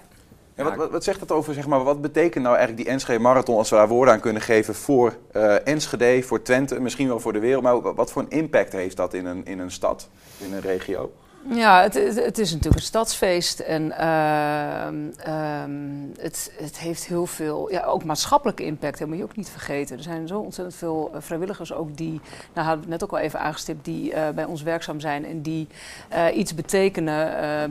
Ja, 0.56 0.64
wat, 0.64 0.76
wat, 0.76 0.92
wat 0.92 1.04
zegt 1.04 1.20
dat 1.20 1.32
over, 1.32 1.54
zeg 1.54 1.68
maar, 1.68 1.84
wat 1.84 2.02
betekent 2.02 2.44
nou 2.44 2.56
eigenlijk 2.56 2.86
die 2.86 2.94
Enschede 2.94 3.20
Marathon, 3.20 3.58
als 3.58 3.70
we 3.70 3.76
daar 3.76 3.88
woorden 3.88 4.14
aan 4.14 4.20
kunnen 4.20 4.42
geven, 4.42 4.76
voor 4.76 5.14
eh, 5.32 5.68
Enschede, 5.68 6.24
voor 6.24 6.42
Twente, 6.42 6.80
misschien 6.80 7.08
wel 7.08 7.20
voor 7.20 7.34
de 7.34 7.40
wereld, 7.40 7.64
maar 7.64 7.82
wat, 7.82 7.96
wat 7.96 8.12
voor 8.12 8.22
een 8.22 8.30
impact 8.30 8.72
heeft 8.72 8.98
dat 8.98 9.14
in 9.14 9.26
een, 9.26 9.46
in 9.46 9.60
een 9.60 9.72
stad, 9.72 10.10
in 10.38 10.54
een 10.54 10.62
regio? 10.62 11.12
Ja, 11.50 11.82
het, 11.82 11.94
het, 12.16 12.38
is 12.38 12.52
natuurlijk 12.52 12.82
een 12.82 12.88
stadsfeest 12.88 13.60
en 13.60 13.92
ehm, 13.98 14.96
ehm, 15.18 15.72
het, 16.20 16.52
het 16.58 16.78
heeft 16.78 17.06
heel 17.06 17.26
veel, 17.26 17.72
ja, 17.72 17.84
ook 17.84 18.04
maatschappelijke 18.04 18.66
impact, 18.66 19.00
dat 19.00 19.08
moet 19.08 19.18
je 19.18 19.24
ook 19.24 19.36
niet 19.36 19.50
vergeten. 19.50 19.98
Er 19.98 20.04
zijn 20.04 20.28
zo 20.28 20.40
ontzettend 20.40 20.78
veel 20.78 21.12
eh, 21.14 21.22
vrijwilligers 21.22 21.74
ook 21.74 21.98
die, 21.98 22.22
nou 22.54 22.68
hadden 22.68 22.76
we 22.76 22.80
het 22.82 22.90
net 22.90 23.04
ook 23.04 23.12
al 23.12 23.26
even 23.26 23.40
aangestipt, 23.40 23.86
die 23.86 24.14
eh, 24.14 24.30
bij 24.30 24.46
ons 24.46 24.62
werkzaam 24.62 25.00
zijn 25.00 25.26
en 25.26 25.42
die 25.42 25.68
eh, 26.10 26.38
iets 26.38 26.56
betekenen 26.56 27.20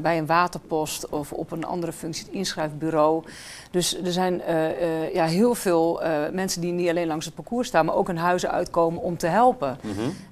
bij 0.02 0.18
een 0.18 0.26
waterpost 0.26 1.08
of 1.08 1.32
op 1.32 1.52
een 1.52 1.64
andere 1.64 1.92
functie, 1.92 2.24
het 2.24 2.34
inschrijfbureau. 2.34 3.24
Dus 3.70 4.02
er 4.02 4.12
zijn 4.12 4.42
ja, 5.12 5.24
heel 5.24 5.54
veel 5.54 6.02
mensen 6.32 6.60
die 6.60 6.72
niet 6.72 6.88
alleen 6.88 7.06
langs 7.06 7.24
het 7.24 7.34
parcours 7.34 7.68
staan, 7.68 7.84
maar 7.84 7.94
ook 7.94 8.06
hun 8.06 8.18
huizen 8.18 8.50
uitkomen 8.50 9.02
om 9.02 9.16
te 9.16 9.26
helpen. 9.26 9.78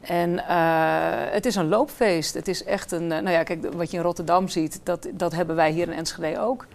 En 0.01 0.46
eh, 0.46 1.33
het 1.33 1.46
is 1.46 1.55
een 1.55 1.68
loopfeest. 1.68 2.35
Het 2.35 2.48
is 2.48 2.64
echt 2.64 2.92
een. 2.92 3.28
Nou 3.29 3.41
ja, 3.41 3.55
kijk, 3.55 3.75
wat 3.75 3.91
je 3.91 3.97
in 3.97 4.03
Rotterdam 4.03 4.49
ziet, 4.49 4.81
dat, 4.83 5.09
dat 5.12 5.33
hebben 5.33 5.57
wij 5.57 5.71
hier 5.71 5.88
in 5.88 5.93
Enschede 5.93 6.41
ook. 6.41 6.67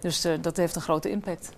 Dus 0.00 0.24
eh, 0.24 0.32
dat 0.40 0.56
heeft 0.56 0.76
een 0.76 0.82
grote 0.82 1.10
impact. 1.10 1.50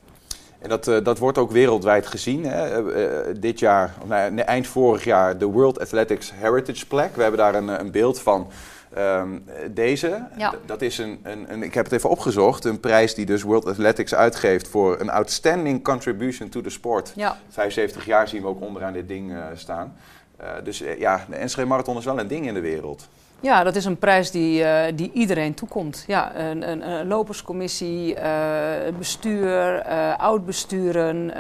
En 0.59 0.69
dat, 0.69 0.89
eh, 0.89 1.05
dat 1.05 1.19
wordt 1.19 1.39
ook 1.39 1.51
wereldwijd 1.51 2.07
gezien. 2.07 2.45
Hè? 2.45 2.93
Eh, 2.93 3.35
dit 3.41 3.59
jaar, 3.59 3.95
of 4.03 4.09
nou 4.09 4.39
eind 4.39 4.67
vorig 4.67 5.05
jaar, 5.05 5.39
de 5.39 5.47
World 5.47 5.81
Athletics 5.81 6.33
Heritage 6.35 6.87
Plaque. 6.87 7.15
We 7.15 7.23
hebben 7.23 7.41
daar 7.41 7.55
een, 7.55 7.69
een 7.69 7.91
beeld 7.91 8.21
van. 8.21 8.51
Ehm, 8.95 9.39
deze, 9.71 10.27
Ja. 10.37 10.55
Dat 10.67 10.83
is 10.83 10.99
een, 10.99 11.21
een, 11.23 11.53
een, 11.53 11.63
ik 11.63 11.75
heb 11.75 11.85
het 11.85 11.95
even 11.95 12.11
opgezocht, 12.11 12.65
een 12.65 12.81
prijs 12.81 13.15
die 13.15 13.27
dus 13.27 13.43
World 13.43 13.67
Athletics 13.67 14.15
uitgeeft 14.15 14.69
voor 14.69 15.01
een 15.01 15.11
outstanding 15.11 15.85
contribution 15.85 16.49
to 16.49 16.61
the 16.61 16.71
sport. 16.71 17.13
Ja. 17.15 17.39
75 17.49 18.05
jaar 18.05 18.29
zien 18.29 18.43
we 18.43 18.49
ook 18.49 18.61
onderaan 18.61 18.93
dit 18.93 19.09
ding 19.09 19.33
staan. 19.55 19.97
Eh, 20.39 20.51
dus 20.65 20.83
ja, 20.99 21.25
de 21.29 21.37
Enschede 21.37 21.69
Marathon 21.69 21.97
is 21.97 22.05
wel 22.05 22.19
een 22.19 22.29
ding 22.29 22.47
in 22.47 22.55
de 22.55 22.61
wereld. 22.61 23.09
Ja, 23.41 23.63
dat 23.65 23.77
is 23.77 23.85
een 23.85 23.99
prijs 23.99 24.31
die, 24.31 24.65
eh, 24.65 24.93
die 24.97 25.11
iedereen 25.13 25.55
toekomt. 25.55 26.05
Ja, 26.07 26.37
een, 26.37 26.71
een, 26.71 26.91
een 26.91 27.07
loperscommissie, 27.07 28.15
eh, 28.15 28.95
bestuur, 28.99 29.79
eh 29.79 30.19
oud-besturen, 30.19 31.33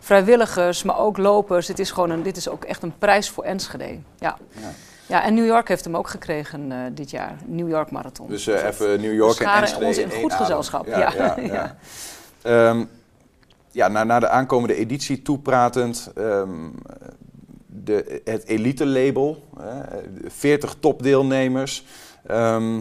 vrijwilligers, 0.00 0.82
maar 0.82 0.98
ook 0.98 1.16
lopers. 1.16 1.68
Het 1.68 1.78
is 1.78 1.90
gewoon 1.90 2.10
een, 2.10 2.22
dit 2.22 2.36
is 2.36 2.48
ook 2.48 2.64
echt 2.64 2.82
een 2.82 2.98
prijs 2.98 3.30
voor 3.30 3.44
Enschede. 3.44 3.98
Ja. 4.18 4.36
Ja. 5.06 5.24
en 5.24 5.34
New 5.34 5.46
York 5.46 5.68
heeft 5.68 5.84
hem 5.84 5.96
ook 5.96 6.08
gekregen 6.08 6.92
dit 6.94 7.10
jaar, 7.10 7.36
New 7.46 7.68
York 7.68 7.90
Marathon. 7.90 8.28
Dus 8.28 8.46
eh, 8.46 8.64
even 8.64 9.00
New 9.00 9.14
York 9.14 9.38
en 9.40 9.48
Enschede 9.48 9.86
ons 9.86 9.98
in 9.98 10.10
goed 10.10 10.34
gezelschap, 10.34 10.86
Ja, 10.86 10.98
ja. 10.98 11.12
ja, 11.36 11.36
ja. 11.42 11.76
Ehm, 12.42 12.84
ja, 13.70 13.88
naar, 13.88 14.06
naar 14.06 14.20
de 14.20 14.28
aankomende 14.28 14.74
editie 14.74 15.22
toepratend. 15.22 16.10
ehm, 16.14 16.68
de, 17.84 18.20
het 18.24 18.44
elite 18.44 18.86
label, 18.86 19.42
hè, 19.58 20.00
40 20.26 20.76
topdeelnemers. 20.80 21.84
Ehm, 22.26 22.80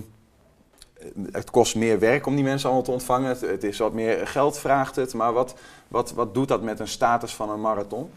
het 1.31 1.49
kost 1.49 1.75
meer 1.75 1.99
werk 1.99 2.25
om 2.25 2.36
die 2.36 2.43
mensen 2.43 2.67
allemaal 2.67 2.86
te 2.86 2.91
ontvangen. 2.91 3.29
Het, 3.29 3.41
het 3.41 3.63
is 3.63 3.77
wat 3.77 3.93
meer 3.93 4.27
geld 4.27 4.57
vraagt 4.57 4.95
het. 4.95 5.13
Maar 5.13 5.33
wat, 5.33 5.55
wat, 5.88 6.13
wat 6.13 6.33
doet 6.33 6.47
dat 6.47 6.62
met 6.62 6.79
een 6.79 6.88
status 6.88 7.36
van 7.36 7.49
een 7.49 7.62
marathon? 7.62 8.10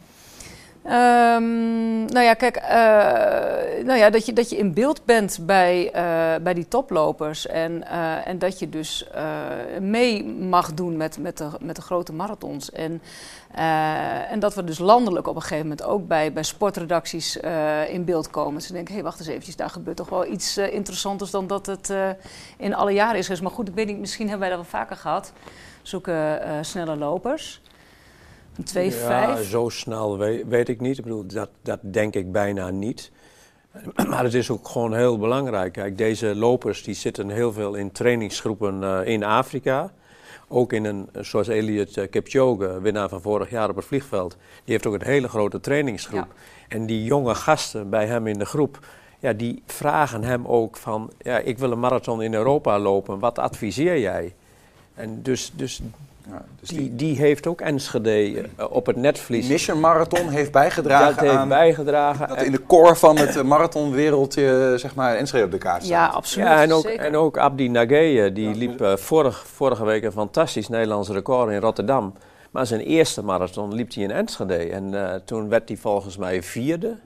Ehm, 0.85 2.05
nou 2.05 2.21
ja, 2.21 2.35
kijk, 2.35 2.57
eh, 2.57 3.85
nou 3.85 3.99
ja, 3.99 4.11
dat, 4.11 4.27
je, 4.27 4.33
dat 4.33 4.51
je 4.51 4.57
in 4.57 4.75
beeld 4.75 5.05
bent 5.05 5.39
bij, 5.43 5.93
eh, 5.93 6.43
bij 6.43 6.55
die 6.55 6.69
toplopers 6.69 7.47
en, 7.47 7.87
eh, 7.87 8.27
en 8.27 8.39
dat 8.39 8.59
je 8.59 8.69
dus 8.69 9.07
mee 9.81 10.25
mag 10.25 10.75
doen 10.75 10.97
met, 10.97 11.19
met, 11.19 11.39
de, 11.39 11.49
met 11.61 11.77
de 11.77 11.83
grote 11.83 12.13
marathons. 12.13 12.73
En, 12.73 13.03
en 14.31 14.41
dat 14.41 14.55
we 14.55 14.65
dus 14.65 14.79
landelijk 14.79 15.27
op 15.27 15.35
een 15.35 15.43
gegeven 15.43 15.63
moment 15.69 15.83
ook 15.83 16.07
bij, 16.07 16.33
bij 16.33 16.43
sportredacties 16.43 17.37
in 17.89 18.05
beeld 18.05 18.31
komen. 18.31 18.63
Ze 18.63 18.73
denken, 18.73 18.89
hé, 18.89 18.95
hey, 18.95 19.05
wacht 19.05 19.19
eens 19.19 19.29
eventjes, 19.29 19.57
daar 19.57 19.71
gebeurt 19.71 19.97
toch 19.97 20.09
wel 20.09 20.27
iets 20.27 20.57
interessanters 20.57 21.31
dan 21.31 21.47
dat 21.47 21.67
het 21.67 21.95
in 22.57 22.75
alle 22.75 22.93
jaren 22.93 23.19
is. 23.19 23.41
Maar 23.41 23.51
goed, 23.51 23.69
ik 23.69 23.75
weet 23.75 23.87
niet, 23.87 23.99
misschien 23.99 24.29
hebben 24.29 24.49
wij 24.49 24.57
dat 24.57 24.67
wel 24.71 24.81
vaker 24.81 24.97
gehad. 24.97 25.33
Zoeken 25.83 26.41
snelle 26.65 26.97
lopers. 26.97 27.61
Een 28.57 28.93
2-5. 28.93 28.97
Ja, 28.97 29.43
zo 29.43 29.69
snel 29.69 30.19
weet, 30.19 30.45
weet 30.49 30.69
ik 30.69 30.81
niet. 30.81 30.99
Ik 30.99 31.05
bedoel, 31.05 31.27
dat, 31.27 31.51
dat 31.63 31.79
denk 31.83 32.15
ik 32.15 32.33
bijna 32.33 32.71
niet. 32.71 33.11
Maar 34.09 34.25
het 34.25 34.35
is 34.35 34.51
ook 34.51 34.69
gewoon 34.69 34.95
heel 34.95 35.19
belangrijk. 35.19 35.73
Kijk, 35.73 35.99
deze 35.99 36.35
lopers 36.35 36.83
die 36.83 36.95
zitten 36.95 37.29
heel 37.29 37.53
veel 37.53 37.75
in 37.75 37.93
trainingsgroepen 37.93 38.83
eh, 38.83 39.13
in 39.13 39.25
Afrika. 39.25 39.93
Ook 40.49 40.73
in 40.73 40.85
een, 40.85 41.09
zoals 41.21 41.49
Elliot 41.49 41.97
eh, 41.97 42.11
Kipchoge, 42.11 42.81
winnaar 42.81 43.09
van 43.09 43.21
vorig 43.21 43.51
jaar 43.51 43.69
op 43.69 43.77
het 43.77 43.85
vliegveld. 43.85 44.37
Die 44.65 44.73
heeft 44.73 44.87
ook 44.87 44.95
een 44.95 45.03
hele 45.03 45.29
grote 45.29 45.61
trainingsgroep. 45.61 46.27
En 46.69 46.87
die 46.87 47.05
jonge 47.05 47.35
gasten 47.35 47.91
bij 47.91 48.07
hem 48.07 48.27
in 48.27 48.39
de 48.39 48.45
groep, 48.45 48.79
ja, 49.19 49.33
die 49.33 49.63
vragen 49.67 50.25
hem 50.25 50.47
ook 50.47 50.77
van, 50.77 51.13
ja, 51.19 51.39
ik 51.39 51.59
wil 51.59 51.71
een 51.71 51.81
marathon 51.81 52.23
in 52.23 52.35
Europa 52.35 52.79
lopen, 52.79 53.19
wat 53.19 53.39
adviseer 53.39 53.99
jij? 53.99 54.35
En 54.95 55.23
dus, 55.23 55.53
dus, 55.55 55.81
dus 56.61 56.69
die, 56.69 56.97
die 56.97 57.17
heeft 57.17 57.47
ook 57.47 57.61
Enschede 57.61 58.49
eh, 58.57 58.67
op 58.71 58.87
het 58.87 58.97
netvlies. 58.97 59.49
Mission 59.49 59.81
Marathon 59.81 60.29
heeft 60.29 60.53
bijgedragen 60.53 61.15
Dat 61.15 61.25
heeft 61.25 61.37
aan 61.37 61.49
bijgedragen. 61.49 62.29
dat 62.29 62.43
in 62.43 62.53
de 62.53 62.67
core 62.67 62.97
van 62.97 63.19
het 63.19 63.37
eh, 63.37 63.43
marathonwereldje, 63.43 64.75
zeg 64.77 64.95
maar, 64.95 65.17
Enschede 65.17 65.45
op 65.45 65.51
de 65.51 65.59
kaart 65.59 65.85
staat. 65.85 65.91
Ja, 65.91 66.07
absoluut. 66.07 66.47
Ja, 66.47 66.63
en 66.63 66.73
ook, 66.73 66.83
zeker. 66.83 67.05
en 67.05 67.17
ook 67.17 67.39
Abdi 67.39 67.69
Nageye, 67.69 68.33
die 68.33 68.55
liep 68.55 68.81
eh, 68.81 68.97
vorig, 68.97 69.47
vorige 69.47 69.85
week 69.85 70.03
een 70.03 70.13
fantastisch 70.13 70.69
Nederlands 70.69 71.09
record 71.09 71.51
in 71.51 71.61
Rotterdam. 71.61 72.15
Maar 72.51 72.67
zijn 72.67 72.81
eerste 72.81 73.25
marathon 73.25 73.75
liep 73.75 73.95
hij 73.95 74.03
in 74.03 74.11
Enschede. 74.11 74.55
En 74.55 75.13
eh, 75.13 75.15
toen 75.25 75.49
werd 75.49 75.69
hij 75.69 75.79
volgens 75.79 76.17
mij 76.17 76.43
vierde. 76.43 76.97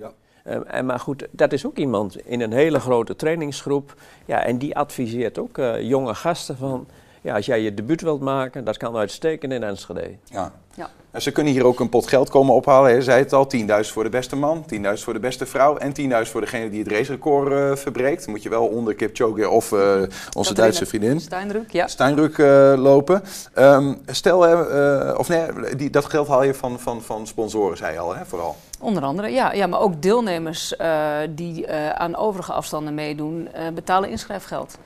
Eh, 0.42 0.56
en, 0.66 0.86
maar 0.86 1.00
goed, 1.00 1.26
dat 1.30 1.52
is 1.52 1.66
ook 1.66 1.76
iemand 1.76 2.26
in 2.26 2.40
een 2.40 2.52
hele 2.52 2.80
grote 2.80 3.16
trainingsgroep. 3.16 3.94
Ja, 4.24 4.44
en 4.44 4.58
die 4.58 4.76
adviseert 4.76 5.38
ook 5.38 5.58
eh, 5.58 5.80
jonge 5.80 6.14
gasten 6.14 6.56
van... 6.56 6.86
Ja, 7.24 7.34
als 7.34 7.46
jij 7.46 7.60
je 7.60 7.74
debuut 7.74 8.00
wilt 8.00 8.20
maken, 8.20 8.64
dat 8.64 8.76
kan 8.76 8.96
uitstekend 8.96 9.52
in 9.52 9.62
Enschede. 9.62 10.16
Ja. 10.24 10.52
Ja. 10.74 10.90
En 11.10 11.22
ze 11.22 11.30
kunnen 11.30 11.52
hier 11.52 11.64
ook 11.64 11.80
een 11.80 11.88
pot 11.88 12.06
geld 12.06 12.30
komen 12.30 12.54
ophalen. 12.54 12.94
Je 12.94 13.02
zei 13.02 13.22
het 13.22 13.32
al, 13.32 13.48
10.000 13.56 13.66
voor 13.80 14.04
de 14.04 14.10
beste 14.10 14.36
man, 14.36 14.64
10.000 14.74 14.80
voor 14.92 15.12
de 15.12 15.18
beste 15.18 15.46
vrouw 15.46 15.76
en 15.76 15.92
10.000 16.24 16.30
voor 16.30 16.40
degene 16.40 16.70
die 16.70 16.82
het 16.82 16.92
racerecord 16.92 17.52
eh, 17.52 17.76
verbreekt. 17.76 18.22
Dan 18.22 18.30
moet 18.30 18.42
je 18.42 18.48
wel 18.48 18.66
onder 18.66 18.94
Kipchoge 18.94 19.48
of 19.48 19.72
eh, 19.72 20.02
onze 20.36 20.54
Duitse 20.54 20.86
vriendin 20.86 21.20
Steinrück, 21.20 21.70
ja. 21.70 21.86
Steinrück 21.86 22.38
eh, 22.38 22.74
lopen. 22.76 23.22
Ehm, 23.54 23.94
stel, 24.06 24.46
eh, 24.46 25.18
of 25.18 25.28
nee, 25.28 25.76
die, 25.76 25.90
dat 25.90 26.04
geld 26.04 26.28
haal 26.28 26.42
je 26.42 26.54
van, 26.54 26.80
van, 26.80 27.02
van 27.02 27.26
sponsoren, 27.26 27.76
zei 27.76 27.92
je 27.92 27.98
al, 27.98 28.14
hè, 28.14 28.24
vooral. 28.24 28.56
Onder 28.84 29.02
andere, 29.02 29.28
ja. 29.28 29.52
ja 29.52 29.66
maar 29.66 29.80
ook 29.80 30.02
deelnemers 30.02 30.76
eh, 30.76 31.16
die 31.30 31.66
eh, 31.66 31.90
aan 31.90 32.16
overige 32.16 32.52
afstanden 32.52 32.94
meedoen, 32.94 33.48
eh, 33.52 33.68
betalen 33.74 34.10
inschrijfgeld. 34.10 34.78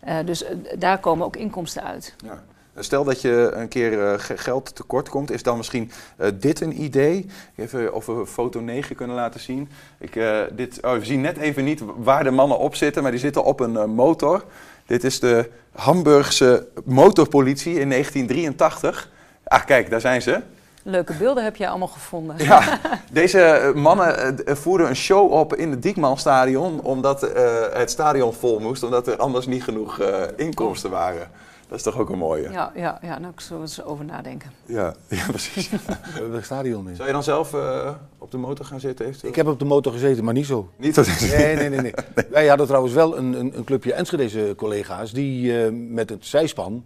Eh, 0.00 0.16
dus 0.24 0.44
eh, 0.44 0.54
daar 0.78 0.98
komen 0.98 1.26
ook 1.26 1.36
inkomsten 1.36 1.82
uit. 1.84 2.14
Ja. 2.24 2.42
Stel 2.80 3.04
dat 3.04 3.20
je 3.20 3.50
een 3.54 3.68
keer 3.68 4.04
eh, 4.12 4.18
ge- 4.18 4.36
geld 4.36 4.74
tekort 4.76 5.08
komt, 5.08 5.30
is 5.30 5.42
dan 5.42 5.56
misschien 5.56 5.90
eh, 6.16 6.28
dit 6.34 6.60
een 6.60 6.82
idee? 6.82 7.26
Even 7.56 7.94
of 7.94 8.06
we 8.06 8.26
foto 8.26 8.60
9 8.60 8.96
kunnen 8.96 9.16
laten 9.16 9.40
zien. 9.40 9.68
Ik, 9.98 10.16
eh, 10.16 10.40
dit, 10.52 10.78
oh, 10.84 10.92
we 10.92 11.04
zien 11.04 11.20
net 11.20 11.36
even 11.36 11.64
niet 11.64 11.82
waar 11.96 12.24
de 12.24 12.30
mannen 12.30 12.58
op 12.58 12.74
zitten, 12.74 13.02
maar 13.02 13.10
die 13.10 13.20
zitten 13.20 13.44
op 13.44 13.60
een 13.60 13.76
eh, 13.76 13.84
motor. 13.84 14.44
Dit 14.86 15.04
is 15.04 15.20
de 15.20 15.50
Hamburgse 15.72 16.66
motorpolitie 16.84 17.80
in 17.80 17.88
1983. 17.90 19.10
Ah, 19.44 19.64
kijk, 19.64 19.90
daar 19.90 20.00
zijn 20.00 20.22
ze. 20.22 20.40
Leuke 20.82 21.14
beelden 21.14 21.44
heb 21.44 21.56
jij 21.56 21.68
allemaal 21.68 21.88
gevonden. 21.88 22.36
Ja, 22.44 22.80
deze 23.12 23.40
eh, 23.40 23.74
mannen 23.74 24.46
eh, 24.46 24.54
voerden 24.54 24.88
een 24.88 24.96
show 24.96 25.32
op 25.32 25.54
in 25.54 25.70
het 25.70 25.82
Diekmanstadion, 25.82 26.80
omdat 26.82 27.22
eh, 27.22 27.44
het 27.72 27.90
stadion 27.90 28.32
vol 28.32 28.58
moest, 28.58 28.82
omdat 28.82 29.06
er 29.06 29.16
anders 29.16 29.46
niet 29.46 29.64
genoeg 29.64 30.00
eh, 30.00 30.22
inkomsten 30.36 30.90
waren. 30.90 31.30
Dat 31.68 31.78
is 31.78 31.84
toch 31.84 31.98
ook 31.98 32.10
een 32.10 32.18
mooie? 32.18 32.50
Ja, 32.50 32.72
ja, 32.74 32.98
ja 33.02 33.18
nou, 33.18 33.32
ik 33.32 33.40
zal 33.40 33.56
er 33.56 33.62
eens 33.62 33.82
over 33.82 34.04
nadenken. 34.04 34.52
Ja, 34.66 34.94
ja 35.08 35.24
precies. 35.26 35.70
We 35.70 35.78
hebben 36.12 36.34
een 36.34 36.44
stadion 36.44 36.88
in. 36.88 36.96
Zou 36.96 37.06
je 37.06 37.14
dan 37.14 37.22
zelf 37.22 37.54
eh, 37.54 37.90
op 38.18 38.30
de 38.30 38.36
motor 38.36 38.64
gaan 38.64 38.80
zitten? 38.80 39.06
eventueel? 39.06 39.30
Ik 39.30 39.36
heb 39.36 39.46
op 39.46 39.58
de 39.58 39.64
motor 39.64 39.92
gezeten, 39.92 40.24
maar 40.24 40.34
niet 40.34 40.46
zo. 40.46 40.70
Niet 40.76 40.94
zo. 40.94 41.02
Nee, 41.20 41.56
nee, 41.56 41.68
nee. 41.68 41.80
nee. 41.80 41.94
Wij 42.30 42.46
hadden 42.46 42.66
trouwens 42.66 42.94
wel 42.94 43.16
een, 43.16 43.32
een, 43.32 43.56
een 43.56 43.64
clubje 43.64 43.92
Enschedeze 43.92 44.54
collega's 44.56 45.12
die 45.12 45.62
eh, 45.64 45.72
met 45.72 46.10
het 46.10 46.26
zijspan 46.26 46.84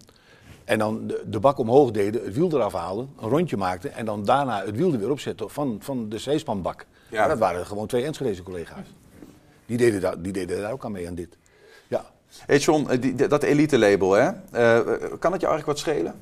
en 0.65 0.79
dan 0.79 1.07
de, 1.07 1.23
de 1.25 1.39
bak 1.39 1.57
omhoog 1.57 1.91
deden, 1.91 2.23
het 2.23 2.33
wiel 2.33 2.51
eraf 2.51 2.73
haalden, 2.73 3.09
een 3.19 3.29
rondje 3.29 3.57
maakten 3.57 3.93
en 3.93 4.05
dan 4.05 4.25
daarna 4.25 4.65
het 4.65 4.75
wiel 4.75 4.93
er 4.93 4.99
weer 4.99 5.11
opzetten 5.11 5.49
van, 5.49 5.77
van 5.79 6.09
de 6.09 6.17
zijspanbak. 6.17 6.85
Ja. 7.09 7.27
Dat 7.27 7.37
waren 7.39 7.65
gewoon 7.65 7.87
twee 7.87 8.03
Enschedeze 8.03 8.43
collega's. 8.43 8.87
Die 9.65 9.77
deden, 9.77 10.01
daar, 10.01 10.21
die 10.21 10.31
deden 10.33 10.61
daar 10.61 10.71
ook 10.71 10.85
aan 10.85 10.91
mee 10.91 11.07
aan 11.07 11.15
dit. 11.15 11.37
Ja. 11.87 12.05
Hey 12.45 12.57
John, 12.57 12.89
eh, 12.89 13.01
die, 13.01 13.27
dat 13.27 13.43
elite 13.43 13.77
label, 13.77 14.11
hè? 14.11 14.29
Eh, 14.51 14.79
kan 15.19 15.31
het 15.31 15.41
je 15.41 15.47
eigenlijk 15.47 15.65
wat 15.65 15.79
schelen? 15.79 16.15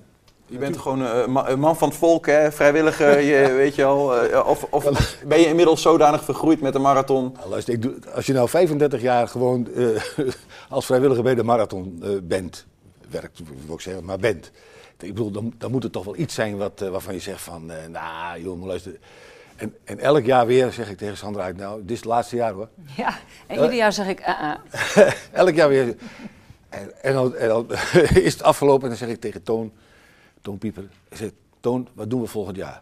Je 0.46 0.58
bent 0.58 0.78
gewoon 0.78 1.06
eh, 1.06 1.24
een 1.46 1.60
man 1.60 1.78
van 1.78 1.90
het 1.90 1.98
volk, 1.98 2.26
hè? 2.26 2.52
vrijwilliger, 2.52 3.20
je, 3.20 3.52
weet 3.64 3.76
je 3.76 3.84
al. 3.86 4.16
eh, 4.18 4.48
of, 4.48 4.68
of 4.70 4.84
ben 5.28 5.40
je 5.40 5.46
inmiddels 5.48 5.82
zodanig 5.82 6.24
vergroeid 6.24 6.62
met 6.62 6.74
de 6.74 6.80
marathon? 6.80 7.34
Nou, 7.38 7.50
luister, 7.50 7.74
ik 7.74 7.82
doe, 7.82 7.94
als 8.16 8.26
je 8.26 8.34
nou 8.34 8.50
35 8.50 9.02
jaar 9.02 9.28
gewoon 9.28 9.68
eh, 9.76 9.86
als 10.70 10.86
vrijwilliger 10.86 11.24
bij 11.24 11.36
de 11.36 11.44
marathon 11.44 12.00
eh, 12.04 12.10
bent, 12.24 12.66
werkt 13.12 13.40
wil 13.66 13.76
ik 13.76 13.82
zeggen, 13.82 14.06
maar 14.06 14.20
bent. 14.20 14.52
Ik 15.00 15.14
bedoel, 15.14 15.32
dan, 15.32 15.54
dan 15.58 15.72
moet 15.72 15.84
het 15.84 15.92
toch 15.92 16.04
wel 16.04 16.18
iets 16.18 16.34
zijn 16.34 16.58
wat, 16.58 16.82
eh, 16.82 16.90
waarvan 16.90 17.14
je 17.14 17.20
zegt 17.20 17.42
van, 17.42 17.72
eh, 17.72 17.88
nou 17.88 18.42
joh, 18.42 18.58
maar 18.60 18.68
luister. 18.68 19.00
En, 19.56 19.76
en 19.84 20.00
elk 20.00 20.26
jaar 20.26 20.46
weer 20.46 20.72
zeg 20.72 20.90
ik 20.90 20.98
tegen 20.98 21.18
Sandra, 21.18 21.44
uit, 21.44 21.58
nou, 21.58 21.82
dit 21.82 21.92
is 21.92 21.98
het 21.98 22.06
laatste 22.06 22.36
jaar 22.36 22.54
hoor. 22.54 22.70
Ja, 22.96 23.20
en 23.48 23.56
ieder 23.56 23.74
jaar 23.74 23.94
zeg 23.94 24.08
ik, 24.08 24.20
eh. 24.20 24.54
elk 25.32 25.56
jaar 25.56 25.70
weer. 25.70 25.96
En, 26.70 27.04
en, 27.04 27.14
dan, 27.14 27.36
en 27.36 27.48
dan 27.48 27.72
is 28.28 28.34
het 28.34 28.44
afgelopen 28.44 28.84
en 28.84 28.90
dan 28.90 28.98
zeg 28.98 29.10
ik 29.10 29.22
tegen 29.22 29.44
Toon, 29.44 29.72
Toon 30.42 30.58
Pieper, 30.58 30.90
ik 31.10 31.18
zeg, 31.18 31.30
Toon, 31.60 31.88
wat 31.94 32.10
doen 32.10 32.22
we 32.22 32.28
volgend 32.28 32.58
jaar? 32.58 32.82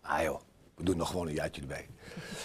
Ah 0.00 0.22
joh, 0.22 0.40
we 0.74 0.84
doen 0.84 0.96
nog 0.96 1.08
gewoon 1.10 1.26
een 1.26 1.34
jaartje 1.34 1.60
erbij. 1.60 1.86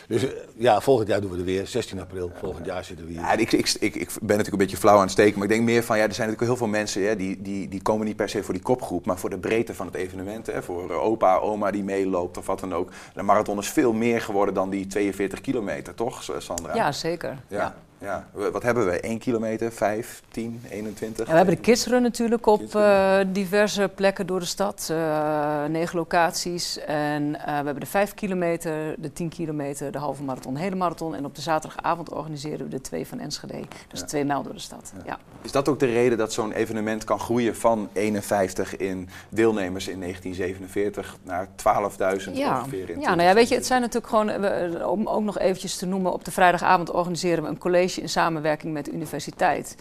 Dus 0.08 0.24
eh, 0.24 0.32
ja, 0.56 0.82
volgend 0.82 1.08
jaar 1.08 1.22
doen 1.22 1.32
we 1.32 1.38
er 1.38 1.44
weer, 1.44 1.68
16 1.68 2.00
april, 2.00 2.32
volgend 2.34 2.66
jaar 2.66 2.84
zitten 2.84 3.06
we 3.06 3.12
hier. 3.12 3.22
Ja, 3.22 3.32
ik, 3.32 3.52
ik, 3.52 3.70
ik, 3.80 3.96
ik 3.96 4.08
ben 4.08 4.18
natuurlijk 4.22 4.52
een 4.52 4.58
beetje 4.58 4.78
flauw 4.78 4.96
aan 4.96 5.02
het 5.02 5.12
steken, 5.12 5.34
maar 5.34 5.48
ik 5.48 5.54
denk 5.54 5.64
meer 5.64 5.84
van, 5.84 5.98
ja, 5.98 6.04
er 6.04 6.14
zijn 6.14 6.30
natuurlijk 6.30 6.58
heel 6.58 6.68
veel 6.68 6.78
mensen 6.80 7.08
hè, 7.08 7.16
die, 7.16 7.42
die, 7.42 7.68
die 7.68 7.82
komen 7.82 8.06
niet 8.06 8.16
per 8.16 8.30
se 8.30 8.44
voor 8.44 8.54
die 8.54 8.64
kopgroep, 8.64 9.06
maar 9.06 9.18
voor 9.18 9.30
de 9.30 9.38
breedte 9.38 9.74
van 9.74 9.86
het 9.86 9.96
evenement. 9.96 10.46
Hè, 10.46 10.64
voor 10.64 10.92
eh, 10.92 11.04
opa, 11.04 11.38
oma 11.38 11.72
die 11.72 11.84
meeloopt 11.84 12.38
of 12.38 12.46
wat 12.46 12.60
dan 12.60 12.74
ook. 12.74 12.92
De 13.14 13.22
marathon 13.22 13.58
is 13.58 13.70
veel 13.70 13.94
meer 13.94 14.22
geworden 14.22 14.54
dan 14.54 14.70
die 14.70 14.88
42 14.88 15.42
kilometer, 15.42 15.94
toch 15.94 16.24
Sandra? 16.38 16.76
Ja, 16.76 16.92
zeker. 16.92 17.38
Ja, 17.48 17.76
ja. 18.04 18.28
Wat 18.52 18.64
hebben 18.64 18.86
we? 18.86 19.00
1 19.00 19.20
kilometer, 19.20 19.72
5, 19.72 20.22
10, 20.32 20.62
21? 20.70 21.26
Ja, 21.26 21.32
we 21.32 21.38
hebben 21.38 21.56
de 21.56 21.62
kidsrun 21.62 22.02
natuurlijk 22.02 22.46
op 22.46 22.76
eh, 22.76 23.20
diverse 23.28 23.90
plekken 23.96 24.28
door 24.28 24.40
de 24.40 24.46
stad. 24.46 24.88
eh, 24.92 25.66
negen 25.66 25.98
locaties. 25.98 26.80
En 26.80 27.40
eh, 27.40 27.46
we 27.46 27.52
hebben 27.52 27.80
de 27.80 27.86
5 27.86 28.14
kilometer, 28.14 28.96
de 28.98 29.14
10 29.14 29.30
kilometer, 29.30 29.53
de 29.58 29.98
halve 29.98 30.24
marathon, 30.24 30.54
de 30.54 30.60
hele 30.60 30.76
marathon. 30.76 31.16
En 31.16 31.26
op 31.26 31.36
de 31.36 31.42
zaterdagavond 31.42 32.10
organiseren 32.10 32.60
we 32.66 32.68
de 32.70 32.82
twee 32.82 33.08
van 33.08 33.20
Enschede. 33.20 33.60
Dus 33.88 34.00
Ja. 34.00 34.06
twee 34.06 34.26
mijl 34.26 34.44
door 34.44 34.54
de 34.54 34.60
stad. 34.60 34.94
Ja. 35.06 35.18
Is 35.42 35.52
dat 35.52 35.70
ook 35.70 35.80
de 35.80 35.86
reden 35.86 36.18
dat 36.18 36.34
zo'n 36.34 36.52
evenement 36.52 37.04
kan 37.04 37.20
groeien 37.20 37.56
van 37.56 37.90
51 37.94 38.78
in 38.78 39.10
deelnemers 39.30 39.88
in 39.88 40.00
1947 40.00 41.18
naar 41.24 41.48
12.000 41.56 42.38
Ja, 42.38 42.58
ongeveer 42.58 42.90
in 42.90 43.00
ja 43.00 43.16
nou 43.16 43.28
ja, 43.28 43.34
weet 43.34 43.50
je, 43.50 43.56
het 43.56 43.66
zijn 43.66 43.82
natuurlijk 43.82 44.08
gewoon, 44.08 44.30
eh, 44.30 44.40
we- 44.40 44.88
om 44.88 45.08
ook 45.08 45.24
nog 45.24 45.38
eventjes 45.40 45.76
te 45.78 45.86
noemen, 45.86 46.14
op 46.14 46.26
de 46.26 46.32
vrijdagavond 46.32 46.92
organiseren 46.92 47.44
we 47.44 47.50
een 47.50 47.58
college 47.58 48.02
in 48.02 48.10
samenwerking 48.10 48.74
met 48.74 48.86
de 48.86 48.92
universiteit. 48.92 49.76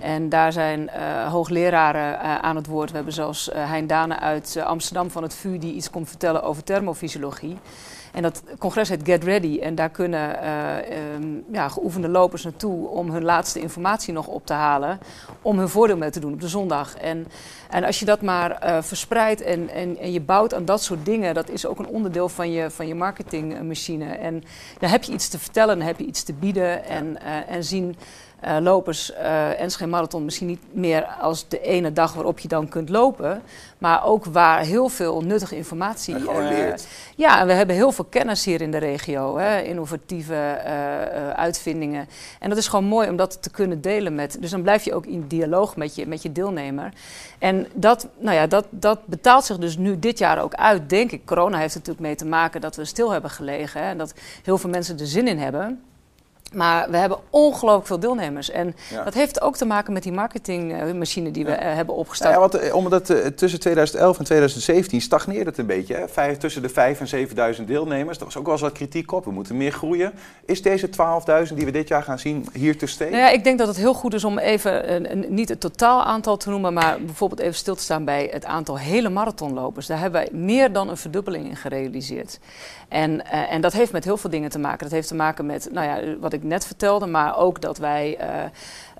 En 0.00 0.28
daar 0.28 0.52
zijn 0.52 0.88
eh, 0.88 1.30
hoogleraren 1.32 2.20
eh, 2.20 2.38
aan 2.38 2.56
het 2.56 2.66
woord. 2.66 2.90
We 2.90 2.96
hebben 2.96 3.14
zelfs 3.14 3.50
eh 3.50 3.70
Hein 3.70 3.86
Dane 3.86 4.18
uit 4.18 4.56
Amsterdam 4.64 5.10
van 5.10 5.22
het 5.22 5.34
VU 5.34 5.58
die 5.58 5.74
iets 5.74 5.90
komt 5.90 6.08
vertellen 6.08 6.42
over 6.42 6.64
thermofysiologie. 6.64 7.56
En 8.18 8.24
dat 8.24 8.42
congres 8.58 8.88
heet 8.88 9.04
Get 9.04 9.24
Ready. 9.24 9.58
En 9.58 9.74
daar 9.74 9.90
kunnen 9.90 10.40
eh, 10.40 10.76
ehm, 10.76 11.26
ja, 11.52 11.68
geoefende 11.68 12.08
lopers 12.08 12.42
naartoe 12.42 12.88
om 12.88 13.10
hun 13.10 13.24
laatste 13.24 13.60
informatie 13.60 14.12
nog 14.12 14.26
op 14.26 14.46
te 14.46 14.52
halen. 14.52 14.98
Om 15.42 15.58
hun 15.58 15.68
voordeel 15.68 15.96
mee 15.96 16.10
te 16.10 16.20
doen 16.20 16.32
op 16.32 16.40
de 16.40 16.48
zondag. 16.48 16.96
En, 16.96 17.26
en 17.70 17.84
als 17.84 17.98
je 17.98 18.04
dat 18.04 18.22
maar 18.22 18.50
eh, 18.50 18.82
verspreidt 18.82 19.40
en, 19.40 19.68
en, 19.68 19.98
en 19.98 20.12
je 20.12 20.20
bouwt 20.20 20.54
aan 20.54 20.64
dat 20.64 20.82
soort 20.82 21.04
dingen, 21.04 21.34
dat 21.34 21.48
is 21.50 21.66
ook 21.66 21.78
een 21.78 21.86
onderdeel 21.86 22.28
van 22.28 22.52
je, 22.52 22.70
van 22.70 22.86
je 22.86 22.94
marketingmachine. 22.94 24.04
En 24.04 24.42
dan 24.78 24.90
heb 24.90 25.02
je 25.02 25.12
iets 25.12 25.28
te 25.28 25.38
vertellen, 25.38 25.78
dan 25.78 25.86
heb 25.86 25.98
je 25.98 26.06
iets 26.06 26.22
te 26.22 26.32
bieden. 26.32 26.84
En, 26.84 27.22
eh, 27.22 27.54
en 27.54 27.64
zien 27.64 27.96
eh, 28.40 28.56
lopers 28.60 29.12
eh 29.12 29.60
Enschede 29.60 29.90
Marathon 29.90 30.24
misschien 30.24 30.46
niet 30.46 30.62
meer 30.70 31.04
als 31.04 31.48
de 31.48 31.60
ene 31.60 31.92
dag 31.92 32.12
waarop 32.12 32.38
je 32.38 32.48
dan 32.48 32.68
kunt 32.68 32.88
lopen. 32.88 33.42
Maar 33.78 34.04
ook 34.04 34.24
waar 34.24 34.60
heel 34.60 34.88
veel 34.88 35.20
nuttige 35.20 35.56
informatie... 35.56 36.14
En 36.14 36.20
gewoon 36.20 36.42
eh, 36.42 36.48
leert. 36.48 36.86
ja, 37.16 37.40
en 37.40 37.46
we 37.46 37.52
hebben 37.52 37.76
heel 37.76 37.92
veel 37.92 38.04
kennis 38.04 38.44
hier 38.44 38.60
in 38.60 38.70
de 38.70 38.78
regio. 38.78 39.38
Hè? 39.38 39.60
Innovatieve 39.60 40.60
uitvindingen. 41.36 42.08
En 42.40 42.48
dat 42.48 42.58
is 42.58 42.68
gewoon 42.68 42.84
mooi 42.84 43.08
om 43.08 43.16
dat 43.16 43.42
te 43.42 43.50
kunnen 43.50 43.80
delen 43.80 44.14
met... 44.14 44.36
Dus 44.40 44.50
dan 44.50 44.62
blijf 44.62 44.84
je 44.84 44.94
ook 44.94 45.06
in 45.06 45.24
dialoog 45.28 45.76
met 45.76 45.94
je, 45.94 46.06
met 46.06 46.22
je 46.22 46.32
deelnemer. 46.32 46.92
En 47.38 47.66
dat, 47.74 48.08
nou 48.18 48.36
ja, 48.36 48.46
dat, 48.46 48.66
dat 48.70 49.06
betaalt 49.06 49.44
zich 49.44 49.58
dus 49.58 49.76
nu 49.76 49.98
dit 49.98 50.18
jaar 50.18 50.42
ook 50.42 50.54
uit, 50.54 50.88
denk 50.88 51.12
ik. 51.12 51.26
Corona 51.26 51.58
heeft 51.58 51.74
er 51.74 51.78
natuurlijk 51.78 52.06
mee 52.06 52.16
te 52.16 52.26
maken 52.26 52.60
dat 52.60 52.76
we 52.76 52.84
stil 52.84 53.10
hebben 53.10 53.30
gelegen. 53.30 53.82
Hè? 53.82 53.88
En 53.88 53.98
dat 53.98 54.14
heel 54.42 54.58
veel 54.58 54.70
mensen 54.70 54.98
er 54.98 55.06
zin 55.06 55.28
in 55.28 55.38
hebben. 55.38 55.82
Maar 56.54 56.90
we 56.90 56.96
hebben 56.96 57.18
ongelooflijk 57.30 57.86
veel 57.86 57.98
deelnemers. 57.98 58.50
En 58.50 58.76
Ja. 58.90 59.04
dat 59.04 59.14
heeft 59.14 59.40
ook 59.40 59.56
te 59.56 59.64
maken 59.64 59.92
met 59.92 60.02
die 60.02 60.12
marketingmachine 60.12 61.30
die 61.30 61.44
we 61.44 61.50
hebben 61.50 61.94
opgestart. 61.94 62.34
Ja, 62.34 62.40
want 62.40 62.54
eh, 62.54 62.74
omdat 62.74 63.10
eh, 63.10 63.26
tussen 63.26 63.60
2011 63.60 64.18
en 64.18 64.24
2017 64.24 65.00
stagneerde 65.00 65.48
het 65.50 65.58
een 65.58 65.66
beetje. 65.66 65.94
Hè? 65.94 66.08
Vijf, 66.08 66.36
tussen 66.38 66.62
de 66.62 66.68
5 66.68 67.00
en 67.00 67.08
7000 67.08 67.68
deelnemers. 67.68 68.18
Daar 68.18 68.26
was 68.26 68.36
ook 68.36 68.44
wel 68.44 68.52
eens 68.52 68.62
wat 68.62 68.72
kritiek 68.72 69.12
op. 69.12 69.24
We 69.24 69.30
moeten 69.30 69.56
meer 69.56 69.72
groeien. 69.72 70.12
Is 70.44 70.62
deze 70.62 70.88
12.000 71.48 71.54
die 71.54 71.64
we 71.64 71.70
dit 71.70 71.88
jaar 71.88 72.02
gaan 72.02 72.18
zien 72.18 72.46
hier 72.52 72.78
te 72.78 72.86
stay? 72.86 73.08
Nou 73.10 73.22
ja, 73.22 73.30
ik 73.30 73.44
denk 73.44 73.58
dat 73.58 73.68
het 73.68 73.76
heel 73.76 73.94
goed 73.94 74.14
is 74.14 74.24
om 74.24 74.38
even 74.38 75.06
niet 75.28 75.48
het 75.48 75.60
totaal 75.60 76.02
aantal 76.02 76.36
te 76.36 76.50
noemen, 76.50 76.72
maar 76.72 77.00
bijvoorbeeld 77.00 77.40
even 77.40 77.54
stil 77.54 77.74
te 77.74 77.82
staan 77.82 78.04
bij 78.04 78.28
het 78.32 78.44
aantal 78.44 78.78
hele 78.78 79.08
marathonlopers. 79.08 79.86
Daar 79.86 80.00
hebben 80.00 80.20
wij 80.20 80.40
meer 80.40 80.72
dan 80.72 80.88
een 80.88 80.96
verdubbeling 80.96 81.48
in 81.48 81.56
gerealiseerd. 81.56 82.38
En, 82.88 83.26
eh, 83.26 83.52
en 83.52 83.60
dat 83.60 83.72
heeft 83.72 83.92
met 83.92 84.04
heel 84.04 84.16
veel 84.16 84.30
dingen 84.30 84.50
te 84.50 84.58
maken. 84.58 84.78
Dat 84.78 84.90
heeft 84.90 85.08
te 85.08 85.14
maken 85.14 85.46
met, 85.46 85.68
nou 85.72 85.86
ja, 85.86 86.18
wat 86.18 86.32
ik 86.32 86.42
net 86.42 86.66
vertelde, 86.66 87.06
maar 87.06 87.36
ook 87.36 87.60
dat 87.60 87.78
wij. 87.78 88.18
eh, 88.18 88.44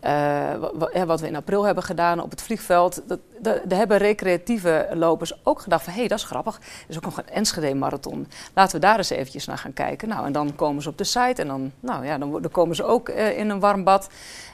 eh, 0.00 1.04
wat 1.06 1.20
we 1.20 1.26
in 1.26 1.36
april 1.36 1.64
hebben 1.64 1.84
gedaan 1.84 2.20
op 2.20 2.30
het 2.30 2.42
vliegveld. 2.42 3.02
Daar 3.40 3.78
hebben 3.78 3.98
recreatieve 3.98 4.88
lopers 4.92 5.40
ook 5.44 5.60
gedacht 5.60 5.84
van... 5.84 5.92
hé, 5.92 5.98
hey, 5.98 6.08
dat 6.08 6.18
is 6.18 6.24
grappig. 6.24 6.56
Er 6.56 6.62
is 6.88 6.96
ook 6.96 7.04
nog 7.04 7.18
een 7.18 7.28
Enschede-marathon. 7.28 8.28
Laten 8.54 8.74
we 8.74 8.86
daar 8.86 8.96
eens 8.96 9.10
eventjes 9.10 9.46
naar 9.46 9.58
gaan 9.58 9.72
kijken. 9.72 10.08
Nou, 10.08 10.26
en 10.26 10.32
dan 10.32 10.54
komen 10.56 10.82
ze 10.82 10.88
op 10.88 10.98
de 10.98 11.04
site 11.04 11.42
en 11.42 11.46
dan, 11.46 11.72
nou, 11.80 12.04
ja, 12.04 12.18
dan, 12.18 12.30
dan 12.30 12.50
komen 12.50 12.76
ze 12.76 12.84
ook 12.84 13.08
in 13.08 13.50
een 13.50 13.60
warm 13.60 13.84
bad. 13.84 14.08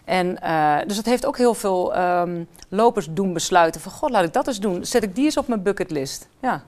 En, 0.04 0.38
dus 0.86 0.96
dat 0.96 1.04
heeft 1.04 1.26
ook 1.26 1.36
heel 1.36 1.54
veel 1.54 1.94
ehm, 1.94 2.44
lopers 2.68 3.06
doen 3.10 3.32
besluiten 3.32 3.80
van... 3.80 3.92
god, 3.92 4.10
laat 4.10 4.24
ik 4.24 4.32
dat 4.32 4.46
eens 4.46 4.60
doen. 4.60 4.84
Zet 4.84 5.02
ik 5.02 5.14
die 5.14 5.24
eens 5.24 5.36
op 5.36 5.48
mijn 5.48 5.62
bucketlist. 5.62 6.28
Ja. 6.40 6.62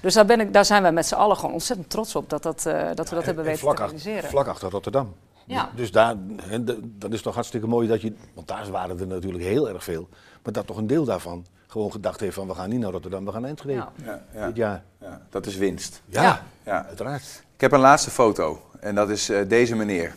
Dus 0.00 0.14
daar, 0.14 0.26
ben 0.26 0.40
ik, 0.40 0.52
daar 0.52 0.64
zijn 0.64 0.82
wij 0.82 0.92
met 0.92 1.06
z'n 1.06 1.14
allen 1.14 1.36
gewoon 1.36 1.52
ontzettend 1.52 1.90
trots 1.90 2.14
op... 2.14 2.30
dat, 2.30 2.42
dat, 2.42 2.66
eh, 2.66 2.86
dat 2.94 3.08
we 3.08 3.14
dat 3.14 3.24
hebben 3.24 3.44
En 3.44 3.50
weten 3.50 3.58
vlak, 3.60 3.76
te 3.76 3.82
achter, 3.82 3.98
realiseren. 3.98 4.30
vlak 4.30 4.46
achter 4.46 4.70
Rotterdam. 4.70 5.14
Ja. 5.46 5.70
Dus 5.74 5.90
daar, 5.92 6.14
hè, 6.42 6.64
d- 6.64 6.76
dat 6.82 7.12
is 7.12 7.22
toch 7.22 7.34
hartstikke 7.34 7.66
mooi 7.66 7.88
dat 7.88 8.00
je, 8.02 8.12
want 8.34 8.48
daar 8.48 8.70
waren 8.70 9.00
er 9.00 9.06
natuurlijk 9.06 9.44
heel 9.44 9.68
erg 9.68 9.84
veel, 9.84 10.08
maar 10.42 10.52
dat 10.52 10.66
toch 10.66 10.76
een 10.76 10.86
deel 10.86 11.04
daarvan 11.04 11.46
gewoon 11.66 11.92
gedacht 11.92 12.20
heeft 12.20 12.34
van 12.34 12.46
we 12.46 12.54
gaan 12.54 12.68
niet 12.68 12.80
naar 12.80 12.90
Rotterdam, 12.90 13.24
we 13.24 13.32
gaan 13.32 13.40
naar 13.40 13.50
Enschede. 13.50 13.72
Ja. 13.72 13.92
Ja, 14.04 14.22
ja. 14.34 14.46
Dit 14.46 14.56
jaar. 14.56 14.82
Ja, 15.00 15.20
dat 15.30 15.46
is 15.46 15.56
winst. 15.56 16.02
Ja, 16.06 16.42
Ja. 16.64 16.86
uiteraard. 16.86 17.42
Ik 17.54 17.60
heb 17.60 17.72
een 17.72 17.80
laatste 17.80 18.10
foto 18.10 18.60
en 18.80 18.94
dat 18.94 19.10
is 19.10 19.28
eh, 19.28 19.40
deze 19.48 19.76
meneer. 19.76 20.14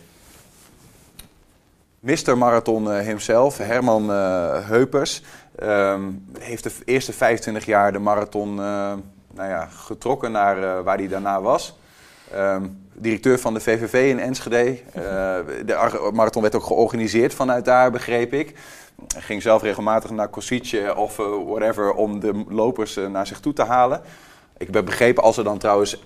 Mr. 2.00 2.38
Marathon 2.38 2.92
eh, 2.92 3.06
himself, 3.06 3.58
Herman 3.58 4.12
eh, 4.12 4.68
Heupers, 4.68 5.22
ehm, 5.56 6.02
heeft 6.40 6.64
de 6.64 6.72
eerste 6.86 7.14
25 7.14 7.66
jaar 7.66 7.92
de 7.92 8.00
marathon 8.00 8.60
eh, 8.60 8.94
nou 9.34 9.50
ja, 9.50 9.66
getrokken 9.66 10.32
naar 10.32 10.64
eh, 10.64 10.84
waar 10.84 10.98
hij 10.98 11.08
daarna 11.08 11.42
was. 11.42 11.78
Ehm, 12.32 12.64
directeur 12.94 13.40
van 13.40 13.54
de 13.54 13.60
VVV 13.60 14.10
in 14.10 14.20
Enschede. 14.20 14.78
Eh, 14.94 15.02
de 15.66 15.76
ar- 15.76 16.14
marathon 16.14 16.42
werd 16.42 16.56
ook 16.56 16.64
georganiseerd 16.64 17.34
vanuit 17.34 17.66
daar, 17.66 17.92
begreep 17.92 18.34
ik. 18.34 18.56
Hij 19.14 19.22
ging 19.22 19.42
zelf 19.42 19.62
regelmatig 19.62 20.10
naar 20.10 20.28
Kosice 20.28 20.96
of 20.96 21.20
eh, 21.20 21.26
whatever 21.46 21.94
om 21.94 22.20
de 22.20 22.44
lopers 22.50 23.00
naar 23.12 23.28
zich 23.28 23.40
toe 23.40 23.54
te 23.54 23.64
halen. 23.64 24.02
Ik 24.58 24.74
heb 24.74 24.86
begrepen, 24.86 25.24
als 25.24 25.38
er 25.38 25.44
dan 25.44 25.58
trouwens 25.58 26.04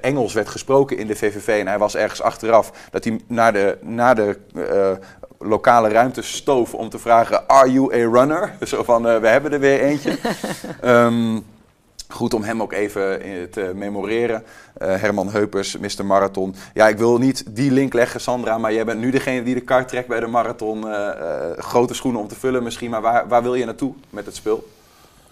Engels 0.00 0.32
werd 0.32 0.48
gesproken 0.48 0.96
in 0.98 1.06
de 1.06 1.16
VVV 1.16 1.60
en 1.60 1.66
hij 1.66 1.78
was 1.78 1.96
ergens 1.96 2.22
achteraf, 2.22 2.72
dat 2.90 3.04
hij 3.04 3.20
naar 3.26 3.52
de, 3.52 3.78
naar 3.80 4.14
de 4.14 4.38
lokale 5.38 5.88
ruimte 5.88 6.22
stoof 6.22 6.74
om 6.74 6.88
te 6.88 6.98
vragen: 6.98 7.48
Are 7.48 7.72
you 7.72 7.94
a 7.94 8.10
runner? 8.18 8.56
Zo 8.66 8.82
van: 8.82 9.02
We 9.02 9.28
hebben 9.28 9.52
er 9.52 9.60
weer 9.60 9.80
eentje. 9.80 10.18
Ehm, 10.80 11.38
Goed 12.10 12.34
om 12.34 12.42
hem 12.42 12.62
ook 12.62 12.72
even 12.72 13.20
eh, 13.20 13.42
te 13.42 13.72
memoreren. 13.74 14.42
Eh, 14.78 15.00
Herman 15.00 15.30
Heupers, 15.30 15.76
Mr. 15.76 16.04
Marathon. 16.04 16.54
Ja, 16.74 16.88
ik 16.88 16.98
wil 16.98 17.18
niet 17.18 17.44
die 17.56 17.70
link 17.70 17.92
leggen, 17.92 18.20
Sandra, 18.20 18.58
maar 18.58 18.72
jij 18.72 18.84
bent 18.84 19.00
nu 19.00 19.10
degene 19.10 19.42
die 19.42 19.54
de 19.54 19.60
kar 19.60 19.86
trekt 19.86 20.08
bij 20.08 20.20
de 20.20 20.26
marathon. 20.26 20.88
Eh, 20.88 21.08
grote 21.56 21.94
schoenen 21.94 22.20
om 22.20 22.28
te 22.28 22.34
vullen 22.34 22.62
misschien, 22.62 22.90
maar 22.90 23.00
waar, 23.00 23.28
waar 23.28 23.42
wil 23.42 23.54
je 23.54 23.64
naartoe 23.64 23.94
met 24.10 24.26
het 24.26 24.36
spul? 24.36 24.68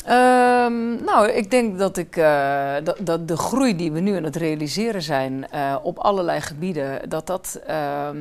Ehm, 0.04 1.04
nou, 1.04 1.28
ik 1.28 1.50
denk 1.50 1.78
dat, 1.78 1.96
ik, 1.96 2.14
dat, 2.84 2.96
dat 3.00 3.28
de 3.28 3.36
groei 3.36 3.76
die 3.76 3.92
we 3.92 4.00
nu 4.00 4.16
aan 4.16 4.24
het 4.24 4.36
realiseren 4.36 5.02
zijn 5.02 5.46
op 5.82 5.98
allerlei 5.98 6.40
gebieden, 6.40 7.08
dat 7.08 7.26
dat, 7.26 7.60
ehm, 7.66 8.16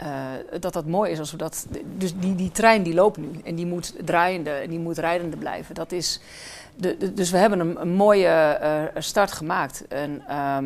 eh, 0.00 0.60
dat 0.60 0.72
dat 0.72 0.86
mooi 0.86 1.10
is 1.10 1.18
als 1.18 1.30
we 1.30 1.36
dat. 1.36 1.66
Dus 1.96 2.12
die, 2.16 2.34
die 2.34 2.50
trein 2.50 2.82
die 2.82 2.94
loopt 2.94 3.16
nu 3.16 3.30
en 3.44 3.54
die 3.54 3.66
moet 3.66 3.94
draaiende 4.04 4.50
en 4.50 4.70
die 4.70 4.78
moet 4.78 4.98
rijdende 4.98 5.36
blijven. 5.36 5.74
Dat 5.74 5.92
is. 5.92 6.20
De, 6.76 6.96
de- 6.96 7.12
dus 7.14 7.30
we 7.30 7.36
hebben 7.38 7.60
een, 7.60 7.80
een 7.80 7.94
mooie 7.94 8.26
eh, 8.28 8.82
start 9.02 9.32
gemaakt. 9.32 9.84
En 9.88 10.22
ehm, 10.28 10.64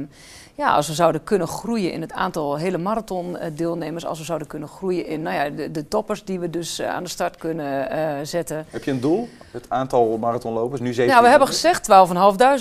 ja, 0.55 0.75
als 0.75 0.87
we 0.89 0.95
zouden 0.95 1.25
kunnen 1.25 1.49
groeien 1.49 1.93
in 1.93 2.01
het 2.01 2.13
aantal 2.13 2.57
hele 2.57 2.79
marathon-deelnemers, 2.79 4.07
als 4.07 4.19
we 4.19 4.25
zouden 4.25 4.49
kunnen 4.49 4.69
groeien 4.69 5.07
in 5.07 5.23
nou 5.23 5.35
ja, 5.37 5.51
de, 5.51 5.71
de 5.71 5.89
toppers 5.89 6.25
die 6.25 6.41
we 6.41 6.51
dus 6.51 6.79
eh, 6.79 6.89
aan 6.89 7.03
de 7.03 7.09
start 7.09 7.37
kunnen 7.37 7.91
eh, 7.91 8.09
zetten. 8.23 8.67
Heb 8.71 8.85
je 8.85 8.91
een 8.91 9.01
doel? 9.01 9.29
Het 9.51 9.65
aantal 9.69 10.19
marathonlopers? 10.19 10.81
Nu 10.81 10.93
17. 10.93 11.17
Ja, 11.17 11.23
we 11.23 11.29
hebben 11.29 11.49
gezegd 11.49 11.89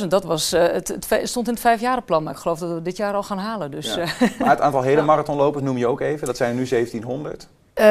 12.500. 0.02 0.08
Dat 0.08 0.24
was, 0.24 0.54
eh, 0.54 0.62
het, 0.64 0.98
stond 1.24 1.48
in 1.48 1.54
het 1.54 1.62
vijfjarenplan, 1.62 2.24
maar 2.24 2.34
ik 2.34 2.40
geloof 2.40 2.60
dat 2.60 2.70
we 2.74 2.82
dit 2.82 2.98
jaar 2.98 3.14
al 3.14 3.24
gaan 3.24 3.38
halen. 3.38 3.72
Dus, 3.72 3.94
Ja. 3.94 4.02
eh, 4.02 4.40
Maar 4.40 4.50
het 4.50 4.62
aantal 4.62 4.82
hele 4.82 5.02
marathonlopers 5.12 5.64
noem 5.64 5.78
je 5.78 5.88
ook 5.88 6.02
even. 6.02 6.28
Dat 6.28 6.38
zijn 6.38 6.58
er 6.60 6.63
nu 6.64 6.70
1700. 6.70 7.48
Eh, 7.74 7.86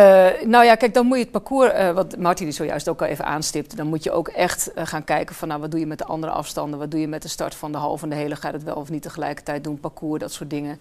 nou 0.47 0.64
ja, 0.64 0.75
kijk, 0.75 0.95
dan 0.95 1.07
moet 1.07 1.16
je 1.16 1.23
het 1.23 1.33
parcours, 1.33 1.73
eh, 1.73 1.91
wat 1.91 2.16
Martin 2.16 2.53
zojuist 2.53 2.89
ook 2.89 3.01
al 3.01 3.07
even 3.07 3.25
aanstipte, 3.25 3.77
dan 3.77 3.87
moet 3.87 4.05
je 4.05 4.11
ook 4.12 4.29
echt 4.29 4.73
eh, 4.73 4.87
gaan 4.87 5.05
kijken 5.05 5.35
van, 5.35 5.49
nou, 5.49 5.61
wat 5.61 5.70
doe 5.70 5.81
je 5.81 5.87
met 5.87 5.99
de 5.99 6.05
andere 6.05 6.33
afstanden? 6.33 6.79
Wat 6.79 6.91
doe 6.91 7.01
je 7.01 7.09
met 7.09 7.23
de 7.23 7.29
start 7.29 7.55
van 7.55 7.73
de 7.73 7.79
halve 7.79 8.05
en 8.05 8.11
de 8.11 8.16
hele? 8.16 8.37
Ga 8.37 8.47
je 8.47 8.53
dat 8.53 8.62
wel 8.62 8.75
of 8.75 8.91
niet 8.91 9.03
tegelijkertijd 9.03 9.64
doen? 9.64 9.81
Parcours, 9.81 10.20
dat 10.20 10.33
soort 10.33 10.51
dingen. 10.51 10.81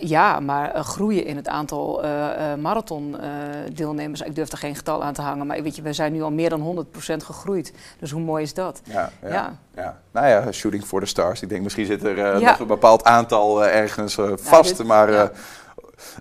Ja, 0.00 0.40
maar 0.40 0.84
groeien 0.84 1.24
in 1.26 1.36
het 1.36 1.48
aantal 1.48 2.02
eh 2.02 2.54
marathon-deelnemers, 2.60 4.20
ik 4.20 4.34
durf 4.34 4.52
er 4.52 4.58
geen 4.58 4.76
getal 4.76 5.02
aan 5.02 5.12
te 5.14 5.22
hangen, 5.22 5.46
maar 5.46 5.62
weet 5.62 5.76
je, 5.76 5.82
we 5.82 5.92
zijn 5.92 6.12
nu 6.12 6.22
al 6.22 6.30
meer 6.30 6.48
dan 6.50 6.60
100% 6.60 7.24
gegroeid. 7.24 7.72
Dus 7.98 8.10
hoe 8.10 8.20
mooi 8.22 8.42
is 8.42 8.54
dat? 8.54 8.80
Ja, 8.84 9.10
ja, 9.22 9.28
Ja. 9.28 9.56
ja. 9.76 9.98
Nou 10.12 10.26
ja, 10.26 10.52
shooting 10.52 10.84
for 10.84 11.00
the 11.00 11.06
stars. 11.06 11.42
Ik 11.42 11.48
denk 11.48 11.62
misschien 11.62 11.86
zit 11.86 12.04
er 12.04 12.40
nog 12.42 12.58
een 12.58 12.66
bepaald 12.66 13.04
aantal 13.04 13.66
ergens 13.66 14.18
vast. 14.34 14.76
dit- 14.76 14.86
maar 14.86 15.30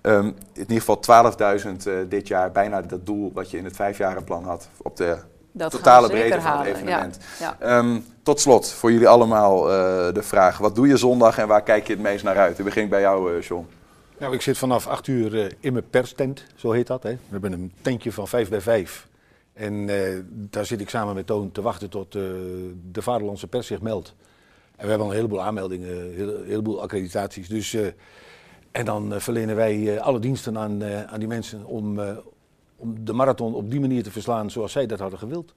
eh, 0.02 0.14
ehm, 0.16 0.26
in 0.54 0.60
ieder 0.70 0.78
geval 0.78 1.00
12.000 1.00 1.88
eh, 1.88 1.94
dit 2.10 2.28
jaar. 2.28 2.52
Bijna 2.52 2.82
dat 2.82 3.06
doel 3.06 3.32
wat 3.34 3.52
je 3.52 3.58
in 3.58 3.66
het 3.66 3.76
vijfjarenplan 3.76 4.44
had. 4.44 4.70
Op 4.78 4.98
de 4.98 5.18
Dat 5.52 5.72
totale 5.72 6.08
breedte 6.10 6.42
van 6.42 6.58
het 6.58 6.68
evenement. 6.68 7.18
Ja. 7.40 7.58
Ehm, 7.60 8.00
tot 8.24 8.40
slot, 8.40 8.72
voor 8.72 8.92
jullie 8.92 9.08
allemaal 9.08 9.70
eh, 9.72 10.14
de 10.14 10.24
vraag. 10.24 10.58
Wat 10.58 10.76
doe 10.76 10.88
je 10.88 10.98
zondag 10.98 11.38
en 11.38 11.48
waar 11.48 11.64
kijk 11.64 11.88
je 11.88 11.94
het 11.94 12.02
meest 12.02 12.24
naar 12.24 12.38
uit? 12.38 12.60
Ik 12.60 12.66
begin 12.66 12.90
bij 12.90 13.02
jou, 13.02 13.36
eh, 13.36 13.42
John. 13.42 13.68
Nou, 14.18 14.34
ik 14.34 14.42
zit 14.42 14.58
vanaf 14.58 14.88
8 14.88 15.08
uur 15.08 15.56
in 15.60 15.74
mijn 15.74 15.90
perstent, 15.90 16.46
zo 16.56 16.72
heet 16.72 16.88
dat. 16.88 17.04
Hè. 17.04 17.10
We 17.12 17.18
hebben 17.30 17.52
een 17.52 17.72
tentje 17.82 18.12
van 18.12 18.28
5 18.28 18.50
bij 18.50 18.62
5. 18.62 19.08
En 19.54 19.90
eh, 19.90 20.20
daar 20.26 20.66
zit 20.66 20.82
ik 20.82 20.90
samen 20.90 21.16
met 21.16 21.28
Toon 21.28 21.52
te 21.52 21.62
wachten 21.62 21.90
tot 21.90 22.16
eh, 22.16 22.22
de 22.92 23.02
Vaderlandse 23.02 23.48
pers 23.48 23.68
zich 23.68 23.82
meldt. 23.82 24.14
En 24.76 24.84
we 24.84 24.88
hebben 24.90 25.06
al 25.08 25.12
een 25.12 25.18
heleboel 25.18 25.42
aanmeldingen, 25.42 25.90
een 26.00 26.14
hele- 26.16 26.42
heleboel 26.46 26.82
accreditaties. 26.82 27.48
Dus, 27.48 27.74
eh, 27.74 27.82
en 28.72 28.86
dan 28.86 29.14
eh, 29.14 29.20
verlenen 29.20 29.56
wij 29.56 29.96
eh, 29.96 30.02
alle 30.02 30.20
diensten 30.20 30.58
aan, 30.58 30.82
eh, 30.82 31.04
aan 31.04 31.20
die 31.20 31.28
mensen 31.28 31.66
om, 31.66 32.00
om 32.76 33.06
de 33.06 33.14
marathon 33.14 33.54
op 33.54 33.72
die 33.72 33.80
manier 33.80 34.04
te 34.04 34.12
verslaan 34.12 34.52
zoals 34.52 34.72
zij 34.72 34.86
dat 34.86 35.00
hadden 35.00 35.20
gewild. 35.20 35.54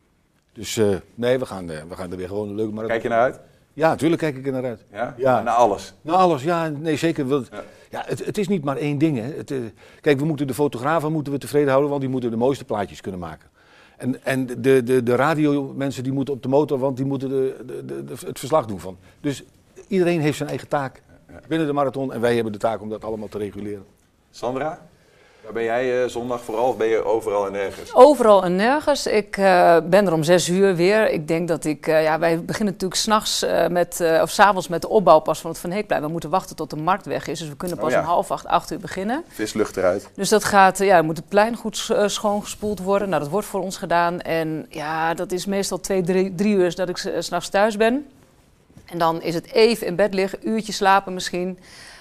Dus 0.53 0.81
nee, 1.15 1.39
we 1.39 1.47
gaan, 1.47 1.67
we 1.67 1.85
gaan 1.97 2.11
er 2.11 2.17
weer 2.17 2.29
gewoon 2.29 2.49
een 2.49 2.55
leuke 2.55 2.73
marathon. 2.73 2.89
Kijk 2.91 3.03
je 3.03 3.09
naar 3.09 3.21
uit? 3.21 3.41
Ja, 3.73 3.89
natuurlijk 3.89 4.21
kijk 4.21 4.37
ik 4.37 4.47
er 4.47 4.53
naar 4.53 4.65
uit. 4.65 4.85
Ja? 4.93 5.15
Ja. 5.17 5.43
Naar 5.43 5.55
alles? 5.55 5.95
Naar 6.03 6.17
alles, 6.17 6.43
ja, 6.43 6.69
nee 6.69 6.97
zeker. 6.97 7.27
Want, 7.27 7.49
ja. 7.91 8.03
het, 8.07 8.25
het 8.25 8.39
is 8.39 8.49
niet 8.49 8.65
maar 8.65 8.77
één 8.77 8.99
ding. 8.99 9.17
Hè. 9.19 9.23
Het, 9.37 9.55
kijk, 10.01 10.19
we 10.19 10.25
moeten 10.25 10.47
de 10.47 10.55
fotografen 10.55 11.12
moeten 11.12 11.33
we 11.33 11.39
tevreden 11.39 11.69
houden, 11.69 11.89
want 11.91 12.01
die 12.03 12.11
moeten 12.11 12.31
de 12.31 12.37
mooiste 12.37 12.65
plaatjes 12.65 13.01
kunnen 13.01 13.21
maken. 13.21 13.49
En, 13.97 14.25
en 14.25 14.47
de, 14.47 14.83
de, 14.83 15.03
de 15.03 15.15
radiomensen 15.17 16.03
die 16.03 16.12
moeten 16.12 16.35
op 16.35 16.43
de 16.43 16.49
motor, 16.49 16.79
want 16.79 16.97
die 16.97 17.07
moeten 17.07 17.29
de, 17.29 17.57
de- 17.67 18.05
de- 18.05 18.27
het 18.27 18.39
verslag 18.39 18.67
doen 18.67 18.81
van. 18.81 18.97
Dus 19.21 19.45
iedereen 19.89 20.21
heeft 20.21 20.37
zijn 20.37 20.49
eigen 20.49 20.69
taak 20.69 21.03
binnen 21.49 21.66
de 21.66 21.72
marathon 21.72 22.12
en 22.12 22.20
wij 22.20 22.35
hebben 22.35 22.53
de 22.53 22.59
taak 22.59 22.80
om 22.80 22.89
dat 22.89 23.05
allemaal 23.05 23.28
te 23.28 23.39
reguleren. 23.39 23.85
Sandra? 24.30 24.78
Waar 25.45 25.53
ben 25.53 25.64
jij 25.64 26.03
eh, 26.03 26.09
zondag 26.09 26.41
vooral 26.41 26.68
of 26.68 26.76
ben 26.76 26.87
je 26.87 27.05
overal 27.05 27.47
en 27.47 27.53
nergens? 27.53 27.95
Overal 27.95 28.45
en 28.45 28.57
nergens. 28.57 29.07
Ik 29.07 29.37
eh, 29.37 29.76
ben 29.85 30.07
er 30.07 30.12
om 30.12 30.22
zes 30.22 30.49
uur 30.49 30.74
weer. 30.76 31.11
Ik 31.11 31.28
denk 31.28 31.49
dat 31.49 31.64
ik... 31.64 31.87
eh, 31.87 32.03
ja, 32.03 32.18
wij 32.18 32.45
beginnen 32.45 32.72
natuurlijk 32.72 33.01
s'nachts 33.01 33.43
uh, 33.43 33.66
met... 33.66 34.01
eh, 34.01 34.22
of 34.22 34.30
s'avonds 34.30 34.68
met 34.68 34.82
de 34.82 34.89
opbouw 34.89 35.18
pas 35.18 35.41
van 35.41 35.51
het 35.51 35.61
Van 35.61 35.70
Heekplein. 35.70 36.03
We 36.03 36.09
moeten 36.09 36.30
wachten 36.30 36.57
tot 36.57 36.70
de 36.70 36.76
markt 36.76 37.07
weg 37.07 37.26
is. 37.26 37.39
Dus 37.39 37.49
we 37.49 37.57
kunnen 37.57 37.76
pas 37.76 37.87
Oh 37.87 37.93
ja. 37.93 38.01
om 38.01 38.07
half 38.07 38.30
acht, 38.30 38.47
acht 38.47 38.70
uur 38.72 38.78
beginnen. 38.78 39.24
Vislucht 39.28 39.76
eruit. 39.76 40.09
Dus 40.14 40.28
dat 40.28 40.45
gaat... 40.45 40.78
ja, 40.78 40.97
dan 40.97 41.05
moet 41.05 41.16
het 41.16 41.28
plein 41.28 41.57
goed 41.57 41.93
schoongespoeld 42.07 42.80
worden. 42.80 43.09
Nou, 43.09 43.22
dat 43.22 43.30
wordt 43.30 43.47
voor 43.47 43.61
ons 43.61 43.76
gedaan. 43.76 44.20
En 44.20 44.66
ja, 44.68 45.14
dat 45.14 45.32
is 45.32 45.47
meestal 45.47 45.80
twee, 45.80 46.03
drie, 46.03 46.35
drie 46.35 46.55
uur 46.55 46.74
dat 46.74 46.89
ik 46.89 46.97
s'nachts 47.18 47.49
thuis 47.49 47.76
ben. 47.76 48.07
En 48.85 48.99
dan 48.99 49.22
is 49.22 49.35
het 49.35 49.53
even 49.53 49.87
in 49.87 49.97
bed 49.97 50.14
liggen, 50.14 50.49
uurtje 50.49 50.72
slapen 50.72 51.14
misschien... 51.14 51.59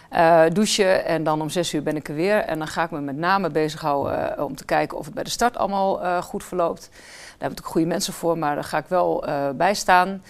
eh, 0.10 0.44
douchen 0.54 1.06
en 1.06 1.24
dan 1.24 1.42
om 1.42 1.50
zes 1.50 1.74
uur 1.74 1.84
ben 1.84 1.96
ik 1.96 2.08
er 2.08 2.16
weer. 2.16 2.38
En 2.38 2.58
dan 2.58 2.68
ga 2.68 2.84
ik 2.84 2.92
me 2.92 3.02
met 3.02 3.18
name 3.18 3.50
bezighouden 3.50 4.38
eh, 4.38 4.46
om 4.46 4.56
te 4.56 4.66
kijken 4.66 4.98
of 4.98 5.06
het 5.06 5.14
bij 5.14 5.24
de 5.24 5.30
start 5.30 5.58
allemaal 5.58 6.02
eh, 6.02 6.22
goed 6.22 6.44
verloopt. 6.44 6.90
Daar 7.38 7.50
heb 7.50 7.52
ik 7.52 7.66
ook 7.66 7.72
goede 7.72 7.88
mensen 7.88 8.14
voor, 8.14 8.38
maar 8.38 8.56
daar 8.56 8.64
ga 8.64 8.78
ik 8.78 8.86
wel 8.88 9.26
bij 9.56 9.74
staan. 9.74 10.22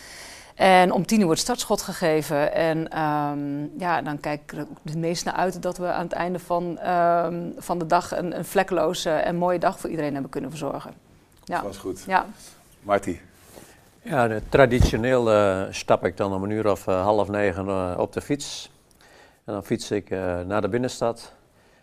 En 0.56 0.92
om 0.92 1.06
tien 1.06 1.20
uur 1.20 1.26
wordt 1.26 1.42
startschot 1.42 1.82
gegeven. 1.82 2.54
En 2.54 2.90
ehm, 2.90 3.80
ja, 3.80 4.02
dan 4.02 4.20
kijk 4.20 4.42
ik 4.42 4.52
er 4.52 4.68
het 4.84 4.98
meest 4.98 5.26
naar 5.26 5.34
uit 5.34 5.62
dat 5.62 5.78
we 5.78 5.92
aan 5.92 6.04
het 6.04 6.12
einde 6.12 6.40
van, 6.40 6.80
ehm, 6.80 7.50
van 7.58 7.80
de 7.80 7.86
dag 7.86 8.18
een, 8.18 8.38
een 8.38 8.46
vlekkeloze 8.46 9.10
en 9.10 9.36
mooie 9.36 9.60
dag 9.60 9.80
voor 9.80 9.90
iedereen 9.90 10.14
hebben 10.14 10.32
kunnen 10.32 10.50
verzorgen. 10.50 10.94
Ja. 11.44 11.56
Dat 11.56 11.66
was 11.66 11.78
goed. 11.78 12.04
Ja. 12.08 12.26
Marty. 12.82 13.18
Ja, 14.06 14.40
traditioneel 14.50 15.32
eh, 15.32 15.62
stap 15.70 16.06
ik 16.06 16.18
dan 16.18 16.34
om 16.34 16.44
een 16.44 16.50
uur 16.50 16.72
of 16.72 16.88
eh, 16.88 17.04
half 17.04 17.28
negen 17.28 17.68
eh, 17.68 17.94
op 17.98 18.14
de 18.14 18.22
fiets. 18.22 18.72
En 19.46 19.54
dan 19.54 19.64
fiets 19.64 19.92
ik 19.92 20.10
naar 20.46 20.62
de 20.62 20.70
binnenstad. 20.70 21.34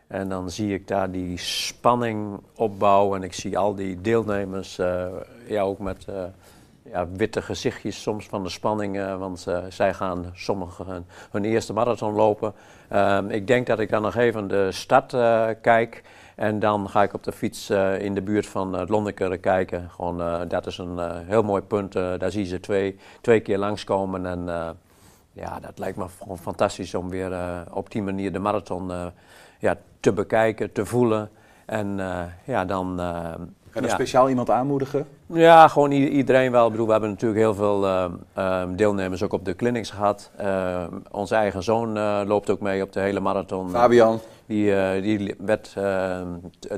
En 0.06 0.28
dan 0.28 0.50
zie 0.50 0.74
ik 0.74 0.88
daar 0.88 1.10
die 1.10 1.38
spanning 1.38 2.40
opbouwen. 2.54 3.18
En 3.18 3.24
ik 3.24 3.34
zie 3.34 3.58
al 3.58 3.74
die 3.74 4.00
deelnemers, 4.00 4.76
ja, 5.46 5.62
ook 5.62 5.78
met, 5.78 6.06
ja, 6.82 7.08
witte 7.08 7.42
gezichtjes 7.42 8.02
soms 8.02 8.26
van 8.26 8.42
de 8.42 8.48
spanning, 8.48 9.16
want 9.18 9.46
zij 9.68 9.94
gaan 9.94 10.30
sommigen 10.34 10.86
hun, 10.86 11.04
hun 11.30 11.44
eerste 11.44 11.72
marathon 11.72 12.14
lopen. 12.14 12.52
Ehm, 12.88 13.28
ik 13.28 13.46
denk 13.46 13.66
dat 13.66 13.78
ik 13.78 13.90
dan 13.90 14.02
nog 14.02 14.16
even 14.16 14.48
de 14.48 14.72
stad 14.72 15.16
kijk. 15.60 16.02
En 16.40 16.58
dan 16.58 16.88
ga 16.90 17.02
ik 17.02 17.14
op 17.14 17.24
de 17.24 17.32
fiets 17.32 17.70
eh, 17.70 17.98
in 17.98 18.14
de 18.14 18.22
buurt 18.22 18.46
van 18.46 18.72
het 18.72 18.88
Lonnekere 18.88 19.38
kijken. 19.38 19.90
Gewoon, 19.90 20.20
eh, 20.20 20.40
dat 20.48 20.66
is 20.66 20.78
een 20.78 20.98
eh, 20.98 21.10
heel 21.26 21.42
mooi 21.42 21.62
punt. 21.62 21.96
eh, 21.96 22.18
daar 22.18 22.30
zie 22.30 22.42
je 22.42 22.48
ze 22.48 22.60
twee, 22.60 22.96
twee 23.20 23.40
keer 23.40 23.58
langskomen. 23.58 24.26
En 24.26 24.48
eh, 24.48 24.70
ja, 25.32 25.60
dat 25.60 25.78
lijkt 25.78 25.96
me 25.96 26.06
gewoon 26.18 26.38
fantastisch 26.38 26.94
om 26.94 27.08
weer 27.08 27.32
eh, 27.32 27.60
op 27.70 27.90
die 27.90 28.02
manier 28.02 28.32
de 28.32 28.38
marathon 28.38 28.90
eh, 28.90 29.06
ja, 29.58 29.76
te 30.00 30.12
bekijken, 30.12 30.72
te 30.72 30.86
voelen. 30.86 31.30
En 31.66 32.00
eh, 32.00 32.22
ja, 32.44 32.64
dan... 32.64 33.00
En 33.72 33.82
ja. 33.82 33.88
speciaal 33.88 34.28
iemand 34.28 34.50
aanmoedigen? 34.50 35.06
Ja, 35.26 35.68
gewoon 35.68 35.90
iedereen 35.90 36.52
wel. 36.52 36.64
Ik 36.64 36.70
bedoel, 36.70 36.86
we 36.86 36.92
hebben 36.92 37.10
natuurlijk 37.10 37.40
heel 37.40 37.54
veel 37.54 37.86
ehm, 37.86 38.12
ehm, 38.34 38.74
deelnemers 38.74 39.22
ook 39.22 39.32
op 39.32 39.44
de 39.44 39.56
clinics 39.56 39.90
gehad. 39.90 40.30
Ehm, 40.36 40.88
onze 41.10 41.34
eigen 41.34 41.62
zoon 41.62 41.96
eh, 41.96 42.20
loopt 42.24 42.50
ook 42.50 42.60
mee 42.60 42.82
op 42.82 42.92
de 42.92 43.00
hele 43.00 43.20
marathon. 43.20 43.70
Fabian. 43.70 44.20
Die, 44.46 44.74
eh, 44.74 45.02
die 45.02 45.34
werd 45.38 45.76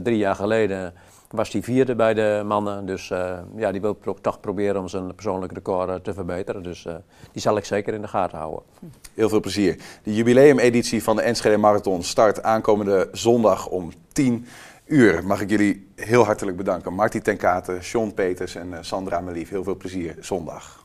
drie 0.03 0.17
jaar 0.17 0.35
geleden 0.35 0.93
was 1.31 1.51
die 1.51 1.63
vierde 1.63 1.95
bij 1.95 2.15
de 2.15 2.43
mannen. 2.47 2.87
Dus 2.87 3.11
eh, 3.11 3.39
ja, 3.57 3.73
die 3.73 3.81
wil 3.81 3.93
pro- 3.93 4.17
toch 4.21 4.41
proberen 4.41 4.81
om 4.81 4.89
zijn 4.89 5.15
persoonlijk 5.15 5.53
record 5.53 6.05
te 6.05 6.15
verbeteren. 6.15 6.63
Dus 6.63 6.87
die 7.33 7.43
zal 7.43 7.57
ik 7.57 7.65
zeker 7.65 7.95
in 7.95 8.01
de 8.01 8.09
gaten 8.09 8.39
houden. 8.39 8.63
Heel 9.15 9.29
veel 9.29 9.41
plezier. 9.41 9.77
De 10.03 10.15
jubileumeditie 10.15 11.03
van 11.03 11.17
de 11.17 11.23
Enschede 11.23 11.57
Marathon 11.57 12.03
start 12.03 12.43
aankomende 12.43 13.09
zondag 13.13 13.67
om 13.69 13.93
10 14.13 14.47
uur. 14.87 15.27
Mag 15.27 15.41
ik 15.41 15.51
jullie 15.51 15.89
heel 15.97 16.25
hartelijk 16.25 16.57
bedanken. 16.57 16.95
Marty 16.95 17.21
ten 17.21 17.37
Katen, 17.37 17.85
Sean 17.85 18.15
Peters 18.15 18.55
en 18.55 18.75
eh, 18.75 18.79
Sandra 18.83 19.21
Melief. 19.21 19.49
Heel 19.49 19.65
veel 19.65 19.77
plezier 19.77 20.17
zondag. 20.21 20.82